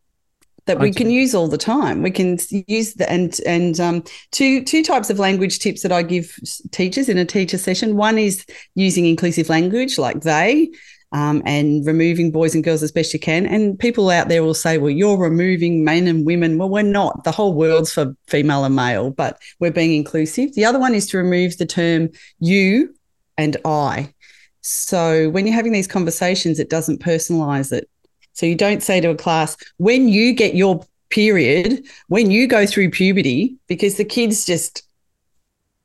that 0.66 0.80
we 0.80 0.94
can 0.94 1.10
use 1.10 1.34
all 1.34 1.48
the 1.48 1.58
time. 1.58 2.02
We 2.02 2.12
can 2.12 2.38
use 2.68 2.94
the 2.94 3.10
and 3.12 3.40
and 3.46 3.80
um, 3.80 4.04
two 4.32 4.64
two 4.64 4.84
types 4.84 5.10
of 5.10 5.20
language 5.20 5.60
tips 5.60 5.82
that 5.82 5.92
I 5.92 6.04
give 6.04 6.40
teachers 6.72 7.10
in 7.10 7.18
a 7.18 7.26
teacher 7.26 7.58
session. 7.58 7.98
One 7.98 8.18
is 8.18 8.46
using 8.76 9.06
inclusive 9.06 9.50
language, 9.50 9.98
like 9.98 10.22
they. 10.22 10.72
Um, 11.14 11.44
and 11.46 11.86
removing 11.86 12.32
boys 12.32 12.56
and 12.56 12.64
girls 12.64 12.82
as 12.82 12.92
best 12.94 13.14
you 13.14 13.20
can. 13.20 13.46
And 13.46 13.78
people 13.78 14.10
out 14.10 14.30
there 14.30 14.44
will 14.44 14.54
say, 14.54 14.78
well, 14.78 14.90
you're 14.90 15.18
removing 15.18 15.84
men 15.84 16.08
and 16.08 16.26
women. 16.26 16.58
Well, 16.58 16.70
we're 16.70 16.84
not. 16.84 17.26
The 17.26 17.34
whole 17.34 17.54
world's 17.54 17.92
for 17.92 18.16
female 18.28 18.64
and 18.64 18.78
male, 18.78 19.10
but 19.10 19.38
we're 19.60 19.74
being 19.74 19.94
inclusive. 19.94 20.54
The 20.56 20.64
other 20.64 20.80
one 20.80 20.96
is 20.96 21.08
to 21.08 21.18
remove 21.18 21.58
the 21.58 21.66
term 21.66 22.12
you 22.40 22.96
and 23.38 23.58
I. 23.66 24.14
So 24.62 25.30
when 25.32 25.46
you're 25.46 25.56
having 25.56 25.74
these 25.74 25.86
conversations, 25.86 26.60
it 26.60 26.70
doesn't 26.70 27.02
personalize 27.02 27.74
it. 27.74 27.90
So 28.34 28.46
you 28.46 28.56
don't 28.56 28.82
say 28.82 29.02
to 29.02 29.10
a 29.10 29.16
class, 29.16 29.58
when 29.78 30.08
you 30.08 30.34
get 30.34 30.56
your 30.56 30.86
period, 31.10 31.86
when 32.08 32.32
you 32.32 32.48
go 32.48 32.66
through 32.66 32.92
puberty, 32.92 33.56
because 33.68 33.98
the 33.98 34.06
kids 34.06 34.46
just 34.46 34.84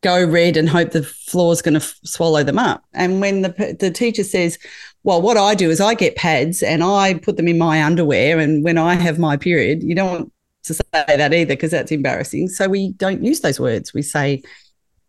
go 0.02 0.24
red 0.24 0.56
and 0.56 0.68
hope 0.68 0.92
the 0.92 1.02
floor's 1.02 1.62
going 1.62 1.74
to 1.74 1.80
f- 1.80 1.98
swallow 2.04 2.44
them 2.44 2.58
up. 2.58 2.84
And 2.92 3.20
when 3.20 3.42
the, 3.42 3.76
the 3.80 3.90
teacher 3.90 4.22
says, 4.22 4.58
well, 5.02 5.20
what 5.20 5.36
I 5.36 5.54
do 5.54 5.70
is 5.70 5.80
I 5.80 5.94
get 5.94 6.16
pads 6.16 6.62
and 6.62 6.82
I 6.82 7.14
put 7.14 7.36
them 7.36 7.48
in 7.48 7.58
my 7.58 7.82
underwear. 7.82 8.38
And 8.38 8.62
when 8.62 8.78
I 8.78 8.94
have 8.94 9.18
my 9.18 9.36
period, 9.36 9.82
you 9.82 9.94
don't 9.94 10.10
want 10.10 10.32
to 10.64 10.74
say 10.74 10.82
that 10.92 11.32
either 11.32 11.54
because 11.54 11.70
that's 11.70 11.92
embarrassing. 11.92 12.48
So 12.48 12.68
we 12.68 12.92
don't 12.92 13.24
use 13.24 13.40
those 13.40 13.58
words. 13.58 13.94
We 13.94 14.02
say 14.02 14.42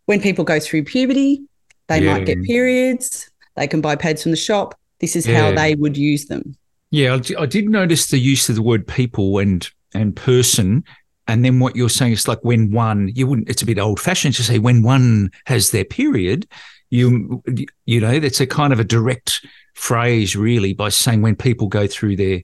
when 0.06 0.20
people 0.20 0.44
go 0.44 0.58
through 0.58 0.84
puberty, 0.84 1.42
they 1.88 2.00
yeah. 2.00 2.12
might 2.12 2.26
get 2.26 2.42
periods, 2.42 3.30
they 3.56 3.66
can 3.66 3.80
buy 3.80 3.96
pads 3.96 4.22
from 4.22 4.30
the 4.30 4.36
shop. 4.36 4.78
This 5.00 5.16
is 5.16 5.26
yeah. 5.26 5.40
how 5.40 5.54
they 5.54 5.74
would 5.74 5.96
use 5.96 6.26
them. 6.26 6.56
Yeah, 6.90 7.18
I 7.38 7.46
did 7.46 7.68
notice 7.68 8.06
the 8.06 8.18
use 8.18 8.48
of 8.48 8.56
the 8.56 8.62
word 8.62 8.86
people 8.86 9.38
and 9.38 9.68
and 9.94 10.14
person. 10.14 10.84
And 11.26 11.44
then 11.44 11.60
what 11.60 11.76
you're 11.76 11.88
saying 11.90 12.12
is 12.12 12.28
like 12.28 12.42
when 12.42 12.72
one, 12.72 13.10
you 13.14 13.26
wouldn't, 13.26 13.48
it's 13.50 13.62
a 13.62 13.66
bit 13.66 13.78
old 13.78 14.00
fashioned 14.00 14.34
to 14.36 14.42
say 14.42 14.58
when 14.58 14.82
one 14.82 15.30
has 15.46 15.70
their 15.70 15.84
period, 15.84 16.46
you, 16.90 17.42
you 17.84 18.00
know, 18.00 18.18
that's 18.18 18.40
a 18.40 18.46
kind 18.46 18.72
of 18.72 18.80
a 18.80 18.84
direct 18.84 19.44
phrase 19.74 20.34
really 20.34 20.72
by 20.72 20.88
saying 20.88 21.20
when 21.20 21.36
people 21.36 21.68
go 21.68 21.86
through 21.86 22.16
their, 22.16 22.42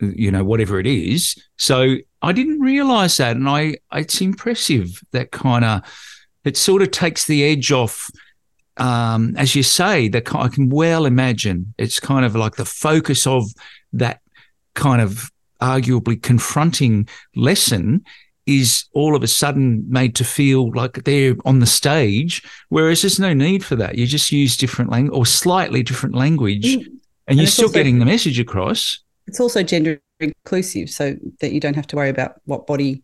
you 0.00 0.32
know, 0.32 0.42
whatever 0.42 0.80
it 0.80 0.86
is. 0.86 1.36
So 1.58 1.96
I 2.22 2.32
didn't 2.32 2.60
realize 2.60 3.16
that. 3.18 3.36
And 3.36 3.48
I, 3.48 3.76
it's 3.92 4.20
impressive 4.20 5.00
that 5.12 5.30
kind 5.30 5.64
of, 5.64 5.82
it 6.44 6.56
sort 6.56 6.82
of 6.82 6.90
takes 6.90 7.26
the 7.26 7.44
edge 7.44 7.70
off 7.70 8.10
um, 8.78 9.34
as 9.36 9.54
you 9.54 9.62
say, 9.62 10.08
that 10.08 10.34
I 10.34 10.48
can 10.48 10.68
well 10.68 11.06
imagine 11.06 11.74
it's 11.78 12.00
kind 12.00 12.24
of 12.24 12.34
like 12.34 12.56
the 12.56 12.64
focus 12.64 13.26
of 13.26 13.44
that 13.92 14.20
kind 14.74 15.02
of 15.02 15.30
arguably 15.60 16.22
confronting 16.22 17.08
lesson 17.34 18.04
is 18.46 18.84
all 18.94 19.14
of 19.14 19.22
a 19.22 19.26
sudden 19.26 19.84
made 19.88 20.14
to 20.14 20.24
feel 20.24 20.70
like 20.72 21.04
they're 21.04 21.36
on 21.44 21.58
the 21.58 21.66
stage, 21.66 22.42
whereas 22.70 23.02
there's 23.02 23.20
no 23.20 23.34
need 23.34 23.62
for 23.62 23.76
that. 23.76 23.98
You 23.98 24.06
just 24.06 24.32
use 24.32 24.56
different 24.56 24.90
language 24.90 25.18
or 25.18 25.26
slightly 25.26 25.82
different 25.82 26.14
language, 26.14 26.64
mm. 26.64 26.86
and, 26.86 27.00
and, 27.26 27.38
you're 27.38 27.46
still 27.46 27.66
also, 27.66 27.74
getting 27.74 27.98
the 27.98 28.06
message 28.06 28.40
across. 28.40 29.00
It's 29.26 29.38
also 29.38 29.62
gender 29.62 30.00
inclusive, 30.18 30.88
so 30.88 31.16
that 31.40 31.52
you 31.52 31.60
don't 31.60 31.74
have 31.74 31.86
to 31.88 31.96
worry 31.96 32.08
about 32.08 32.40
what 32.46 32.66
body 32.66 33.02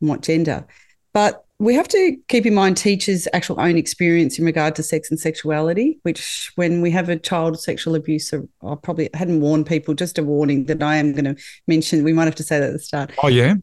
and 0.00 0.08
what 0.08 0.22
gender. 0.22 0.64
But 1.12 1.44
we 1.58 1.74
have 1.74 1.88
to 1.88 2.16
keep 2.28 2.46
in 2.46 2.54
mind 2.54 2.76
teachers' 2.76 3.28
actual 3.32 3.60
own 3.60 3.76
experience 3.76 4.38
in 4.38 4.44
regard 4.44 4.74
to 4.76 4.82
sex 4.82 5.10
and 5.10 5.20
sexuality, 5.20 5.98
which 6.02 6.50
when 6.56 6.80
we 6.80 6.90
have 6.90 7.08
a 7.08 7.16
child 7.16 7.60
sexual 7.60 7.94
abuse, 7.94 8.32
I 8.34 8.74
probably 8.82 9.08
hadn't 9.14 9.40
warned 9.40 9.66
people, 9.66 9.94
just 9.94 10.18
a 10.18 10.24
warning 10.24 10.64
that 10.66 10.82
I 10.82 10.96
am 10.96 11.12
going 11.12 11.36
to 11.36 11.42
mention. 11.68 12.02
We 12.02 12.12
might 12.12 12.24
have 12.24 12.34
to 12.36 12.42
say 12.42 12.58
that 12.58 12.66
at 12.66 12.72
the 12.72 12.78
start. 12.80 13.12
Oh, 13.22 13.28
yeah. 13.28 13.54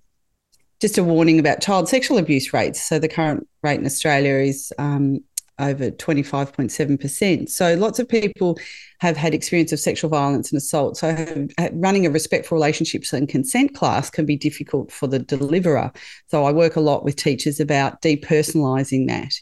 Just 0.80 0.98
a 0.98 1.04
warning 1.04 1.38
about 1.38 1.62
child 1.62 1.90
sexual 1.90 2.18
abuse 2.18 2.54
rates. 2.54 2.82
So 2.82 2.98
the 2.98 3.10
current 3.10 3.48
rate 3.62 3.80
in 3.80 3.86
Australia 3.86 4.36
is 4.36 4.74
um, 4.80 5.20
over 5.62 5.92
25.7%. 5.92 7.50
So 7.50 7.76
lots 7.76 8.00
of 8.00 8.10
people 8.10 8.58
have 9.00 9.16
had 9.16 9.34
experience 9.34 9.72
of 9.72 9.80
sexual 9.80 10.10
violence 10.10 10.52
and 10.52 10.58
assault. 10.58 10.98
So 10.98 11.48
running 11.74 12.06
a 12.06 12.10
respectful 12.10 12.56
relationships 12.56 13.14
and 13.14 13.30
consent 13.30 13.76
class 13.76 14.10
can 14.10 14.26
be 14.26 14.36
difficult 14.36 14.92
for 14.92 15.08
the 15.08 15.20
deliverer. 15.20 15.92
So 16.28 16.46
I 16.46 16.52
work 16.52 16.76
a 16.76 16.82
lot 16.82 17.04
with 17.04 17.16
teachers 17.16 17.60
about 17.60 18.02
depersonalizing 18.02 19.08
that 19.08 19.34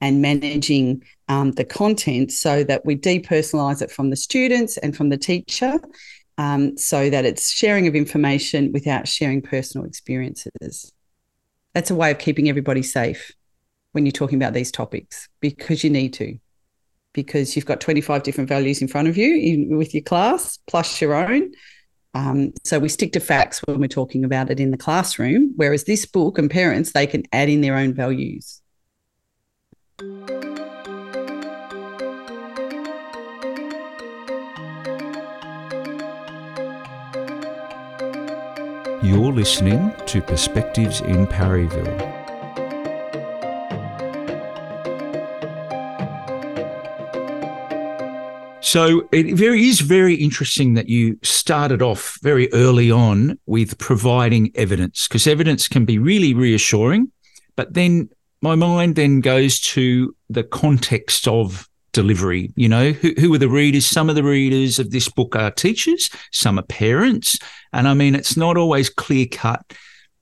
and 0.00 0.20
managing 0.20 1.02
um, 1.28 1.52
the 1.52 1.64
content 1.64 2.32
so 2.32 2.64
that 2.64 2.84
we 2.84 2.96
depersonalize 2.96 3.82
it 3.82 3.90
from 3.90 4.10
the 4.10 4.16
students 4.16 4.76
and 4.78 4.96
from 4.96 5.08
the 5.10 5.18
teacher 5.18 5.80
um, 6.38 6.76
so 6.76 7.08
that 7.08 7.24
it's 7.24 7.52
sharing 7.52 7.86
of 7.86 7.94
information 7.94 8.72
without 8.72 9.06
sharing 9.06 9.42
personal 9.42 9.86
experiences. 9.86 10.92
That's 11.74 11.90
a 11.90 11.94
way 11.94 12.10
of 12.10 12.18
keeping 12.18 12.48
everybody 12.48 12.82
safe 12.82 13.32
when 13.92 14.04
you're 14.04 14.12
talking 14.12 14.36
about 14.36 14.52
these 14.52 14.72
topics 14.72 15.28
because 15.40 15.84
you 15.84 15.90
need 15.90 16.12
to 16.14 16.38
because 17.14 17.54
you've 17.54 17.66
got 17.66 17.80
25 17.80 18.22
different 18.22 18.48
values 18.48 18.80
in 18.80 18.88
front 18.88 19.06
of 19.06 19.16
you 19.18 19.36
in, 19.36 19.76
with 19.76 19.94
your 19.94 20.02
class 20.02 20.58
plus 20.66 21.00
your 21.00 21.14
own 21.14 21.52
um, 22.14 22.52
so 22.64 22.78
we 22.78 22.88
stick 22.90 23.12
to 23.12 23.20
facts 23.20 23.62
when 23.64 23.80
we're 23.80 23.88
talking 23.88 24.24
about 24.24 24.50
it 24.50 24.60
in 24.60 24.70
the 24.70 24.76
classroom 24.76 25.52
whereas 25.56 25.84
this 25.84 26.04
book 26.06 26.38
and 26.38 26.50
parents 26.50 26.92
they 26.92 27.06
can 27.06 27.22
add 27.32 27.48
in 27.48 27.60
their 27.60 27.76
own 27.76 27.94
values 27.94 28.60
You're 39.02 39.32
listening 39.32 39.92
to 40.06 40.22
Perspectives 40.22 41.00
in 41.00 41.26
Parryville. 41.26 42.11
So 48.72 49.06
it 49.12 49.34
very 49.34 49.68
is 49.68 49.80
very 49.80 50.14
interesting 50.14 50.72
that 50.74 50.88
you 50.88 51.18
started 51.22 51.82
off 51.82 52.18
very 52.22 52.50
early 52.54 52.90
on 52.90 53.38
with 53.44 53.76
providing 53.76 54.50
evidence 54.54 55.06
because 55.06 55.26
evidence 55.26 55.68
can 55.68 55.84
be 55.84 55.98
really 55.98 56.32
reassuring, 56.32 57.12
but 57.54 57.74
then 57.74 58.08
my 58.40 58.54
mind 58.54 58.96
then 58.96 59.20
goes 59.20 59.60
to 59.60 60.16
the 60.30 60.42
context 60.42 61.28
of 61.28 61.68
delivery. 61.92 62.50
You 62.56 62.70
know, 62.70 62.92
who, 62.92 63.12
who 63.18 63.34
are 63.34 63.38
the 63.38 63.50
readers? 63.50 63.84
Some 63.84 64.08
of 64.08 64.14
the 64.16 64.24
readers 64.24 64.78
of 64.78 64.90
this 64.90 65.06
book 65.06 65.36
are 65.36 65.50
teachers, 65.50 66.08
some 66.30 66.58
are 66.58 66.62
parents. 66.62 67.38
And 67.74 67.86
I 67.86 67.92
mean, 67.92 68.14
it's 68.14 68.38
not 68.38 68.56
always 68.56 68.88
clear 68.88 69.26
cut 69.26 69.70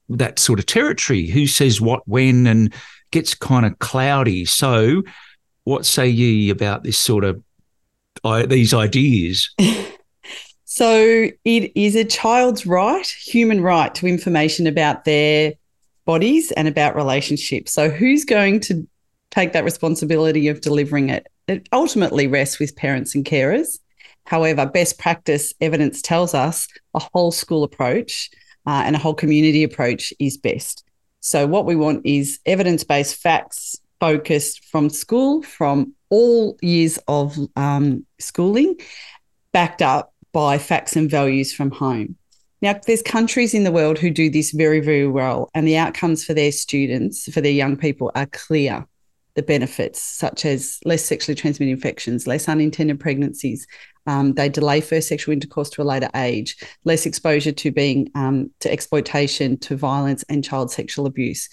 that 0.09 0.41
sort 0.41 0.59
of 0.59 0.67
territory. 0.67 1.29
Who 1.29 1.47
says 1.47 1.81
what 1.81 2.03
when 2.09 2.49
and 2.49 2.75
gets 3.13 3.33
kind 3.33 3.65
of 3.65 3.79
cloudy. 3.79 4.45
So, 4.45 5.05
what 5.63 5.87
say 5.87 6.09
ye 6.09 6.51
about 6.51 6.83
this 6.83 6.99
sort 6.99 7.23
of 7.23 7.41
these 8.23 8.75
ideas? 8.75 9.51
so 10.65 11.29
it 11.45 11.73
is 11.75 11.97
a 11.97 12.05
child's 12.05 12.67
right, 12.67 13.07
human 13.07 13.61
right 13.61 13.95
to 13.97 14.07
information 14.07 14.67
about 14.67 15.05
their 15.05 15.55
bodies 16.05 16.51
and 16.53 16.69
about 16.69 16.97
relationships. 16.97 17.73
So 17.73 17.91
who's 17.91 18.25
going 18.25 18.61
to 18.61 18.87
take 19.31 19.53
that 19.53 19.65
responsibility 19.65 20.49
of 20.49 20.61
delivering 20.61 21.11
it? 21.11 21.27
It 21.49 21.69
ultimately 21.73 22.27
rests 22.27 22.59
with 22.59 22.77
parents 22.77 23.15
and 23.15 23.25
carers. 23.25 23.79
However, 24.25 24.67
best 24.67 24.99
practice 24.99 25.53
evidence 25.61 26.03
tells 26.03 26.35
us 26.35 26.69
a 26.95 27.01
whole 27.13 27.33
school 27.33 27.65
approach 27.65 28.31
uh, 28.67 28.83
and 28.85 28.95
a 28.95 28.99
whole 28.99 29.15
community 29.15 29.65
approach 29.65 30.13
is 30.19 30.37
best. 30.37 30.85
So, 31.21 31.47
what 31.47 31.67
we 31.67 31.77
want 31.77 32.07
is 32.07 32.39
evidence 32.47 32.85
based 32.85 33.17
facts 33.17 33.77
focused 34.01 34.65
from 34.65 34.91
school, 34.91 35.43
from 35.43 35.95
all 36.09 36.59
years 36.63 36.99
of 37.07 37.39
um, 37.57 38.05
schooling, 38.19 38.77
backed 39.53 39.83
up 39.83 40.13
by 40.33 40.59
facts 40.59 40.97
and 40.97 41.11
values 41.11 41.53
from 41.53 41.71
home. 41.71 42.17
Now, 42.63 42.79
there's 42.87 43.03
countries 43.03 43.55
in 43.55 43.65
the 43.65 43.73
world 43.73 43.99
who 43.99 44.11
do 44.11 44.29
this 44.29 44.51
very, 44.51 44.81
very 44.81 45.07
well, 45.07 45.51
and 45.55 45.67
the 45.67 45.79
outcomes 45.79 46.25
for 46.25 46.35
their 46.35 46.53
students, 46.53 47.33
for 47.33 47.41
their 47.41 47.53
young 47.53 47.77
people, 47.77 48.11
are 48.15 48.27
clear. 48.27 48.87
The 49.35 49.43
benefits, 49.45 50.03
such 50.03 50.45
as 50.45 50.81
less 50.85 51.05
sexually 51.05 51.37
transmitted 51.37 51.71
infections, 51.71 52.27
less 52.27 52.49
unintended 52.49 52.99
pregnancies, 52.99 53.65
um, 54.07 54.35
they 54.35 54.49
delay 54.49 54.81
first 54.81 55.09
sexual 55.09 55.33
intercourse 55.33 55.71
to 55.71 55.83
a 55.83 55.85
later 55.85 56.11
age, 56.15 56.57
less 56.85 57.07
exposure 57.07 57.53
to 57.53 57.71
being 57.71 58.11
um, 58.15 58.51
to 58.61 58.73
exploitation, 58.73 59.59
to 59.59 59.77
violence, 59.77 60.25
and 60.29 60.45
child 60.45 60.71
sexual 60.71 61.07
abuse. 61.07 61.49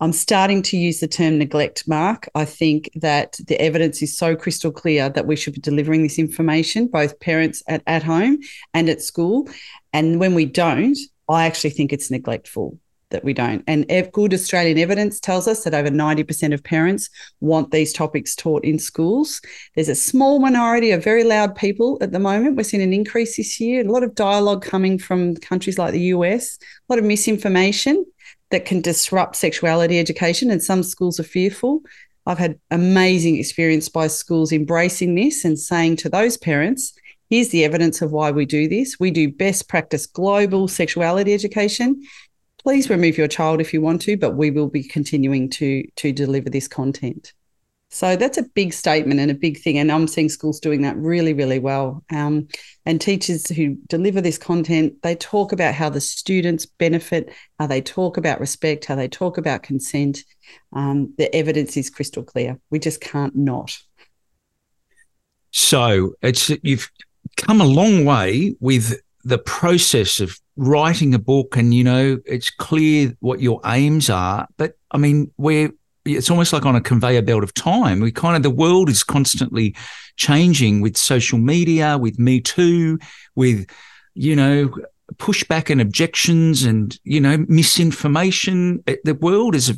I'm 0.00 0.12
starting 0.12 0.62
to 0.62 0.76
use 0.76 1.00
the 1.00 1.08
term 1.08 1.38
neglect, 1.38 1.88
Mark. 1.88 2.28
I 2.34 2.44
think 2.44 2.88
that 2.94 3.36
the 3.46 3.60
evidence 3.60 4.00
is 4.00 4.16
so 4.16 4.36
crystal 4.36 4.70
clear 4.70 5.08
that 5.08 5.26
we 5.26 5.34
should 5.34 5.54
be 5.54 5.60
delivering 5.60 6.04
this 6.04 6.20
information, 6.20 6.86
both 6.86 7.18
parents 7.18 7.62
at, 7.66 7.82
at 7.86 8.04
home 8.04 8.38
and 8.74 8.88
at 8.88 9.02
school. 9.02 9.48
And 9.92 10.20
when 10.20 10.34
we 10.34 10.44
don't, 10.44 10.96
I 11.28 11.46
actually 11.46 11.70
think 11.70 11.92
it's 11.92 12.10
neglectful 12.10 12.78
that 13.10 13.24
we 13.24 13.32
don't. 13.32 13.64
And 13.66 13.86
good 14.12 14.34
Australian 14.34 14.78
evidence 14.78 15.18
tells 15.20 15.48
us 15.48 15.64
that 15.64 15.74
over 15.74 15.88
90% 15.88 16.52
of 16.52 16.62
parents 16.62 17.08
want 17.40 17.70
these 17.70 17.92
topics 17.92 18.34
taught 18.34 18.64
in 18.64 18.78
schools. 18.78 19.40
There's 19.74 19.88
a 19.88 19.94
small 19.94 20.38
minority 20.40 20.90
of 20.90 21.02
very 21.02 21.24
loud 21.24 21.56
people 21.56 21.98
at 22.00 22.12
the 22.12 22.18
moment. 22.18 22.56
We're 22.56 22.64
seeing 22.64 22.82
an 22.82 22.92
increase 22.92 23.36
this 23.36 23.58
year, 23.60 23.86
a 23.86 23.90
lot 23.90 24.02
of 24.02 24.14
dialogue 24.14 24.62
coming 24.62 24.98
from 24.98 25.36
countries 25.36 25.78
like 25.78 25.92
the 25.92 26.12
US, 26.14 26.58
a 26.60 26.92
lot 26.92 26.98
of 26.98 27.04
misinformation 27.04 28.04
that 28.50 28.64
can 28.64 28.80
disrupt 28.80 29.36
sexuality 29.36 29.98
education, 29.98 30.50
and 30.50 30.62
some 30.62 30.82
schools 30.82 31.18
are 31.20 31.24
fearful. 31.24 31.82
I've 32.26 32.38
had 32.38 32.58
amazing 32.70 33.36
experience 33.36 33.88
by 33.88 34.08
schools 34.08 34.52
embracing 34.52 35.14
this 35.14 35.44
and 35.46 35.58
saying 35.58 35.96
to 35.96 36.10
those 36.10 36.36
parents, 36.36 36.92
here's 37.30 37.48
the 37.50 37.64
evidence 37.64 38.02
of 38.02 38.12
why 38.12 38.30
we 38.30 38.46
do 38.46 38.68
this. 38.68 38.98
We 39.00 39.10
do 39.10 39.32
best 39.32 39.68
practice 39.68 40.06
global 40.06 40.68
sexuality 40.68 41.32
education. 41.34 42.02
Please 42.62 42.90
remove 42.90 43.16
your 43.16 43.28
child 43.28 43.60
if 43.60 43.72
you 43.72 43.80
want 43.80 44.02
to, 44.02 44.16
but 44.16 44.36
we 44.36 44.50
will 44.50 44.68
be 44.68 44.82
continuing 44.82 45.48
to, 45.50 45.84
to 45.96 46.12
deliver 46.12 46.50
this 46.50 46.68
content. 46.68 47.32
So 47.90 48.16
that's 48.16 48.36
a 48.36 48.42
big 48.42 48.74
statement 48.74 49.18
and 49.18 49.30
a 49.30 49.34
big 49.34 49.58
thing. 49.58 49.78
And 49.78 49.90
I'm 49.90 50.06
seeing 50.06 50.28
schools 50.28 50.60
doing 50.60 50.82
that 50.82 50.96
really, 50.96 51.32
really 51.32 51.58
well. 51.58 52.04
Um, 52.10 52.48
and 52.84 53.00
teachers 53.00 53.48
who 53.48 53.76
deliver 53.86 54.20
this 54.20 54.36
content, 54.36 55.00
they 55.02 55.14
talk 55.14 55.52
about 55.52 55.74
how 55.74 55.88
the 55.88 56.00
students 56.00 56.66
benefit, 56.66 57.32
how 57.58 57.66
they 57.66 57.80
talk 57.80 58.18
about 58.18 58.40
respect, 58.40 58.84
how 58.84 58.94
they 58.94 59.08
talk 59.08 59.38
about 59.38 59.62
consent. 59.62 60.24
Um, 60.74 61.14
the 61.16 61.34
evidence 61.34 61.76
is 61.78 61.88
crystal 61.88 62.22
clear. 62.22 62.60
We 62.70 62.78
just 62.78 63.00
can't 63.00 63.34
not. 63.34 63.78
So 65.50 66.12
it's 66.20 66.50
you've 66.62 66.90
come 67.38 67.62
a 67.62 67.66
long 67.66 68.04
way 68.04 68.54
with 68.60 69.00
the 69.24 69.38
process 69.38 70.20
of 70.20 70.38
writing 70.58 71.14
a 71.14 71.18
book 71.18 71.56
and 71.56 71.72
you 71.72 71.84
know 71.84 72.18
it's 72.26 72.50
clear 72.50 73.14
what 73.20 73.40
your 73.40 73.60
aims 73.64 74.10
are 74.10 74.46
but 74.56 74.76
i 74.90 74.98
mean 74.98 75.30
we're 75.36 75.70
it's 76.04 76.30
almost 76.30 76.52
like 76.52 76.66
on 76.66 76.76
a 76.76 76.80
conveyor 76.80 77.22
belt 77.22 77.42
of 77.42 77.54
time. 77.54 78.00
We 78.00 78.12
kind 78.12 78.36
of 78.36 78.42
the 78.42 78.50
world 78.50 78.88
is 78.88 79.02
constantly 79.02 79.74
changing 80.16 80.80
with 80.80 80.96
social 80.96 81.38
media 81.38 81.98
with 81.98 82.18
me 82.18 82.40
too 82.40 82.98
with 83.34 83.66
you 84.14 84.34
know 84.34 84.74
pushback 85.16 85.70
and 85.70 85.80
objections 85.80 86.62
and 86.64 86.98
you 87.04 87.20
know 87.20 87.44
misinformation. 87.48 88.82
The 89.04 89.14
world 89.14 89.54
is 89.54 89.70
a, 89.70 89.74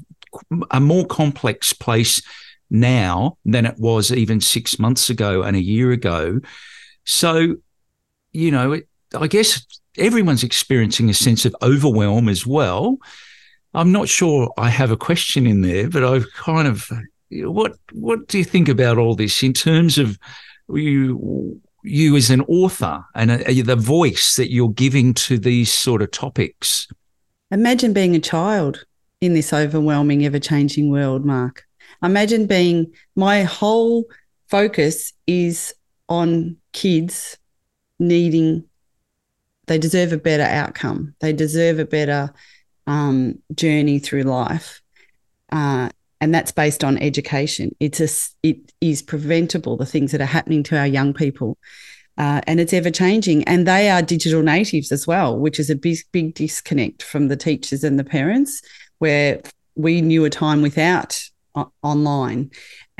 a 0.70 0.81
more 0.81 1.07
complex 1.07 1.72
place 1.72 2.22
now 2.70 3.37
than 3.45 3.66
it 3.66 3.74
was 3.78 4.12
even 4.12 4.41
6 4.41 4.78
months 4.78 5.11
ago 5.11 5.43
and 5.43 5.57
a 5.57 5.62
year 5.62 5.91
ago. 5.91 6.41
So 7.05 7.57
you 8.33 8.53
know 8.53 8.72
it, 8.72 8.89
i 9.16 9.26
guess 9.26 9.66
everyone's 10.01 10.42
experiencing 10.42 11.11
a 11.11 11.14
sense 11.14 11.44
of 11.44 11.55
overwhelm 11.62 12.28
as 12.28 12.46
well. 12.46 12.98
I'm 13.74 13.92
not 13.92 14.09
sure 14.09 14.53
I 14.59 14.68
have 14.68 14.90
a 14.90 14.96
question 14.96 15.46
in 15.46 15.61
there, 15.61 15.88
but 15.88 16.03
I've 16.03 16.26
kind 16.34 16.66
of 16.66 16.90
what 17.30 17.76
what 17.92 18.26
do 18.26 18.38
you 18.38 18.44
think 18.44 18.68
about 18.68 18.98
all 18.98 19.14
this 19.14 19.42
in 19.42 19.53
terms 19.53 19.98
of 19.98 20.18
you 20.68 21.61
you 21.82 22.16
as 22.16 22.30
an 22.30 22.42
author 22.42 23.05
and 23.14 23.30
a, 23.30 23.62
the 23.62 23.76
voice 23.76 24.36
that 24.36 24.53
you're 24.53 24.70
giving 24.70 25.14
to 25.14 25.38
these 25.38 25.72
sort 25.72 26.03
of 26.03 26.11
topics? 26.11 26.88
Imagine 27.51 27.92
being 27.92 28.14
a 28.14 28.20
child 28.20 28.84
in 29.20 29.34
this 29.34 29.53
overwhelming, 29.53 30.24
ever 30.24 30.38
changing 30.38 30.90
world, 30.90 31.24
Mark. 31.24 31.64
Imagine 32.03 32.46
being 32.46 32.92
my 33.16 33.42
whole 33.42 34.05
focus 34.48 35.12
is 35.26 35.74
on 36.09 36.57
kids 36.72 37.38
needing 37.98 38.64
they 39.70 39.78
deserve 39.78 40.12
a 40.12 40.18
better 40.18 40.42
outcome. 40.42 41.14
They 41.20 41.32
deserve 41.32 41.78
a 41.78 41.84
better 41.84 42.34
um, 42.88 43.38
journey 43.54 44.00
through 44.00 44.24
life. 44.24 44.82
Uh, 45.52 45.90
and 46.20 46.34
that's 46.34 46.50
based 46.50 46.82
on 46.82 46.98
education. 46.98 47.76
It's 47.78 48.00
a, 48.00 48.08
it 48.42 48.72
is 48.80 49.00
preventable, 49.00 49.76
the 49.76 49.86
things 49.86 50.10
that 50.10 50.20
are 50.20 50.24
happening 50.24 50.64
to 50.64 50.76
our 50.76 50.88
young 50.88 51.14
people. 51.14 51.56
Uh, 52.18 52.40
and 52.48 52.58
it's 52.58 52.72
ever 52.72 52.90
changing. 52.90 53.44
And 53.44 53.64
they 53.64 53.88
are 53.88 54.02
digital 54.02 54.42
natives 54.42 54.90
as 54.90 55.06
well, 55.06 55.38
which 55.38 55.60
is 55.60 55.70
a 55.70 55.76
big, 55.76 55.98
big 56.10 56.34
disconnect 56.34 57.04
from 57.04 57.28
the 57.28 57.36
teachers 57.36 57.84
and 57.84 57.96
the 57.96 58.02
parents, 58.02 58.62
where 58.98 59.40
we 59.76 60.00
knew 60.00 60.24
a 60.24 60.30
time 60.30 60.62
without 60.62 61.22
uh, 61.54 61.66
online. 61.84 62.50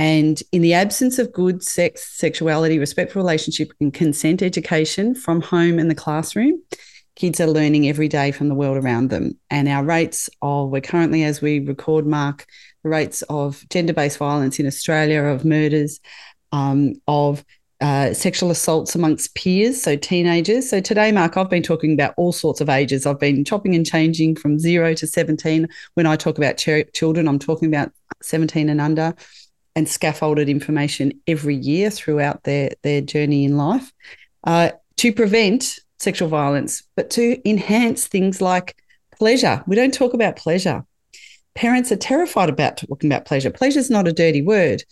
And 0.01 0.43
in 0.51 0.63
the 0.63 0.73
absence 0.73 1.19
of 1.19 1.31
good 1.31 1.63
sex, 1.63 2.17
sexuality, 2.17 2.79
respectful 2.79 3.21
relationship, 3.21 3.71
and 3.83 3.93
consent 3.93 4.41
education 4.41 5.15
from 5.15 5.43
home 5.43 5.79
and 5.79 5.91
the 5.91 5.95
classroom, 5.95 6.63
kids 7.17 7.39
are 7.39 7.47
learning 7.47 7.87
every 7.87 8.09
day 8.09 8.33
from 8.33 8.49
the 8.49 8.55
world 8.55 8.79
around 8.79 9.11
them. 9.11 9.39
And 9.51 9.69
our 9.69 9.85
rates 9.85 10.31
of, 10.41 10.71
we're 10.71 10.81
currently, 10.81 11.23
as 11.25 11.43
we 11.43 11.61
record, 11.61 12.07
Mark, 12.07 12.47
the 12.83 12.89
rates 12.89 13.21
of 13.29 13.63
gender 13.69 13.93
based 13.93 14.17
violence 14.17 14.59
in 14.59 14.67
Australia, 14.67 15.23
of 15.23 15.45
murders, 15.45 16.01
um, 16.51 16.95
of 17.07 17.45
uh, 17.83 18.15
sexual 18.15 18.51
assaults 18.51 18.95
amongst 18.95 19.35
peers, 19.35 19.83
so 19.83 19.97
teenagers. 19.97 20.71
So 20.71 20.81
today, 20.81 21.13
Mark, 21.13 21.37
I've 21.37 21.51
been 21.51 21.63
talking 21.63 21.93
about 21.93 22.15
all 22.17 22.33
sorts 22.33 22.63
of 22.63 22.71
ages. 22.71 23.05
I've 23.05 23.21
been 23.21 23.45
chopping 23.45 23.75
and 23.75 23.85
changing 23.85 24.37
from 24.37 24.59
zero 24.59 24.95
to 24.95 25.07
17. 25.07 25.69
When 25.93 26.07
I 26.07 26.17
talk 26.17 26.39
about 26.39 26.57
ch- 26.57 26.91
children, 26.95 27.29
I'm 27.29 27.39
talking 27.39 27.69
about 27.69 27.93
17 28.23 28.71
and 28.71 28.81
under 28.81 29.15
and 29.77 29.89
scaffolded 29.89 30.49
information 30.49 31.13
every 31.27 31.57
year 31.57 31.91
throughout 31.91 32.43
their, 32.45 32.71
their 32.83 33.01
journey 33.01 33.45
in 33.45 33.57
life 33.57 33.93
uh, 34.45 34.71
to 34.97 35.13
prevent 35.13 35.79
sexual 35.99 36.29
violence, 36.29 36.83
but 36.97 37.11
to 37.11 37.49
enhance 37.49 38.07
things 38.07 38.41
like 38.41 38.77
pleasure. 39.17 39.63
We 39.67 39.77
don't 39.77 39.95
talk 39.95 40.15
about 40.15 40.37
pleasure. 40.37 40.85
Parents 41.55 41.93
are 41.93 41.97
terrified 41.97 42.49
about 42.49 42.79
talking 42.79 43.11
about 43.11 43.27
pleasure. 43.27 43.51
Pleasure 43.51 43.79
is 43.79 43.91
not 43.91 44.09
a 44.09 44.13
dirty 44.13 44.43
word. 44.43 44.83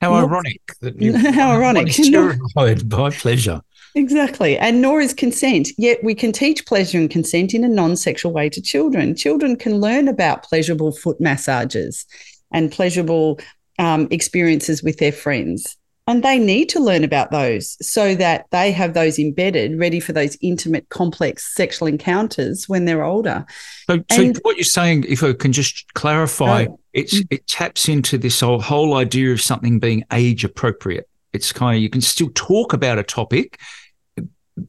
How 0.00 0.10
nor, 0.10 0.24
ironic 0.24 0.60
that 0.80 1.00
you 1.00 1.16
how 1.16 1.52
ironic 1.52 1.88
terrified 1.92 2.88
by 2.88 3.10
pleasure. 3.10 3.60
Exactly. 3.94 4.58
And 4.58 4.82
nor 4.82 5.00
is 5.00 5.14
consent. 5.14 5.68
Yet 5.78 6.04
we 6.04 6.14
can 6.14 6.30
teach 6.30 6.66
pleasure 6.66 6.98
and 6.98 7.08
consent 7.08 7.54
in 7.54 7.64
a 7.64 7.68
non 7.68 7.96
sexual 7.96 8.32
way 8.32 8.50
to 8.50 8.60
children. 8.60 9.16
Children 9.16 9.56
can 9.56 9.80
learn 9.80 10.06
about 10.06 10.42
pleasurable 10.42 10.92
foot 10.92 11.18
massages 11.18 12.04
and 12.52 12.70
pleasurable 12.70 13.40
um, 13.78 14.08
experiences 14.10 14.82
with 14.82 14.98
their 14.98 15.12
friends. 15.12 15.76
And 16.08 16.22
they 16.22 16.38
need 16.38 16.68
to 16.68 16.78
learn 16.78 17.02
about 17.02 17.32
those 17.32 17.76
so 17.84 18.14
that 18.14 18.46
they 18.52 18.70
have 18.70 18.94
those 18.94 19.18
embedded, 19.18 19.76
ready 19.76 19.98
for 19.98 20.12
those 20.12 20.38
intimate, 20.40 20.88
complex 20.88 21.52
sexual 21.52 21.88
encounters 21.88 22.68
when 22.68 22.84
they're 22.84 23.02
older. 23.02 23.44
So, 23.90 24.04
so 24.12 24.32
what 24.42 24.56
you're 24.56 24.62
saying, 24.62 25.04
if 25.08 25.24
I 25.24 25.32
can 25.32 25.52
just 25.52 25.92
clarify, 25.94 26.66
oh. 26.70 26.78
it's 26.92 27.22
it 27.28 27.44
taps 27.48 27.88
into 27.88 28.18
this 28.18 28.38
whole, 28.38 28.60
whole 28.60 28.94
idea 28.94 29.32
of 29.32 29.42
something 29.42 29.80
being 29.80 30.04
age 30.12 30.44
appropriate. 30.44 31.08
It's 31.32 31.52
kind 31.52 31.76
of 31.76 31.82
you 31.82 31.90
can 31.90 32.00
still 32.00 32.30
talk 32.34 32.72
about 32.72 32.98
a 32.98 33.02
topic 33.02 33.58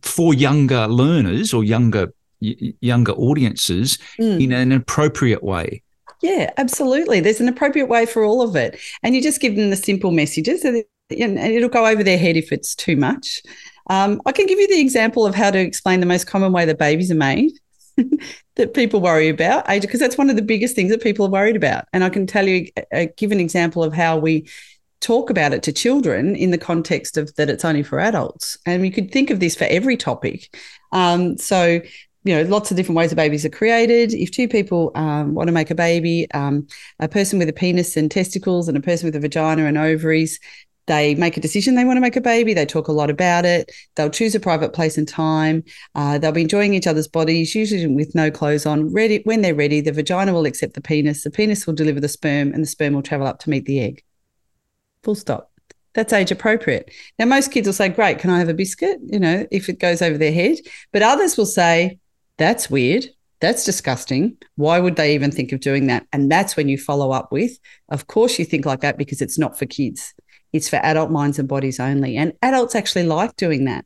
for 0.01 0.34
younger 0.34 0.88
learners 0.88 1.53
or 1.53 1.64
younger 1.64 2.14
younger 2.39 3.14
audiences 3.14 3.97
mm. 4.20 4.43
in 4.43 4.51
an 4.51 4.72
appropriate 4.72 5.43
way. 5.43 5.82
Yeah, 6.22 6.51
absolutely. 6.57 7.20
There's 7.20 7.41
an 7.41 7.47
appropriate 7.47 7.88
way 7.88 8.05
for 8.05 8.24
all 8.24 8.41
of 8.41 8.55
it. 8.55 8.80
And 9.03 9.15
you 9.15 9.22
just 9.22 9.39
give 9.41 9.55
them 9.55 9.70
the 9.70 9.76
simple 9.76 10.11
messages 10.11 10.63
and 10.65 10.84
it'll 11.09 11.70
go 11.70 11.86
over 11.86 12.03
their 12.03 12.18
head 12.18 12.38
if 12.38 12.51
it's 12.51 12.76
too 12.76 12.95
much. 12.97 13.41
Um, 13.89 14.22
I 14.26 14.32
can 14.32 14.47
give 14.47 14.59
you 14.59 14.68
the 14.68 14.82
example 14.82 15.26
of 15.26 15.36
how 15.36 15.51
to 15.51 15.59
explain 15.59 15.99
the 15.99 16.05
most 16.05 16.28
common 16.28 16.51
way 16.51 16.65
that 16.65 16.80
babies 16.80 17.11
are 17.11 17.15
made 17.15 17.51
that 18.55 18.74
people 18.74 18.99
worry 18.99 19.30
about, 19.30 19.68
because 19.68 19.99
that's 19.99 20.18
one 20.18 20.30
of 20.30 20.36
the 20.36 20.41
biggest 20.41 20.76
things 20.76 20.91
that 20.91 21.01
people 21.01 21.26
are 21.26 21.30
worried 21.30 21.55
about. 21.55 21.86
And 21.93 22.03
I 22.03 22.09
can 22.09 22.28
tell 22.28 22.47
you, 22.47 22.68
uh, 22.93 23.05
give 23.15 23.32
an 23.32 23.39
example 23.39 23.84
of 23.84 23.93
how 23.93 24.18
we 24.18 24.49
talk 24.99 25.30
about 25.30 25.53
it 25.53 25.61
to 25.63 25.72
children 25.72 26.36
in 26.36 26.49
the 26.51 26.57
context 26.57 27.18
of 27.18 27.34
that 27.36 27.49
it's 27.49 27.63
only 27.63 27.84
for 27.84 27.99
adults. 27.99 28.57
And 28.65 28.82
we 28.82 28.89
could 28.89 29.11
think 29.11 29.30
of 29.30 29.39
this 29.39 29.55
for 29.55 29.65
every 29.65 29.95
topic. 29.95 30.57
Um, 30.91 31.38
so 31.38 31.82
you 32.28 32.36
know, 32.36 32.44
lots 32.44 32.72
of 32.72 32.78
different 32.78 32.98
ways 32.98 33.10
that 33.10 33.16
babies 33.16 33.46
are 33.46 33.50
created. 33.50 34.14
If 34.14 34.32
two 34.32 34.50
people 34.50 34.92
um, 34.96 35.34
want 35.34 35.48
to 35.48 35.54
make 35.54 35.72
a 35.72 35.76
baby, 35.76 36.30
um, 36.34 36.68
a 37.00 37.08
person 37.08 37.40
with 37.40 37.48
a 37.48 37.54
penis 37.54 37.96
and 37.96 38.12
testicles 38.12 38.68
and 38.68 38.78
a 38.78 38.82
person 38.82 39.08
with 39.08 39.16
a 39.16 39.20
vagina 39.20 39.66
and 39.66 39.78
ovaries, 39.78 40.38
they 40.88 41.16
make 41.16 41.38
a 41.38 41.42
decision 41.42 41.76
they 41.76 41.86
want 41.86 41.98
to 41.98 42.02
make 42.02 42.18
a 42.18 42.22
baby. 42.22 42.54
They 42.54 42.66
talk 42.66 42.90
a 42.90 42.94
lot 42.94 43.10
about 43.10 43.46
it. 43.46 43.72
They'll 43.96 44.10
choose 44.10 44.36
a 44.36 44.42
private 44.42 44.74
place 44.74 44.98
and 44.98 45.08
time. 45.08 45.64
Uh, 45.96 46.18
they'll 46.18 46.34
be 46.34 46.42
enjoying 46.42 46.74
each 46.74 46.88
other's 46.88 47.08
bodies, 47.08 47.56
usually 47.56 47.88
with 47.88 48.14
no 48.14 48.30
clothes 48.30 48.66
on. 48.66 48.92
Ready 48.92 49.22
when 49.24 49.42
they're 49.42 49.56
ready, 49.56 49.80
the 49.80 49.94
vagina 49.94 50.34
will 50.34 50.46
accept 50.46 50.74
the 50.74 50.82
penis. 50.82 51.24
The 51.24 51.32
penis 51.32 51.66
will 51.66 51.76
deliver 51.76 52.02
the 52.02 52.10
sperm, 52.10 52.54
and 52.54 52.62
the 52.62 52.68
sperm 52.68 52.94
will 52.94 53.02
travel 53.02 53.28
up 53.28 53.40
to 53.40 53.50
meet 53.50 53.66
the 53.66 53.80
egg. 53.80 54.04
Full 55.04 55.16
stop. 55.16 55.52
That's 55.94 56.14
age 56.14 56.32
appropriate. 56.32 56.92
Now, 57.18 57.26
most 57.26 57.52
kids 57.52 57.68
will 57.68 57.74
say, 57.74 57.90
"Great, 57.90 58.20
can 58.20 58.30
I 58.30 58.40
have 58.40 58.50
a 58.50 58.54
biscuit?" 58.54 59.00
You 59.04 59.20
know, 59.20 59.48
if 59.50 59.70
it 59.70 59.80
goes 59.80 60.02
over 60.02 60.18
their 60.18 60.32
head. 60.34 60.58
But 60.92 61.02
others 61.02 61.38
will 61.38 61.46
say, 61.46 62.00
that's 62.38 62.70
weird. 62.70 63.06
That's 63.40 63.66
disgusting. 63.66 64.38
Why 64.56 64.80
would 64.80 64.96
they 64.96 65.14
even 65.14 65.32
think 65.32 65.52
of 65.52 65.60
doing 65.60 65.88
that? 65.88 66.08
And 66.12 66.32
that's 66.32 66.58
when 66.58 66.70
you 66.70 66.78
follow 66.78 67.12
up 67.12 67.32
with, 67.32 67.52
of 67.90 68.08
course, 68.08 68.40
you 68.40 68.46
think 68.46 68.66
like 68.66 68.82
that 68.82 68.98
because 68.98 69.22
it's 69.22 69.38
not 69.38 69.58
for 69.58 69.66
kids. 69.66 70.14
It's 70.54 70.70
for 70.70 70.78
adult 70.78 71.12
minds 71.12 71.38
and 71.38 71.48
bodies 71.48 71.80
only. 71.80 72.18
And 72.18 72.34
adults 72.42 72.74
actually 72.74 73.04
like 73.04 73.36
doing 73.36 73.66
that. 73.66 73.86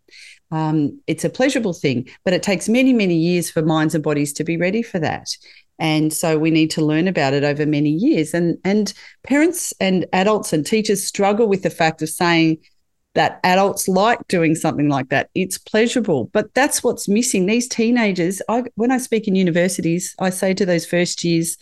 Um, 0.52 1.02
it's 1.08 1.26
a 1.26 1.30
pleasurable 1.30 1.74
thing, 1.74 2.10
but 2.24 2.34
it 2.34 2.44
takes 2.44 2.70
many, 2.70 2.94
many 2.94 3.16
years 3.16 3.50
for 3.50 3.62
minds 3.62 3.96
and 3.96 4.04
bodies 4.04 4.34
to 4.34 4.44
be 4.44 4.58
ready 4.58 4.84
for 4.84 5.00
that. 5.00 5.28
And 5.80 6.14
so 6.14 6.38
we 6.38 6.52
need 6.52 6.70
to 6.72 6.86
learn 6.86 7.08
about 7.08 7.34
it 7.34 7.44
over 7.44 7.66
many 7.66 7.90
years. 7.90 8.34
And, 8.34 8.58
and 8.64 8.94
parents 9.24 9.74
and 9.80 10.06
adults 10.14 10.54
and 10.54 10.66
teachers 10.66 11.08
struggle 11.08 11.48
with 11.48 11.64
the 11.64 11.70
fact 11.70 12.02
of 12.02 12.10
saying, 12.10 12.60
that 13.14 13.40
adults 13.44 13.88
like 13.88 14.26
doing 14.28 14.56
something 14.56 14.88
like 14.88 15.10
that. 15.10 15.30
It's 15.36 15.58
pleasurable, 15.58 16.30
but 16.34 16.54
that's 16.54 16.84
what's 16.84 17.10
missing. 17.10 17.46
These 17.46 17.68
teenagers, 17.68 18.42
I, 18.48 18.64
when 18.76 18.92
I 18.92 18.98
speak 18.98 19.28
in 19.28 19.36
universities, 19.36 20.16
I 20.20 20.30
say 20.30 20.54
to 20.54 20.66
those 20.66 20.86
first 20.86 21.24
years, 21.24 21.58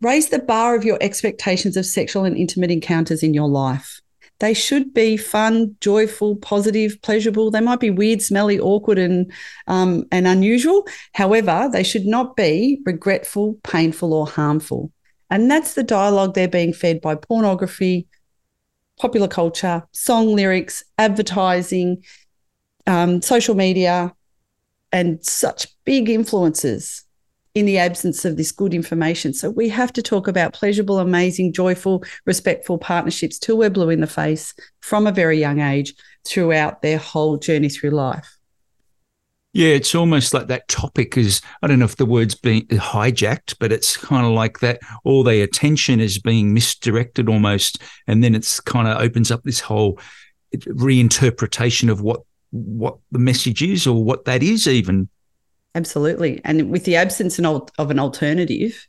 raise 0.00 0.30
the 0.30 0.40
bar 0.40 0.74
of 0.74 0.84
your 0.84 0.98
expectations 1.00 1.76
of 1.76 1.86
sexual 1.86 2.24
and 2.24 2.36
intimate 2.36 2.70
encounters 2.70 3.22
in 3.22 3.34
your 3.34 3.48
life. 3.48 4.00
They 4.40 4.54
should 4.54 4.92
be 4.92 5.16
fun, 5.16 5.76
joyful, 5.80 6.34
positive, 6.34 7.00
pleasurable. 7.02 7.52
They 7.52 7.60
might 7.60 7.78
be 7.78 7.90
weird, 7.90 8.20
smelly, 8.20 8.58
awkward, 8.58 8.98
and 8.98 9.32
um, 9.68 10.04
and 10.10 10.26
unusual. 10.26 10.84
However, 11.14 11.68
they 11.72 11.84
should 11.84 12.06
not 12.06 12.34
be 12.34 12.80
regretful, 12.84 13.60
painful, 13.62 14.12
or 14.12 14.26
harmful. 14.26 14.90
And 15.30 15.48
that's 15.48 15.74
the 15.74 15.84
dialogue 15.84 16.34
they're 16.34 16.48
being 16.48 16.72
fed 16.72 17.00
by 17.00 17.14
pornography, 17.14 18.08
popular 19.02 19.26
culture, 19.26 19.82
song 19.90 20.32
lyrics, 20.32 20.84
advertising, 20.96 22.04
um, 22.86 23.20
social 23.20 23.56
media, 23.56 24.14
and 24.92 25.18
such 25.24 25.66
big 25.84 26.08
influences 26.08 27.02
in 27.56 27.66
the 27.66 27.78
absence 27.78 28.24
of 28.24 28.36
this 28.36 28.52
good 28.52 28.72
information. 28.72 29.34
So 29.34 29.50
we 29.50 29.68
have 29.70 29.92
to 29.94 30.02
talk 30.02 30.28
about 30.28 30.52
pleasurable, 30.52 31.00
amazing, 31.00 31.52
joyful, 31.52 32.04
respectful 32.26 32.78
partnerships 32.78 33.40
till 33.40 33.58
we're 33.58 33.70
blue 33.70 33.90
in 33.90 34.00
the 34.00 34.06
face 34.06 34.54
from 34.82 35.08
a 35.08 35.12
very 35.12 35.40
young 35.40 35.58
age 35.58 35.94
throughout 36.24 36.80
their 36.80 36.98
whole 36.98 37.38
journey 37.38 37.70
through 37.70 37.90
life. 37.90 38.38
Yeah, 39.54 39.68
it's 39.68 39.94
almost 39.94 40.32
like 40.32 40.46
that 40.46 40.68
topic 40.68 41.18
is, 41.18 41.42
I 41.60 41.66
don't 41.66 41.78
know 41.78 41.84
if 41.84 41.96
the 41.96 42.06
word's 42.06 42.34
being 42.34 42.66
hijacked, 42.68 43.56
but 43.60 43.70
it's 43.70 43.98
kind 43.98 44.24
of 44.24 44.32
like 44.32 44.60
that 44.60 44.80
all 45.04 45.22
their 45.22 45.44
attention 45.44 46.00
is 46.00 46.18
being 46.18 46.54
misdirected 46.54 47.28
almost. 47.28 47.82
And 48.06 48.24
then 48.24 48.34
it's 48.34 48.60
kind 48.60 48.88
of 48.88 48.98
opens 48.98 49.30
up 49.30 49.42
this 49.42 49.60
whole 49.60 49.98
reinterpretation 50.54 51.90
of 51.90 52.00
what 52.00 52.20
what 52.50 52.98
the 53.10 53.18
message 53.18 53.62
is 53.62 53.86
or 53.86 54.04
what 54.04 54.26
that 54.26 54.42
is 54.42 54.68
even. 54.68 55.08
Absolutely. 55.74 56.40
And 56.44 56.70
with 56.70 56.84
the 56.84 56.96
absence 56.96 57.38
of 57.38 57.90
an 57.90 57.98
alternative, 57.98 58.86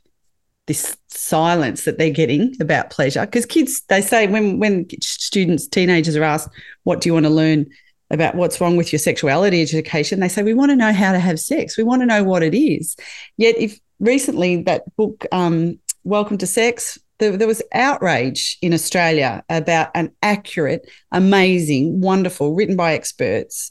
this 0.66 0.96
silence 1.08 1.84
that 1.84 1.98
they're 1.98 2.10
getting 2.10 2.54
about 2.60 2.90
pleasure, 2.90 3.22
because 3.22 3.46
kids, 3.46 3.82
they 3.88 4.00
say 4.00 4.26
when 4.26 4.58
when 4.58 4.86
students, 5.02 5.66
teenagers 5.66 6.16
are 6.16 6.24
asked, 6.24 6.48
what 6.84 7.00
do 7.00 7.08
you 7.08 7.14
want 7.14 7.24
to 7.24 7.30
learn? 7.30 7.66
About 8.14 8.34
what's 8.34 8.60
wrong 8.60 8.76
with 8.76 8.92
your 8.92 8.98
sexuality 8.98 9.60
education, 9.60 10.20
they 10.20 10.28
say, 10.28 10.42
we 10.42 10.54
want 10.54 10.70
to 10.70 10.76
know 10.76 10.92
how 10.92 11.12
to 11.12 11.18
have 11.18 11.38
sex. 11.38 11.76
We 11.76 11.84
want 11.84 12.02
to 12.02 12.06
know 12.06 12.24
what 12.24 12.42
it 12.42 12.56
is. 12.56 12.96
Yet, 13.36 13.56
if 13.58 13.78
recently 14.00 14.62
that 14.62 14.84
book, 14.96 15.26
um, 15.32 15.78
Welcome 16.04 16.38
to 16.38 16.46
Sex, 16.46 16.98
there, 17.18 17.36
there 17.36 17.48
was 17.48 17.62
outrage 17.72 18.58
in 18.62 18.74
Australia 18.74 19.44
about 19.48 19.90
an 19.94 20.12
accurate, 20.22 20.90
amazing, 21.12 22.00
wonderful, 22.00 22.54
written 22.54 22.76
by 22.76 22.94
experts 22.94 23.70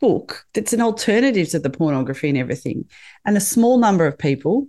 book 0.00 0.44
that's 0.52 0.72
an 0.72 0.82
alternative 0.82 1.48
to 1.48 1.58
the 1.58 1.70
pornography 1.70 2.28
and 2.28 2.36
everything. 2.36 2.84
And 3.24 3.36
a 3.36 3.40
small 3.40 3.78
number 3.78 4.06
of 4.06 4.18
people 4.18 4.66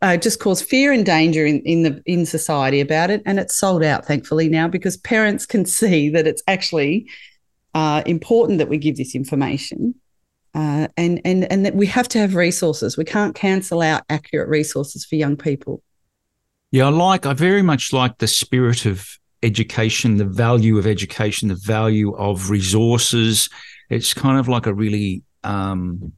uh, 0.00 0.16
just 0.16 0.40
cause 0.40 0.62
fear 0.62 0.92
and 0.92 1.04
danger 1.04 1.44
in, 1.44 1.60
in 1.60 1.82
the 1.82 2.02
in 2.06 2.24
society 2.24 2.80
about 2.80 3.10
it, 3.10 3.22
and 3.26 3.38
it's 3.38 3.54
sold 3.54 3.84
out 3.84 4.06
thankfully 4.06 4.48
now 4.48 4.66
because 4.66 4.96
parents 4.96 5.44
can 5.44 5.64
see 5.80 6.08
that 6.08 6.26
it's 6.26 6.42
actually 6.48 7.08
uh, 7.74 8.02
important 8.06 8.58
that 8.58 8.68
we 8.68 8.78
give 8.78 8.96
this 8.96 9.14
information. 9.14 9.94
Uh, 10.54 10.86
and 10.98 11.18
and 11.24 11.50
and 11.50 11.64
that 11.64 11.74
we 11.74 11.86
have 11.86 12.06
to 12.06 12.18
have 12.18 12.34
resources. 12.34 12.98
We 12.98 13.06
can't 13.06 13.34
cancel 13.34 13.80
out 13.80 14.02
accurate 14.10 14.50
resources 14.50 15.02
for 15.02 15.14
young 15.14 15.34
people. 15.34 15.82
Yeah, 16.70 16.86
I 16.86 16.90
like. 16.90 17.24
I 17.24 17.32
very 17.32 17.62
much 17.62 17.92
like 17.92 18.18
the 18.18 18.26
spirit 18.26 18.84
of 18.84 19.08
education, 19.42 20.18
the 20.18 20.26
value 20.26 20.76
of 20.76 20.86
education, 20.86 21.48
the 21.48 21.54
value 21.54 22.14
of 22.16 22.50
resources. 22.50 23.48
It's 23.88 24.12
kind 24.12 24.38
of 24.38 24.46
like 24.46 24.66
a 24.66 24.74
really 24.74 25.22
um, 25.42 26.12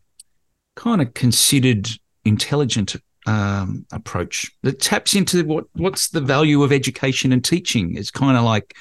kind 0.77 1.01
of 1.01 1.15
considered, 1.15 1.89
intelligent 2.25 2.97
um, 3.27 3.87
approach 3.93 4.51
that 4.63 4.81
taps 4.81 5.15
into 5.15 5.45
what 5.45 5.65
what's 5.75 6.11
the 6.11 6.21
value 6.21 6.63
of 6.63 6.73
education 6.73 7.33
and 7.33 7.45
teaching. 7.45 7.97
It's 7.97 8.11
kind 8.11 8.37
of 8.37 8.45
like 8.45 8.75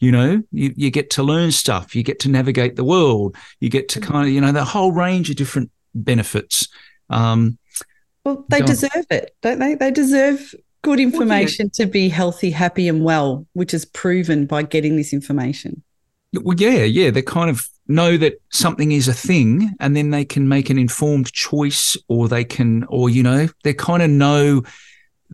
you 0.00 0.10
know 0.10 0.42
you, 0.50 0.72
you 0.76 0.90
get 0.90 1.10
to 1.10 1.22
learn 1.22 1.52
stuff 1.52 1.94
you 1.94 2.02
get 2.02 2.18
to 2.18 2.28
navigate 2.28 2.76
the 2.76 2.84
world 2.84 3.36
you 3.60 3.68
get 3.68 3.88
to 3.88 4.00
kind 4.00 4.26
of 4.26 4.32
you 4.32 4.40
know 4.40 4.52
the 4.52 4.64
whole 4.64 4.92
range 4.92 5.30
of 5.30 5.36
different 5.36 5.70
benefits 5.94 6.68
um, 7.10 7.58
well 8.24 8.44
they 8.48 8.60
deserve 8.60 9.06
it 9.10 9.34
don't 9.42 9.58
they? 9.58 9.74
They 9.74 9.90
deserve 9.90 10.54
good 10.82 11.00
information 11.00 11.66
well, 11.66 11.70
yeah. 11.78 11.84
to 11.84 11.90
be 11.90 12.08
healthy 12.08 12.50
happy 12.50 12.88
and 12.88 13.04
well 13.04 13.46
which 13.52 13.74
is 13.74 13.84
proven 13.84 14.46
by 14.46 14.62
getting 14.62 14.96
this 14.96 15.12
information. 15.12 15.82
Well 16.32 16.56
yeah 16.56 16.84
yeah 16.84 17.10
they 17.10 17.22
kind 17.22 17.50
of 17.50 17.66
know 17.88 18.16
that 18.16 18.40
something 18.50 18.92
is 18.92 19.08
a 19.08 19.12
thing 19.12 19.74
and 19.80 19.96
then 19.96 20.10
they 20.10 20.24
can 20.24 20.48
make 20.48 20.70
an 20.70 20.78
informed 20.78 21.32
choice 21.32 21.96
or 22.08 22.28
they 22.28 22.44
can 22.44 22.84
or 22.84 23.10
you 23.10 23.22
know 23.22 23.48
they 23.64 23.74
kind 23.74 24.02
of 24.02 24.10
know 24.10 24.62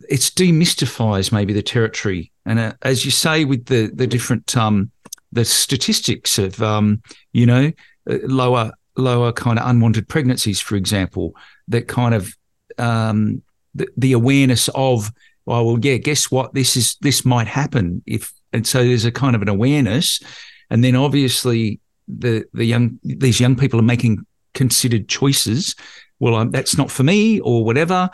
it's 0.09 0.29
demystifies 0.29 1.31
maybe 1.31 1.53
the 1.53 1.61
territory. 1.61 2.31
And 2.45 2.59
uh, 2.59 2.73
as 2.81 3.05
you 3.05 3.11
say, 3.11 3.45
with 3.45 3.65
the 3.65 3.91
the 3.93 4.07
different 4.07 4.55
um, 4.55 4.91
the 5.31 5.45
statistics 5.45 6.37
of 6.37 6.61
um, 6.61 7.01
you 7.33 7.45
know 7.45 7.71
uh, 8.09 8.17
lower 8.23 8.71
lower 8.95 9.31
kind 9.31 9.59
of 9.59 9.67
unwanted 9.69 10.07
pregnancies, 10.07 10.59
for 10.59 10.75
example, 10.75 11.35
that 11.67 11.87
kind 11.87 12.13
of 12.13 12.35
um, 12.77 13.41
the, 13.75 13.87
the 13.97 14.13
awareness 14.13 14.69
of 14.75 15.11
oh 15.45 15.63
well 15.63 15.79
yeah 15.81 15.97
guess 15.97 16.31
what? 16.31 16.53
This 16.53 16.77
is 16.77 16.95
this 17.01 17.25
might 17.25 17.47
happen. 17.47 18.01
If 18.05 18.31
and 18.53 18.65
so 18.65 18.83
there's 18.83 19.05
a 19.05 19.11
kind 19.11 19.35
of 19.35 19.41
an 19.41 19.49
awareness. 19.49 20.21
And 20.69 20.83
then 20.83 20.95
obviously 20.95 21.79
the 22.07 22.45
the 22.53 22.65
young 22.65 22.99
these 23.03 23.39
young 23.39 23.55
people 23.55 23.79
are 23.79 23.83
making 23.83 24.25
considered 24.53 25.07
choices. 25.07 25.75
Well 26.19 26.35
um, 26.35 26.51
that's 26.51 26.77
not 26.77 26.91
for 26.91 27.03
me 27.03 27.39
or 27.41 27.63
whatever 27.63 28.09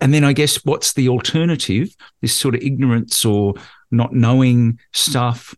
and 0.00 0.14
then 0.14 0.24
I 0.24 0.32
guess 0.32 0.64
what's 0.64 0.92
the 0.92 1.08
alternative? 1.08 1.94
This 2.20 2.34
sort 2.34 2.54
of 2.54 2.62
ignorance 2.62 3.24
or 3.24 3.54
not 3.90 4.12
knowing 4.12 4.78
stuff. 4.92 5.54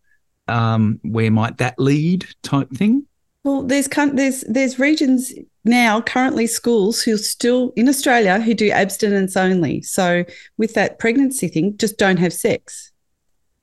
Um, 0.46 1.00
where 1.02 1.30
might 1.30 1.58
that 1.58 1.78
lead? 1.78 2.26
Type 2.42 2.70
thing. 2.70 3.06
Well, 3.44 3.62
there's 3.62 3.88
there's 3.88 4.40
there's 4.48 4.78
regions 4.78 5.32
now 5.64 6.00
currently 6.00 6.46
schools 6.46 7.02
who 7.02 7.16
still 7.18 7.72
in 7.76 7.88
Australia 7.88 8.40
who 8.40 8.54
do 8.54 8.70
abstinence 8.70 9.36
only. 9.36 9.82
So 9.82 10.24
with 10.56 10.74
that 10.74 10.98
pregnancy 10.98 11.48
thing, 11.48 11.76
just 11.76 11.98
don't 11.98 12.18
have 12.18 12.32
sex. 12.32 12.90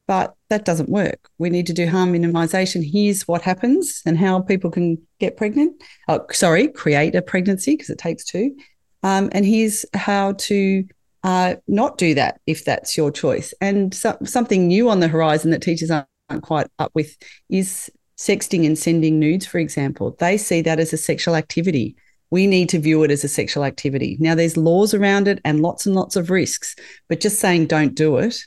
But 0.07 0.35
that 0.49 0.65
doesn't 0.65 0.89
work. 0.89 1.29
We 1.37 1.49
need 1.49 1.67
to 1.67 1.73
do 1.73 1.87
harm 1.87 2.13
minimization. 2.13 2.83
Here's 2.87 3.27
what 3.27 3.41
happens 3.41 4.01
and 4.05 4.17
how 4.17 4.41
people 4.41 4.69
can 4.69 4.97
get 5.19 5.37
pregnant. 5.37 5.81
Oh, 6.07 6.25
sorry, 6.31 6.67
create 6.67 7.15
a 7.15 7.21
pregnancy 7.21 7.73
because 7.75 7.89
it 7.89 7.97
takes 7.97 8.25
two. 8.25 8.55
Um, 9.03 9.29
and 9.31 9.45
here's 9.45 9.85
how 9.93 10.33
to 10.33 10.85
uh, 11.23 11.55
not 11.67 11.97
do 11.97 12.13
that 12.15 12.41
if 12.47 12.65
that's 12.65 12.97
your 12.97 13.11
choice. 13.11 13.53
And 13.61 13.93
so, 13.93 14.17
something 14.23 14.67
new 14.67 14.89
on 14.89 14.99
the 14.99 15.07
horizon 15.07 15.51
that 15.51 15.61
teachers 15.61 15.91
aren't 15.91 16.07
quite 16.43 16.67
up 16.79 16.91
with 16.93 17.15
is 17.49 17.89
sexting 18.17 18.65
and 18.65 18.77
sending 18.77 19.19
nudes, 19.19 19.45
for 19.45 19.57
example. 19.57 20.15
They 20.19 20.37
see 20.37 20.61
that 20.61 20.79
as 20.79 20.93
a 20.93 20.97
sexual 20.97 21.35
activity. 21.35 21.95
We 22.29 22.47
need 22.47 22.69
to 22.69 22.79
view 22.79 23.03
it 23.03 23.11
as 23.11 23.23
a 23.23 23.27
sexual 23.27 23.65
activity. 23.65 24.17
Now, 24.19 24.35
there's 24.35 24.55
laws 24.55 24.93
around 24.93 25.27
it 25.27 25.41
and 25.43 25.61
lots 25.61 25.85
and 25.85 25.95
lots 25.95 26.15
of 26.15 26.29
risks, 26.29 26.75
but 27.09 27.19
just 27.19 27.39
saying 27.39 27.67
don't 27.67 27.93
do 27.93 28.17
it, 28.17 28.45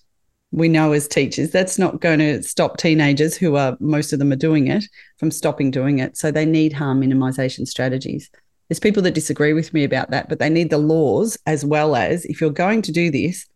we 0.55 0.69
know 0.69 0.93
as 0.93 1.09
teachers, 1.09 1.51
that's 1.51 1.79
not 1.79 2.01
going 2.01 2.21
to 2.21 2.43
stop 2.43 2.77
teenagers 2.77 3.37
who 3.37 3.57
are 3.57 3.77
most 3.81 4.13
of 4.13 4.21
them 4.21 4.31
are 4.31 4.37
doing 4.37 4.69
it 4.69 4.85
from 5.19 5.33
stopping 5.33 5.73
doing 5.73 5.99
it. 5.99 6.17
So 6.17 6.31
they 6.31 6.47
need 6.47 6.73
harm 6.73 7.01
minimization 7.01 7.67
strategies. 7.67 8.31
There's 8.69 8.81
people 8.81 9.03
that 9.03 9.15
disagree 9.15 9.53
with 9.53 9.75
me 9.75 9.85
about 9.85 10.11
that, 10.11 10.29
but 10.29 10.39
they 10.39 10.51
need 10.51 10.71
the 10.71 10.79
laws 10.79 11.39
as 11.47 11.65
well 11.65 11.97
as 11.97 12.25
if 12.25 12.41
you're 12.41 12.51
going 12.51 12.83
to 12.83 12.93
do 12.93 13.11
this, 13.11 13.47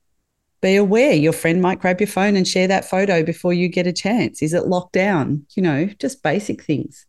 be 0.61 0.77
aware 0.77 1.13
your 1.13 1.33
friend 1.33 1.63
might 1.63 1.81
grab 1.81 2.01
your 2.01 2.09
phone 2.09 2.37
and 2.37 2.47
share 2.47 2.69
that 2.69 2.85
photo 2.85 3.23
before 3.23 3.53
you 3.53 3.69
get 3.69 3.87
a 3.87 3.93
chance. 3.93 4.43
Is 4.43 4.53
it 4.53 4.67
locked 4.67 4.93
down? 4.93 5.47
You 5.55 5.63
know, 5.63 5.87
just 5.99 6.23
basic 6.23 6.63
things. 6.63 7.07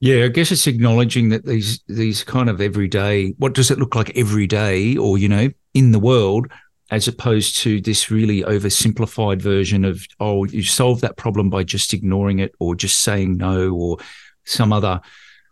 Yeah, 0.00 0.24
I 0.24 0.28
guess 0.28 0.52
it's 0.52 0.66
acknowledging 0.66 1.30
that 1.30 1.46
these 1.46 1.80
these 1.86 2.24
kind 2.24 2.50
of 2.50 2.60
everyday 2.60 3.30
what 3.38 3.54
does 3.54 3.70
it 3.70 3.78
look 3.78 3.94
like 3.94 4.14
every 4.16 4.46
day 4.46 4.96
or 4.96 5.16
you 5.16 5.28
know 5.28 5.48
in 5.72 5.92
the 5.92 5.98
world 5.98 6.48
as 6.90 7.08
opposed 7.08 7.56
to 7.58 7.80
this 7.80 8.10
really 8.10 8.42
oversimplified 8.42 9.40
version 9.40 9.84
of 9.84 10.04
oh 10.20 10.44
you 10.44 10.62
solve 10.62 11.00
that 11.00 11.16
problem 11.16 11.48
by 11.48 11.62
just 11.62 11.94
ignoring 11.94 12.40
it 12.40 12.54
or 12.58 12.74
just 12.74 12.98
saying 12.98 13.38
no 13.38 13.70
or 13.70 13.96
some 14.44 14.72
other 14.72 15.00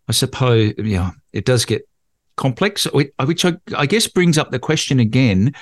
I 0.08 0.12
suppose, 0.12 0.74
yeah, 0.78 1.10
it 1.32 1.44
does 1.44 1.64
get 1.64 1.88
complex, 2.36 2.84
which 2.84 3.44
I, 3.44 3.54
I 3.76 3.86
guess 3.86 4.06
brings 4.06 4.38
up 4.38 4.50
the 4.50 4.58
question 4.58 5.00
again 5.00 5.54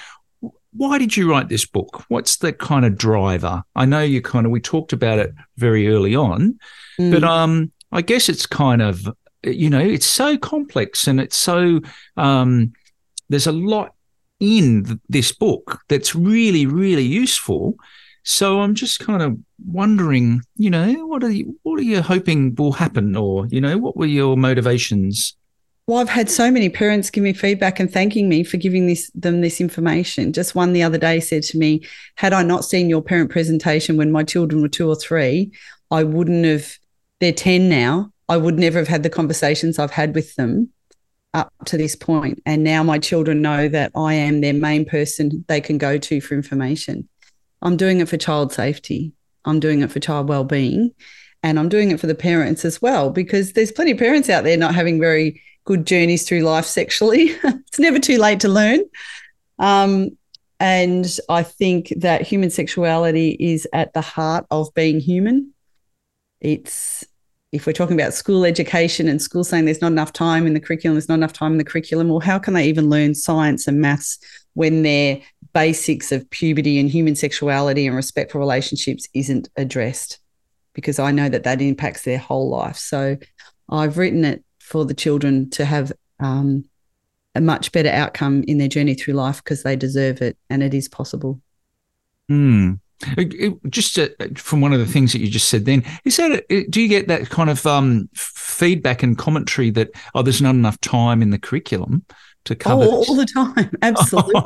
why 0.72 0.98
did 0.98 1.16
you 1.16 1.30
write 1.30 1.48
this 1.48 1.66
book? 1.66 2.04
What's 2.08 2.36
the 2.36 2.52
kind 2.52 2.84
of 2.84 2.96
driver? 2.96 3.62
I 3.74 3.84
know 3.84 4.02
you 4.02 4.22
kind 4.22 4.46
of 4.46 4.52
we 4.52 4.60
talked 4.60 4.92
about 4.92 5.18
it 5.18 5.32
very 5.56 5.88
early 5.88 6.14
on, 6.14 6.58
mm. 6.98 7.10
but 7.10 7.24
um, 7.24 7.72
I 7.92 8.02
guess 8.02 8.28
it's 8.28 8.46
kind 8.46 8.82
of 8.82 9.08
you 9.42 9.70
know 9.70 9.80
it's 9.80 10.06
so 10.06 10.36
complex 10.36 11.06
and 11.06 11.20
it's 11.20 11.36
so 11.36 11.80
um, 12.16 12.72
there's 13.28 13.46
a 13.46 13.52
lot 13.52 13.94
in 14.38 15.00
this 15.08 15.32
book 15.32 15.80
that's 15.88 16.14
really 16.14 16.66
really 16.66 17.04
useful. 17.04 17.74
So 18.22 18.60
I'm 18.60 18.74
just 18.74 19.00
kind 19.00 19.22
of 19.22 19.38
wondering, 19.66 20.42
you 20.56 20.70
know, 20.70 21.06
what 21.06 21.24
are 21.24 21.30
you 21.30 21.58
what 21.62 21.80
are 21.80 21.84
you 21.84 22.00
hoping 22.00 22.54
will 22.54 22.72
happen, 22.72 23.16
or 23.16 23.46
you 23.48 23.60
know, 23.60 23.76
what 23.76 23.96
were 23.96 24.06
your 24.06 24.36
motivations? 24.36 25.36
Well, 25.90 25.98
I've 25.98 26.08
had 26.08 26.30
so 26.30 26.52
many 26.52 26.68
parents 26.68 27.10
give 27.10 27.24
me 27.24 27.32
feedback 27.32 27.80
and 27.80 27.92
thanking 27.92 28.28
me 28.28 28.44
for 28.44 28.58
giving 28.58 28.86
this 28.86 29.10
them 29.12 29.40
this 29.40 29.60
information. 29.60 30.32
Just 30.32 30.54
one 30.54 30.72
the 30.72 30.84
other 30.84 30.98
day 30.98 31.18
said 31.18 31.42
to 31.42 31.58
me, 31.58 31.84
"Had 32.14 32.32
I 32.32 32.44
not 32.44 32.64
seen 32.64 32.88
your 32.88 33.02
parent 33.02 33.28
presentation 33.28 33.96
when 33.96 34.12
my 34.12 34.22
children 34.22 34.62
were 34.62 34.68
two 34.68 34.88
or 34.88 34.94
three, 34.94 35.50
I 35.90 36.04
wouldn't 36.04 36.44
have. 36.44 36.78
They're 37.18 37.32
ten 37.32 37.68
now. 37.68 38.12
I 38.28 38.36
would 38.36 38.56
never 38.56 38.78
have 38.78 38.86
had 38.86 39.02
the 39.02 39.10
conversations 39.10 39.80
I've 39.80 39.90
had 39.90 40.14
with 40.14 40.36
them 40.36 40.68
up 41.34 41.52
to 41.64 41.76
this 41.76 41.96
point. 41.96 42.40
And 42.46 42.62
now 42.62 42.84
my 42.84 43.00
children 43.00 43.42
know 43.42 43.66
that 43.66 43.90
I 43.96 44.14
am 44.14 44.42
their 44.42 44.54
main 44.54 44.84
person 44.84 45.44
they 45.48 45.60
can 45.60 45.76
go 45.76 45.98
to 45.98 46.20
for 46.20 46.34
information. 46.36 47.08
I'm 47.62 47.76
doing 47.76 47.98
it 47.98 48.08
for 48.08 48.16
child 48.16 48.52
safety. 48.52 49.12
I'm 49.44 49.58
doing 49.58 49.80
it 49.80 49.90
for 49.90 49.98
child 49.98 50.28
well-being, 50.28 50.92
and 51.42 51.58
I'm 51.58 51.68
doing 51.68 51.90
it 51.90 51.98
for 51.98 52.06
the 52.06 52.14
parents 52.14 52.64
as 52.64 52.80
well 52.80 53.10
because 53.10 53.54
there's 53.54 53.72
plenty 53.72 53.90
of 53.90 53.98
parents 53.98 54.30
out 54.30 54.44
there 54.44 54.56
not 54.56 54.76
having 54.76 55.00
very 55.00 55.42
good 55.64 55.86
journeys 55.86 56.26
through 56.26 56.40
life 56.40 56.64
sexually. 56.64 57.30
it's 57.44 57.78
never 57.78 57.98
too 57.98 58.18
late 58.18 58.40
to 58.40 58.48
learn. 58.48 58.80
Um, 59.58 60.16
and 60.58 61.06
I 61.28 61.42
think 61.42 61.92
that 61.96 62.22
human 62.22 62.50
sexuality 62.50 63.36
is 63.40 63.66
at 63.72 63.94
the 63.94 64.00
heart 64.02 64.46
of 64.50 64.72
being 64.74 65.00
human. 65.00 65.54
It's 66.40 67.04
if 67.52 67.66
we're 67.66 67.72
talking 67.72 67.98
about 67.98 68.14
school 68.14 68.44
education 68.44 69.08
and 69.08 69.20
school 69.20 69.42
saying 69.42 69.64
there's 69.64 69.80
not 69.80 69.90
enough 69.90 70.12
time 70.12 70.46
in 70.46 70.54
the 70.54 70.60
curriculum, 70.60 70.94
there's 70.94 71.08
not 71.08 71.16
enough 71.16 71.32
time 71.32 71.52
in 71.52 71.58
the 71.58 71.64
curriculum, 71.64 72.08
well, 72.08 72.20
how 72.20 72.38
can 72.38 72.54
they 72.54 72.68
even 72.68 72.88
learn 72.88 73.14
science 73.14 73.66
and 73.66 73.80
maths 73.80 74.18
when 74.54 74.82
their 74.82 75.20
basics 75.52 76.12
of 76.12 76.28
puberty 76.30 76.78
and 76.78 76.88
human 76.88 77.16
sexuality 77.16 77.86
and 77.86 77.96
respectful 77.96 78.38
relationships 78.38 79.08
isn't 79.14 79.48
addressed? 79.56 80.20
Because 80.74 81.00
I 81.00 81.10
know 81.10 81.28
that 81.28 81.42
that 81.42 81.60
impacts 81.60 82.02
their 82.02 82.18
whole 82.18 82.50
life. 82.50 82.76
So 82.76 83.16
I've 83.68 83.98
written 83.98 84.24
it 84.24 84.44
for 84.70 84.84
the 84.84 84.94
children 84.94 85.50
to 85.50 85.64
have 85.64 85.92
um, 86.20 86.64
a 87.34 87.40
much 87.40 87.72
better 87.72 87.88
outcome 87.88 88.44
in 88.44 88.58
their 88.58 88.68
journey 88.68 88.94
through 88.94 89.14
life 89.14 89.42
because 89.42 89.64
they 89.64 89.74
deserve 89.74 90.22
it 90.22 90.38
and 90.48 90.62
it 90.62 90.72
is 90.72 90.88
possible. 90.88 91.40
Hmm. 92.28 92.74
Just 93.68 93.98
uh, 93.98 94.08
from 94.36 94.60
one 94.60 94.72
of 94.72 94.78
the 94.78 94.86
things 94.86 95.12
that 95.12 95.20
you 95.20 95.28
just 95.28 95.48
said, 95.48 95.64
then 95.64 95.82
is 96.04 96.18
that 96.18 96.44
a, 96.50 96.66
do 96.66 96.80
you 96.80 96.86
get 96.86 97.08
that 97.08 97.30
kind 97.30 97.50
of 97.50 97.66
um, 97.66 98.08
feedback 98.14 99.02
and 99.02 99.18
commentary 99.18 99.70
that 99.70 99.90
oh, 100.14 100.22
there's 100.22 100.42
not 100.42 100.54
enough 100.54 100.78
time 100.82 101.22
in 101.22 101.30
the 101.30 101.38
curriculum 101.38 102.04
to 102.44 102.54
cover 102.54 102.84
oh, 102.84 103.04
all 103.08 103.16
the 103.16 103.26
time? 103.26 103.70
Absolutely. 103.82 104.42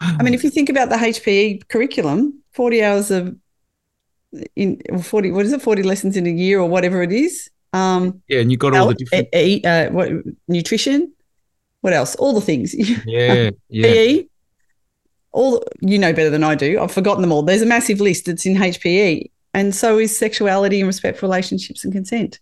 I 0.00 0.22
mean, 0.22 0.34
if 0.34 0.44
you 0.44 0.50
think 0.50 0.68
about 0.68 0.88
the 0.88 0.94
HPE 0.94 1.66
curriculum, 1.66 2.40
forty 2.52 2.82
hours 2.82 3.10
of 3.10 3.36
in 4.54 4.80
forty, 5.02 5.32
what 5.32 5.44
is 5.44 5.52
it, 5.52 5.60
forty 5.60 5.82
lessons 5.82 6.16
in 6.16 6.28
a 6.28 6.30
year 6.30 6.60
or 6.60 6.68
whatever 6.68 7.02
it 7.02 7.10
is. 7.10 7.50
Um, 7.72 8.22
yeah, 8.28 8.40
and 8.40 8.50
you 8.50 8.56
got 8.56 8.74
all 8.74 8.88
the 8.88 8.94
different 8.94 9.28
uh, 9.66 9.90
what, 9.90 10.10
nutrition. 10.48 11.12
What 11.80 11.92
else? 11.92 12.14
All 12.16 12.32
the 12.32 12.40
things. 12.40 12.74
Yeah, 13.06 13.50
yeah. 13.68 13.82
PE, 13.82 14.24
all 15.32 15.62
you 15.80 15.98
know 15.98 16.12
better 16.12 16.30
than 16.30 16.44
I 16.44 16.54
do. 16.54 16.80
I've 16.80 16.92
forgotten 16.92 17.22
them 17.22 17.32
all. 17.32 17.42
There's 17.42 17.62
a 17.62 17.66
massive 17.66 18.00
list 18.00 18.26
that's 18.26 18.44
in 18.46 18.56
HPE, 18.56 19.30
and 19.54 19.74
so 19.74 19.98
is 19.98 20.16
sexuality 20.16 20.80
and 20.80 20.86
respect 20.86 21.18
for 21.18 21.26
relationships 21.26 21.84
and 21.84 21.92
consent. 21.92 22.40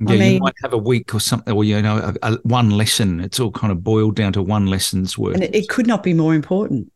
Yeah, 0.00 0.14
I 0.14 0.18
mean, 0.18 0.34
you 0.34 0.40
might 0.40 0.54
have 0.62 0.72
a 0.72 0.78
week 0.78 1.14
or 1.14 1.20
something, 1.20 1.52
or 1.52 1.64
you 1.64 1.80
know, 1.82 2.14
a, 2.22 2.32
a, 2.32 2.38
one 2.42 2.70
lesson. 2.70 3.20
It's 3.20 3.40
all 3.40 3.50
kind 3.50 3.72
of 3.72 3.82
boiled 3.82 4.14
down 4.14 4.32
to 4.34 4.42
one 4.42 4.66
lesson's 4.66 5.18
worth, 5.18 5.34
and 5.34 5.44
it, 5.44 5.54
it 5.54 5.68
could 5.68 5.86
not 5.86 6.02
be 6.02 6.14
more 6.14 6.34
important, 6.34 6.92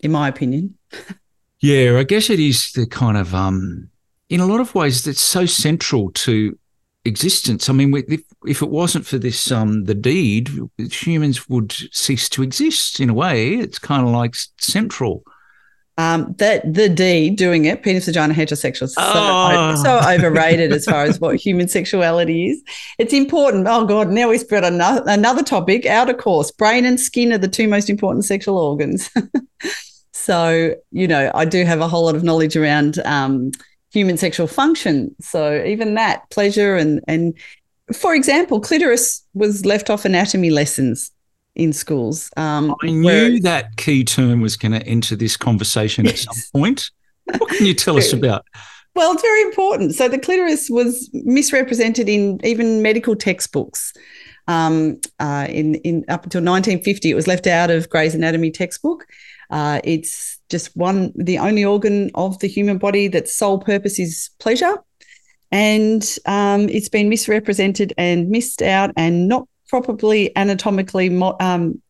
in 0.00 0.12
my 0.12 0.28
opinion. 0.28 0.78
yeah, 1.60 1.98
I 1.98 2.04
guess 2.04 2.30
it 2.30 2.40
is 2.40 2.72
the 2.72 2.86
kind 2.86 3.18
of 3.18 3.34
um, 3.34 3.90
in 4.28 4.40
a 4.40 4.46
lot 4.46 4.60
of 4.60 4.74
ways, 4.74 5.04
that's 5.04 5.20
so 5.20 5.46
central 5.46 6.10
to 6.12 6.58
existence. 7.08 7.68
I 7.68 7.72
mean, 7.72 7.92
if, 8.08 8.22
if 8.46 8.62
it 8.62 8.70
wasn't 8.70 9.06
for 9.06 9.18
this, 9.18 9.50
um, 9.50 9.84
the 9.84 9.94
deed, 9.94 10.50
humans 10.78 11.48
would 11.48 11.72
cease 11.92 12.28
to 12.30 12.42
exist 12.42 13.00
in 13.00 13.10
a 13.10 13.14
way. 13.14 13.54
It's 13.54 13.78
kind 13.78 14.06
of 14.06 14.12
like 14.12 14.36
central. 14.58 15.24
Um, 15.98 16.36
that 16.38 16.72
the 16.72 16.88
deed 16.88 17.34
doing 17.34 17.64
it, 17.64 17.82
penis, 17.82 18.06
vagina, 18.06 18.32
heterosexual, 18.32 18.88
oh. 18.98 19.74
so, 19.74 19.82
so 19.82 20.08
overrated 20.08 20.72
as 20.72 20.84
far 20.84 21.02
as 21.02 21.18
what 21.18 21.34
human 21.34 21.66
sexuality 21.66 22.50
is. 22.50 22.62
It's 23.00 23.12
important. 23.12 23.66
Oh 23.68 23.84
God, 23.84 24.08
now 24.08 24.28
we 24.28 24.38
spread 24.38 24.62
another 24.62 25.02
another 25.06 25.42
topic 25.42 25.86
out 25.86 26.08
of 26.08 26.18
course. 26.18 26.52
Brain 26.52 26.84
and 26.84 27.00
skin 27.00 27.32
are 27.32 27.38
the 27.38 27.48
two 27.48 27.66
most 27.66 27.90
important 27.90 28.24
sexual 28.26 28.58
organs. 28.58 29.10
so 30.12 30.76
you 30.92 31.08
know, 31.08 31.32
I 31.34 31.44
do 31.44 31.64
have 31.64 31.80
a 31.80 31.88
whole 31.88 32.04
lot 32.04 32.14
of 32.14 32.22
knowledge 32.22 32.56
around 32.56 33.00
um, 33.00 33.50
human 33.90 34.16
sexual 34.16 34.46
function. 34.46 35.14
So 35.20 35.64
even 35.64 35.94
that 35.94 36.28
pleasure 36.30 36.76
and 36.76 37.00
and 37.08 37.34
for 37.92 38.14
example, 38.14 38.60
clitoris 38.60 39.24
was 39.34 39.64
left 39.64 39.88
off 39.88 40.04
anatomy 40.04 40.50
lessons 40.50 41.10
in 41.54 41.72
schools. 41.72 42.30
Um, 42.36 42.74
I 42.82 42.86
knew 42.86 43.04
where, 43.04 43.40
that 43.40 43.76
key 43.76 44.04
term 44.04 44.40
was 44.40 44.56
going 44.56 44.72
to 44.72 44.86
enter 44.86 45.16
this 45.16 45.36
conversation 45.36 46.04
yes. 46.04 46.26
at 46.26 46.34
some 46.34 46.60
point. 46.60 46.90
What 47.24 47.50
can 47.50 47.66
you 47.66 47.74
tell 47.74 47.96
us 47.96 48.12
about? 48.12 48.46
Well, 48.94 49.12
it's 49.12 49.22
very 49.22 49.42
important. 49.42 49.94
So 49.94 50.08
the 50.08 50.18
clitoris 50.18 50.68
was 50.70 51.10
misrepresented 51.12 52.08
in 52.08 52.40
even 52.44 52.82
medical 52.82 53.14
textbooks. 53.14 53.92
Um, 54.48 55.00
uh, 55.20 55.46
in 55.48 55.74
in 55.76 56.04
up 56.08 56.24
until 56.24 56.40
1950, 56.40 57.10
it 57.10 57.14
was 57.14 57.26
left 57.26 57.46
out 57.46 57.70
of 57.70 57.90
Gray's 57.90 58.14
Anatomy 58.14 58.50
textbook. 58.50 59.06
Uh, 59.50 59.80
it's 59.84 60.38
just 60.50 60.76
one, 60.76 61.12
the 61.16 61.38
only 61.38 61.64
organ 61.64 62.10
of 62.14 62.38
the 62.40 62.48
human 62.48 62.78
body 62.78 63.08
that's 63.08 63.34
sole 63.34 63.58
purpose 63.58 63.98
is 63.98 64.30
pleasure. 64.38 64.76
And 65.50 66.04
um, 66.26 66.68
it's 66.68 66.88
been 66.88 67.08
misrepresented 67.08 67.94
and 67.96 68.28
missed 68.28 68.60
out 68.60 68.90
and 68.96 69.28
not 69.28 69.48
properly 69.68 70.36
anatomically 70.36 71.08
mo- 71.08 71.36
um, 71.40 71.80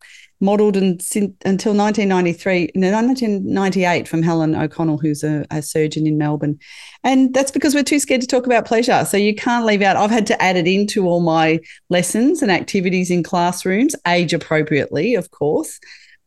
modelled 0.41 0.77
and, 0.77 1.01
until 1.45 1.75
1993, 1.75 2.71
no, 2.77 2.93
1998 2.93 4.07
from 4.07 4.23
Helen 4.23 4.55
O'Connell, 4.55 4.99
who's 4.99 5.25
a, 5.25 5.45
a, 5.51 5.63
surgeon 5.63 6.07
in 6.07 6.17
Melbourne. 6.17 6.59
And 7.03 7.35
that's 7.35 7.51
because 7.51 7.75
we're 7.75 7.83
too 7.83 7.99
scared 7.99 8.21
to 8.21 8.27
talk 8.27 8.47
about 8.47 8.65
pleasure. 8.67 9.05
So 9.05 9.17
you 9.17 9.35
can't 9.35 9.67
leave 9.67 9.83
out, 9.83 9.97
I've 9.97 10.11
had 10.11 10.27
to 10.29 10.41
add 10.41 10.57
it 10.57 10.69
into 10.69 11.07
all 11.09 11.21
my 11.21 11.61
lessons 11.91 12.43
and 12.43 12.53
activities 12.53 13.11
in 13.11 13.23
classrooms, 13.23 13.97
age 14.07 14.33
appropriately, 14.33 15.15
of 15.15 15.31
course. 15.31 15.81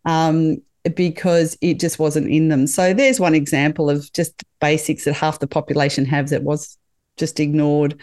Um, 0.04 0.58
because 0.96 1.58
it 1.62 1.80
just 1.80 2.00
wasn't 2.00 2.30
in 2.30 2.50
them. 2.50 2.68
So 2.68 2.94
there's 2.94 3.20
one 3.20 3.36
example 3.36 3.90
of 3.90 4.12
just 4.14 4.44
basics 4.60 5.06
that 5.06 5.14
half 5.14 5.40
the 5.40 5.48
population 5.48 6.06
have 6.06 6.30
that 6.30 6.44
was 6.44 6.78
just 7.18 7.40
ignored. 7.40 8.00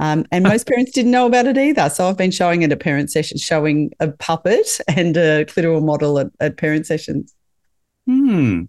Um, 0.00 0.24
and 0.32 0.44
most 0.44 0.66
parents 0.68 0.92
didn't 0.92 1.10
know 1.10 1.26
about 1.26 1.46
it 1.46 1.58
either. 1.58 1.88
So 1.90 2.08
I've 2.08 2.16
been 2.16 2.30
showing 2.30 2.62
it 2.62 2.72
at 2.72 2.80
parent 2.80 3.10
sessions, 3.10 3.42
showing 3.42 3.92
a 4.00 4.10
puppet 4.10 4.80
and 4.88 5.16
a 5.16 5.44
clitoral 5.44 5.82
model 5.82 6.18
at, 6.18 6.28
at 6.40 6.56
parent 6.56 6.86
sessions. 6.86 7.34
Hmm. 8.06 8.62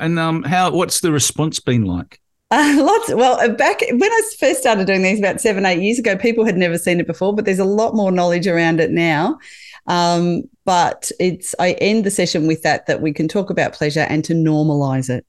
And 0.00 0.18
um, 0.18 0.42
how? 0.42 0.70
What's 0.70 1.00
the 1.00 1.12
response 1.12 1.60
been 1.60 1.84
like? 1.84 2.18
Uh, 2.50 2.74
lots. 2.78 3.14
Well, 3.14 3.40
uh, 3.40 3.48
back 3.48 3.80
when 3.90 4.12
I 4.12 4.22
first 4.38 4.60
started 4.60 4.86
doing 4.86 5.02
these 5.02 5.18
about 5.18 5.40
seven, 5.40 5.66
eight 5.66 5.82
years 5.82 5.98
ago, 5.98 6.16
people 6.16 6.44
had 6.44 6.56
never 6.56 6.78
seen 6.78 7.00
it 7.00 7.06
before, 7.06 7.34
but 7.34 7.44
there's 7.44 7.58
a 7.58 7.64
lot 7.64 7.94
more 7.94 8.10
knowledge 8.10 8.46
around 8.46 8.80
it 8.80 8.90
now. 8.90 9.38
Um, 9.86 10.44
but 10.64 11.10
it's 11.18 11.54
I 11.58 11.72
end 11.72 12.04
the 12.04 12.10
session 12.10 12.46
with 12.46 12.62
that 12.62 12.86
that 12.86 13.02
we 13.02 13.12
can 13.12 13.28
talk 13.28 13.50
about 13.50 13.72
pleasure 13.72 14.06
and 14.08 14.24
to 14.24 14.34
normalize 14.34 15.10
it. 15.10 15.26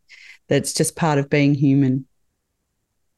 That's 0.48 0.74
just 0.74 0.96
part 0.96 1.18
of 1.18 1.30
being 1.30 1.56
human. 1.56 2.06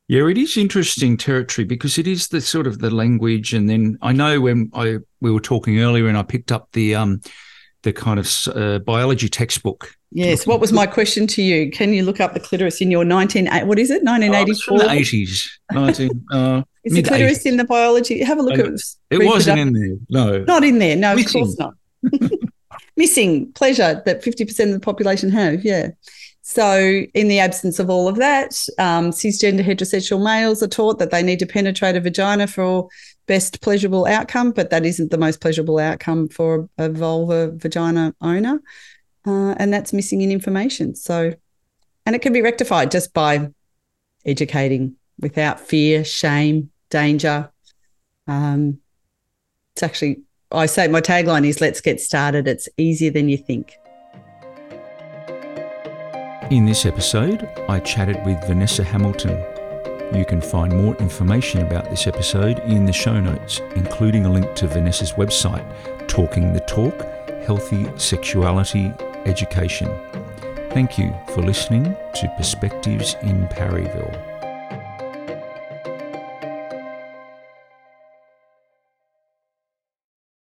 Yeah, 0.07 0.27
it 0.27 0.37
is 0.37 0.55
interesting 0.55 1.17
territory 1.17 1.65
because 1.65 1.97
it 1.97 2.05
is 2.05 2.27
the 2.27 2.39
sort 2.39 2.67
of 2.67 2.79
the 2.79 2.91
language, 2.91 3.53
and 3.53 3.67
then 3.67 3.97
I 4.01 4.13
know 4.13 4.39
when 4.39 4.69
I 4.73 4.99
we 5.19 5.31
were 5.31 5.39
talking 5.39 5.79
earlier, 5.79 6.07
and 6.07 6.17
I 6.17 6.23
picked 6.23 6.51
up 6.51 6.71
the 6.73 6.95
um 6.95 7.21
the 7.85 7.93
kind 7.93 8.19
of 8.19 8.29
uh, 8.55 8.79
biology 8.79 9.29
textbook. 9.29 9.95
Yes. 10.11 10.47
What 10.47 10.59
was 10.59 10.73
my 10.73 10.87
question 10.87 11.27
to 11.27 11.41
you? 11.41 11.69
Can 11.71 11.93
you 11.93 12.03
look 12.03 12.19
up 12.19 12.33
the 12.33 12.39
clitoris 12.39 12.81
in 12.81 12.89
your 12.89 13.05
19 13.05 13.47
what 13.67 13.77
is 13.77 13.91
it? 13.91 14.03
1984. 14.03 14.73
Oh, 14.73 14.79
the 14.79 14.85
80s. 14.85 15.47
19 15.71 16.25
uh, 16.31 16.61
Is 16.85 16.93
the 16.93 17.01
clitoris 17.01 17.45
in 17.45 17.57
the 17.57 17.63
biology? 17.63 18.23
Have 18.23 18.37
a 18.37 18.43
look 18.43 18.59
at 18.59 18.67
it. 18.67 18.81
It 19.09 19.25
wasn't 19.25 19.59
in 19.59 19.73
there. 19.73 19.97
No. 20.09 20.43
Not 20.43 20.63
in 20.63 20.77
there. 20.77 20.95
No, 20.95 21.15
Missing. 21.15 21.41
of 21.41 21.47
course 21.47 21.59
not. 21.59 21.73
Missing 22.95 23.51
pleasure 23.53 24.01
that 24.05 24.23
50% 24.23 24.65
of 24.65 24.71
the 24.71 24.79
population 24.79 25.31
have. 25.31 25.65
Yeah. 25.65 25.89
So, 26.43 27.03
in 27.15 27.27
the 27.27 27.39
absence 27.39 27.79
of 27.79 27.89
all 27.89 28.07
of 28.07 28.17
that, 28.17 28.51
um, 28.77 29.09
cisgender 29.09 29.65
heterosexual 29.65 30.23
males 30.23 30.61
are 30.61 30.67
taught 30.67 30.99
that 30.99 31.09
they 31.09 31.23
need 31.23 31.39
to 31.39 31.47
penetrate 31.47 31.95
a 31.95 31.99
vagina 31.99 32.45
for 32.45 32.87
best 33.25 33.61
pleasurable 33.61 34.05
outcome, 34.05 34.51
but 34.51 34.69
that 34.69 34.85
isn't 34.85 35.09
the 35.09 35.17
most 35.17 35.41
pleasurable 35.41 35.79
outcome 35.79 36.27
for 36.27 36.69
a 36.77 36.87
vulva 36.87 37.51
vagina 37.55 38.13
owner. 38.21 38.61
Uh, 39.25 39.55
and 39.57 39.73
that's 39.73 39.91
missing 39.91 40.21
in 40.21 40.31
information. 40.31 40.93
So, 40.93 41.33
and 42.05 42.15
it 42.15 42.21
can 42.21 42.31
be 42.31 42.43
rectified 42.43 42.91
just 42.91 43.11
by 43.11 43.49
educating 44.23 44.97
without 45.19 45.59
fear, 45.59 46.03
shame, 46.03 46.69
danger. 46.89 47.51
Um, 48.27 48.79
it's 49.73 49.83
actually 49.83 50.21
I 50.51 50.67
say 50.67 50.87
my 50.87 51.01
tagline 51.01 51.45
is 51.45 51.59
let's 51.59 51.81
get 51.81 51.99
started. 51.99 52.47
It's 52.47 52.69
easier 52.77 53.11
than 53.11 53.29
you 53.29 53.37
think. 53.37 53.77
In 56.51 56.65
this 56.65 56.85
episode, 56.85 57.49
I 57.67 57.79
chatted 57.79 58.23
with 58.25 58.39
Vanessa 58.45 58.83
Hamilton. 58.83 59.43
You 60.15 60.23
can 60.23 60.39
find 60.39 60.71
more 60.71 60.95
information 60.97 61.61
about 61.61 61.89
this 61.89 62.05
episode 62.05 62.59
in 62.59 62.85
the 62.85 62.93
show 62.93 63.19
notes, 63.19 63.59
including 63.75 64.25
a 64.25 64.31
link 64.31 64.53
to 64.55 64.67
Vanessa's 64.67 65.13
website, 65.13 65.65
Talking 66.07 66.53
the 66.53 66.59
Talk 66.61 66.93
Healthy 67.45 67.87
Sexuality 67.97 68.93
Education. 69.25 69.89
Thank 70.69 70.99
you 70.99 71.13
for 71.33 71.41
listening 71.41 71.83
to 71.85 72.33
Perspectives 72.37 73.15
in 73.23 73.47
Parryville. 73.47 74.34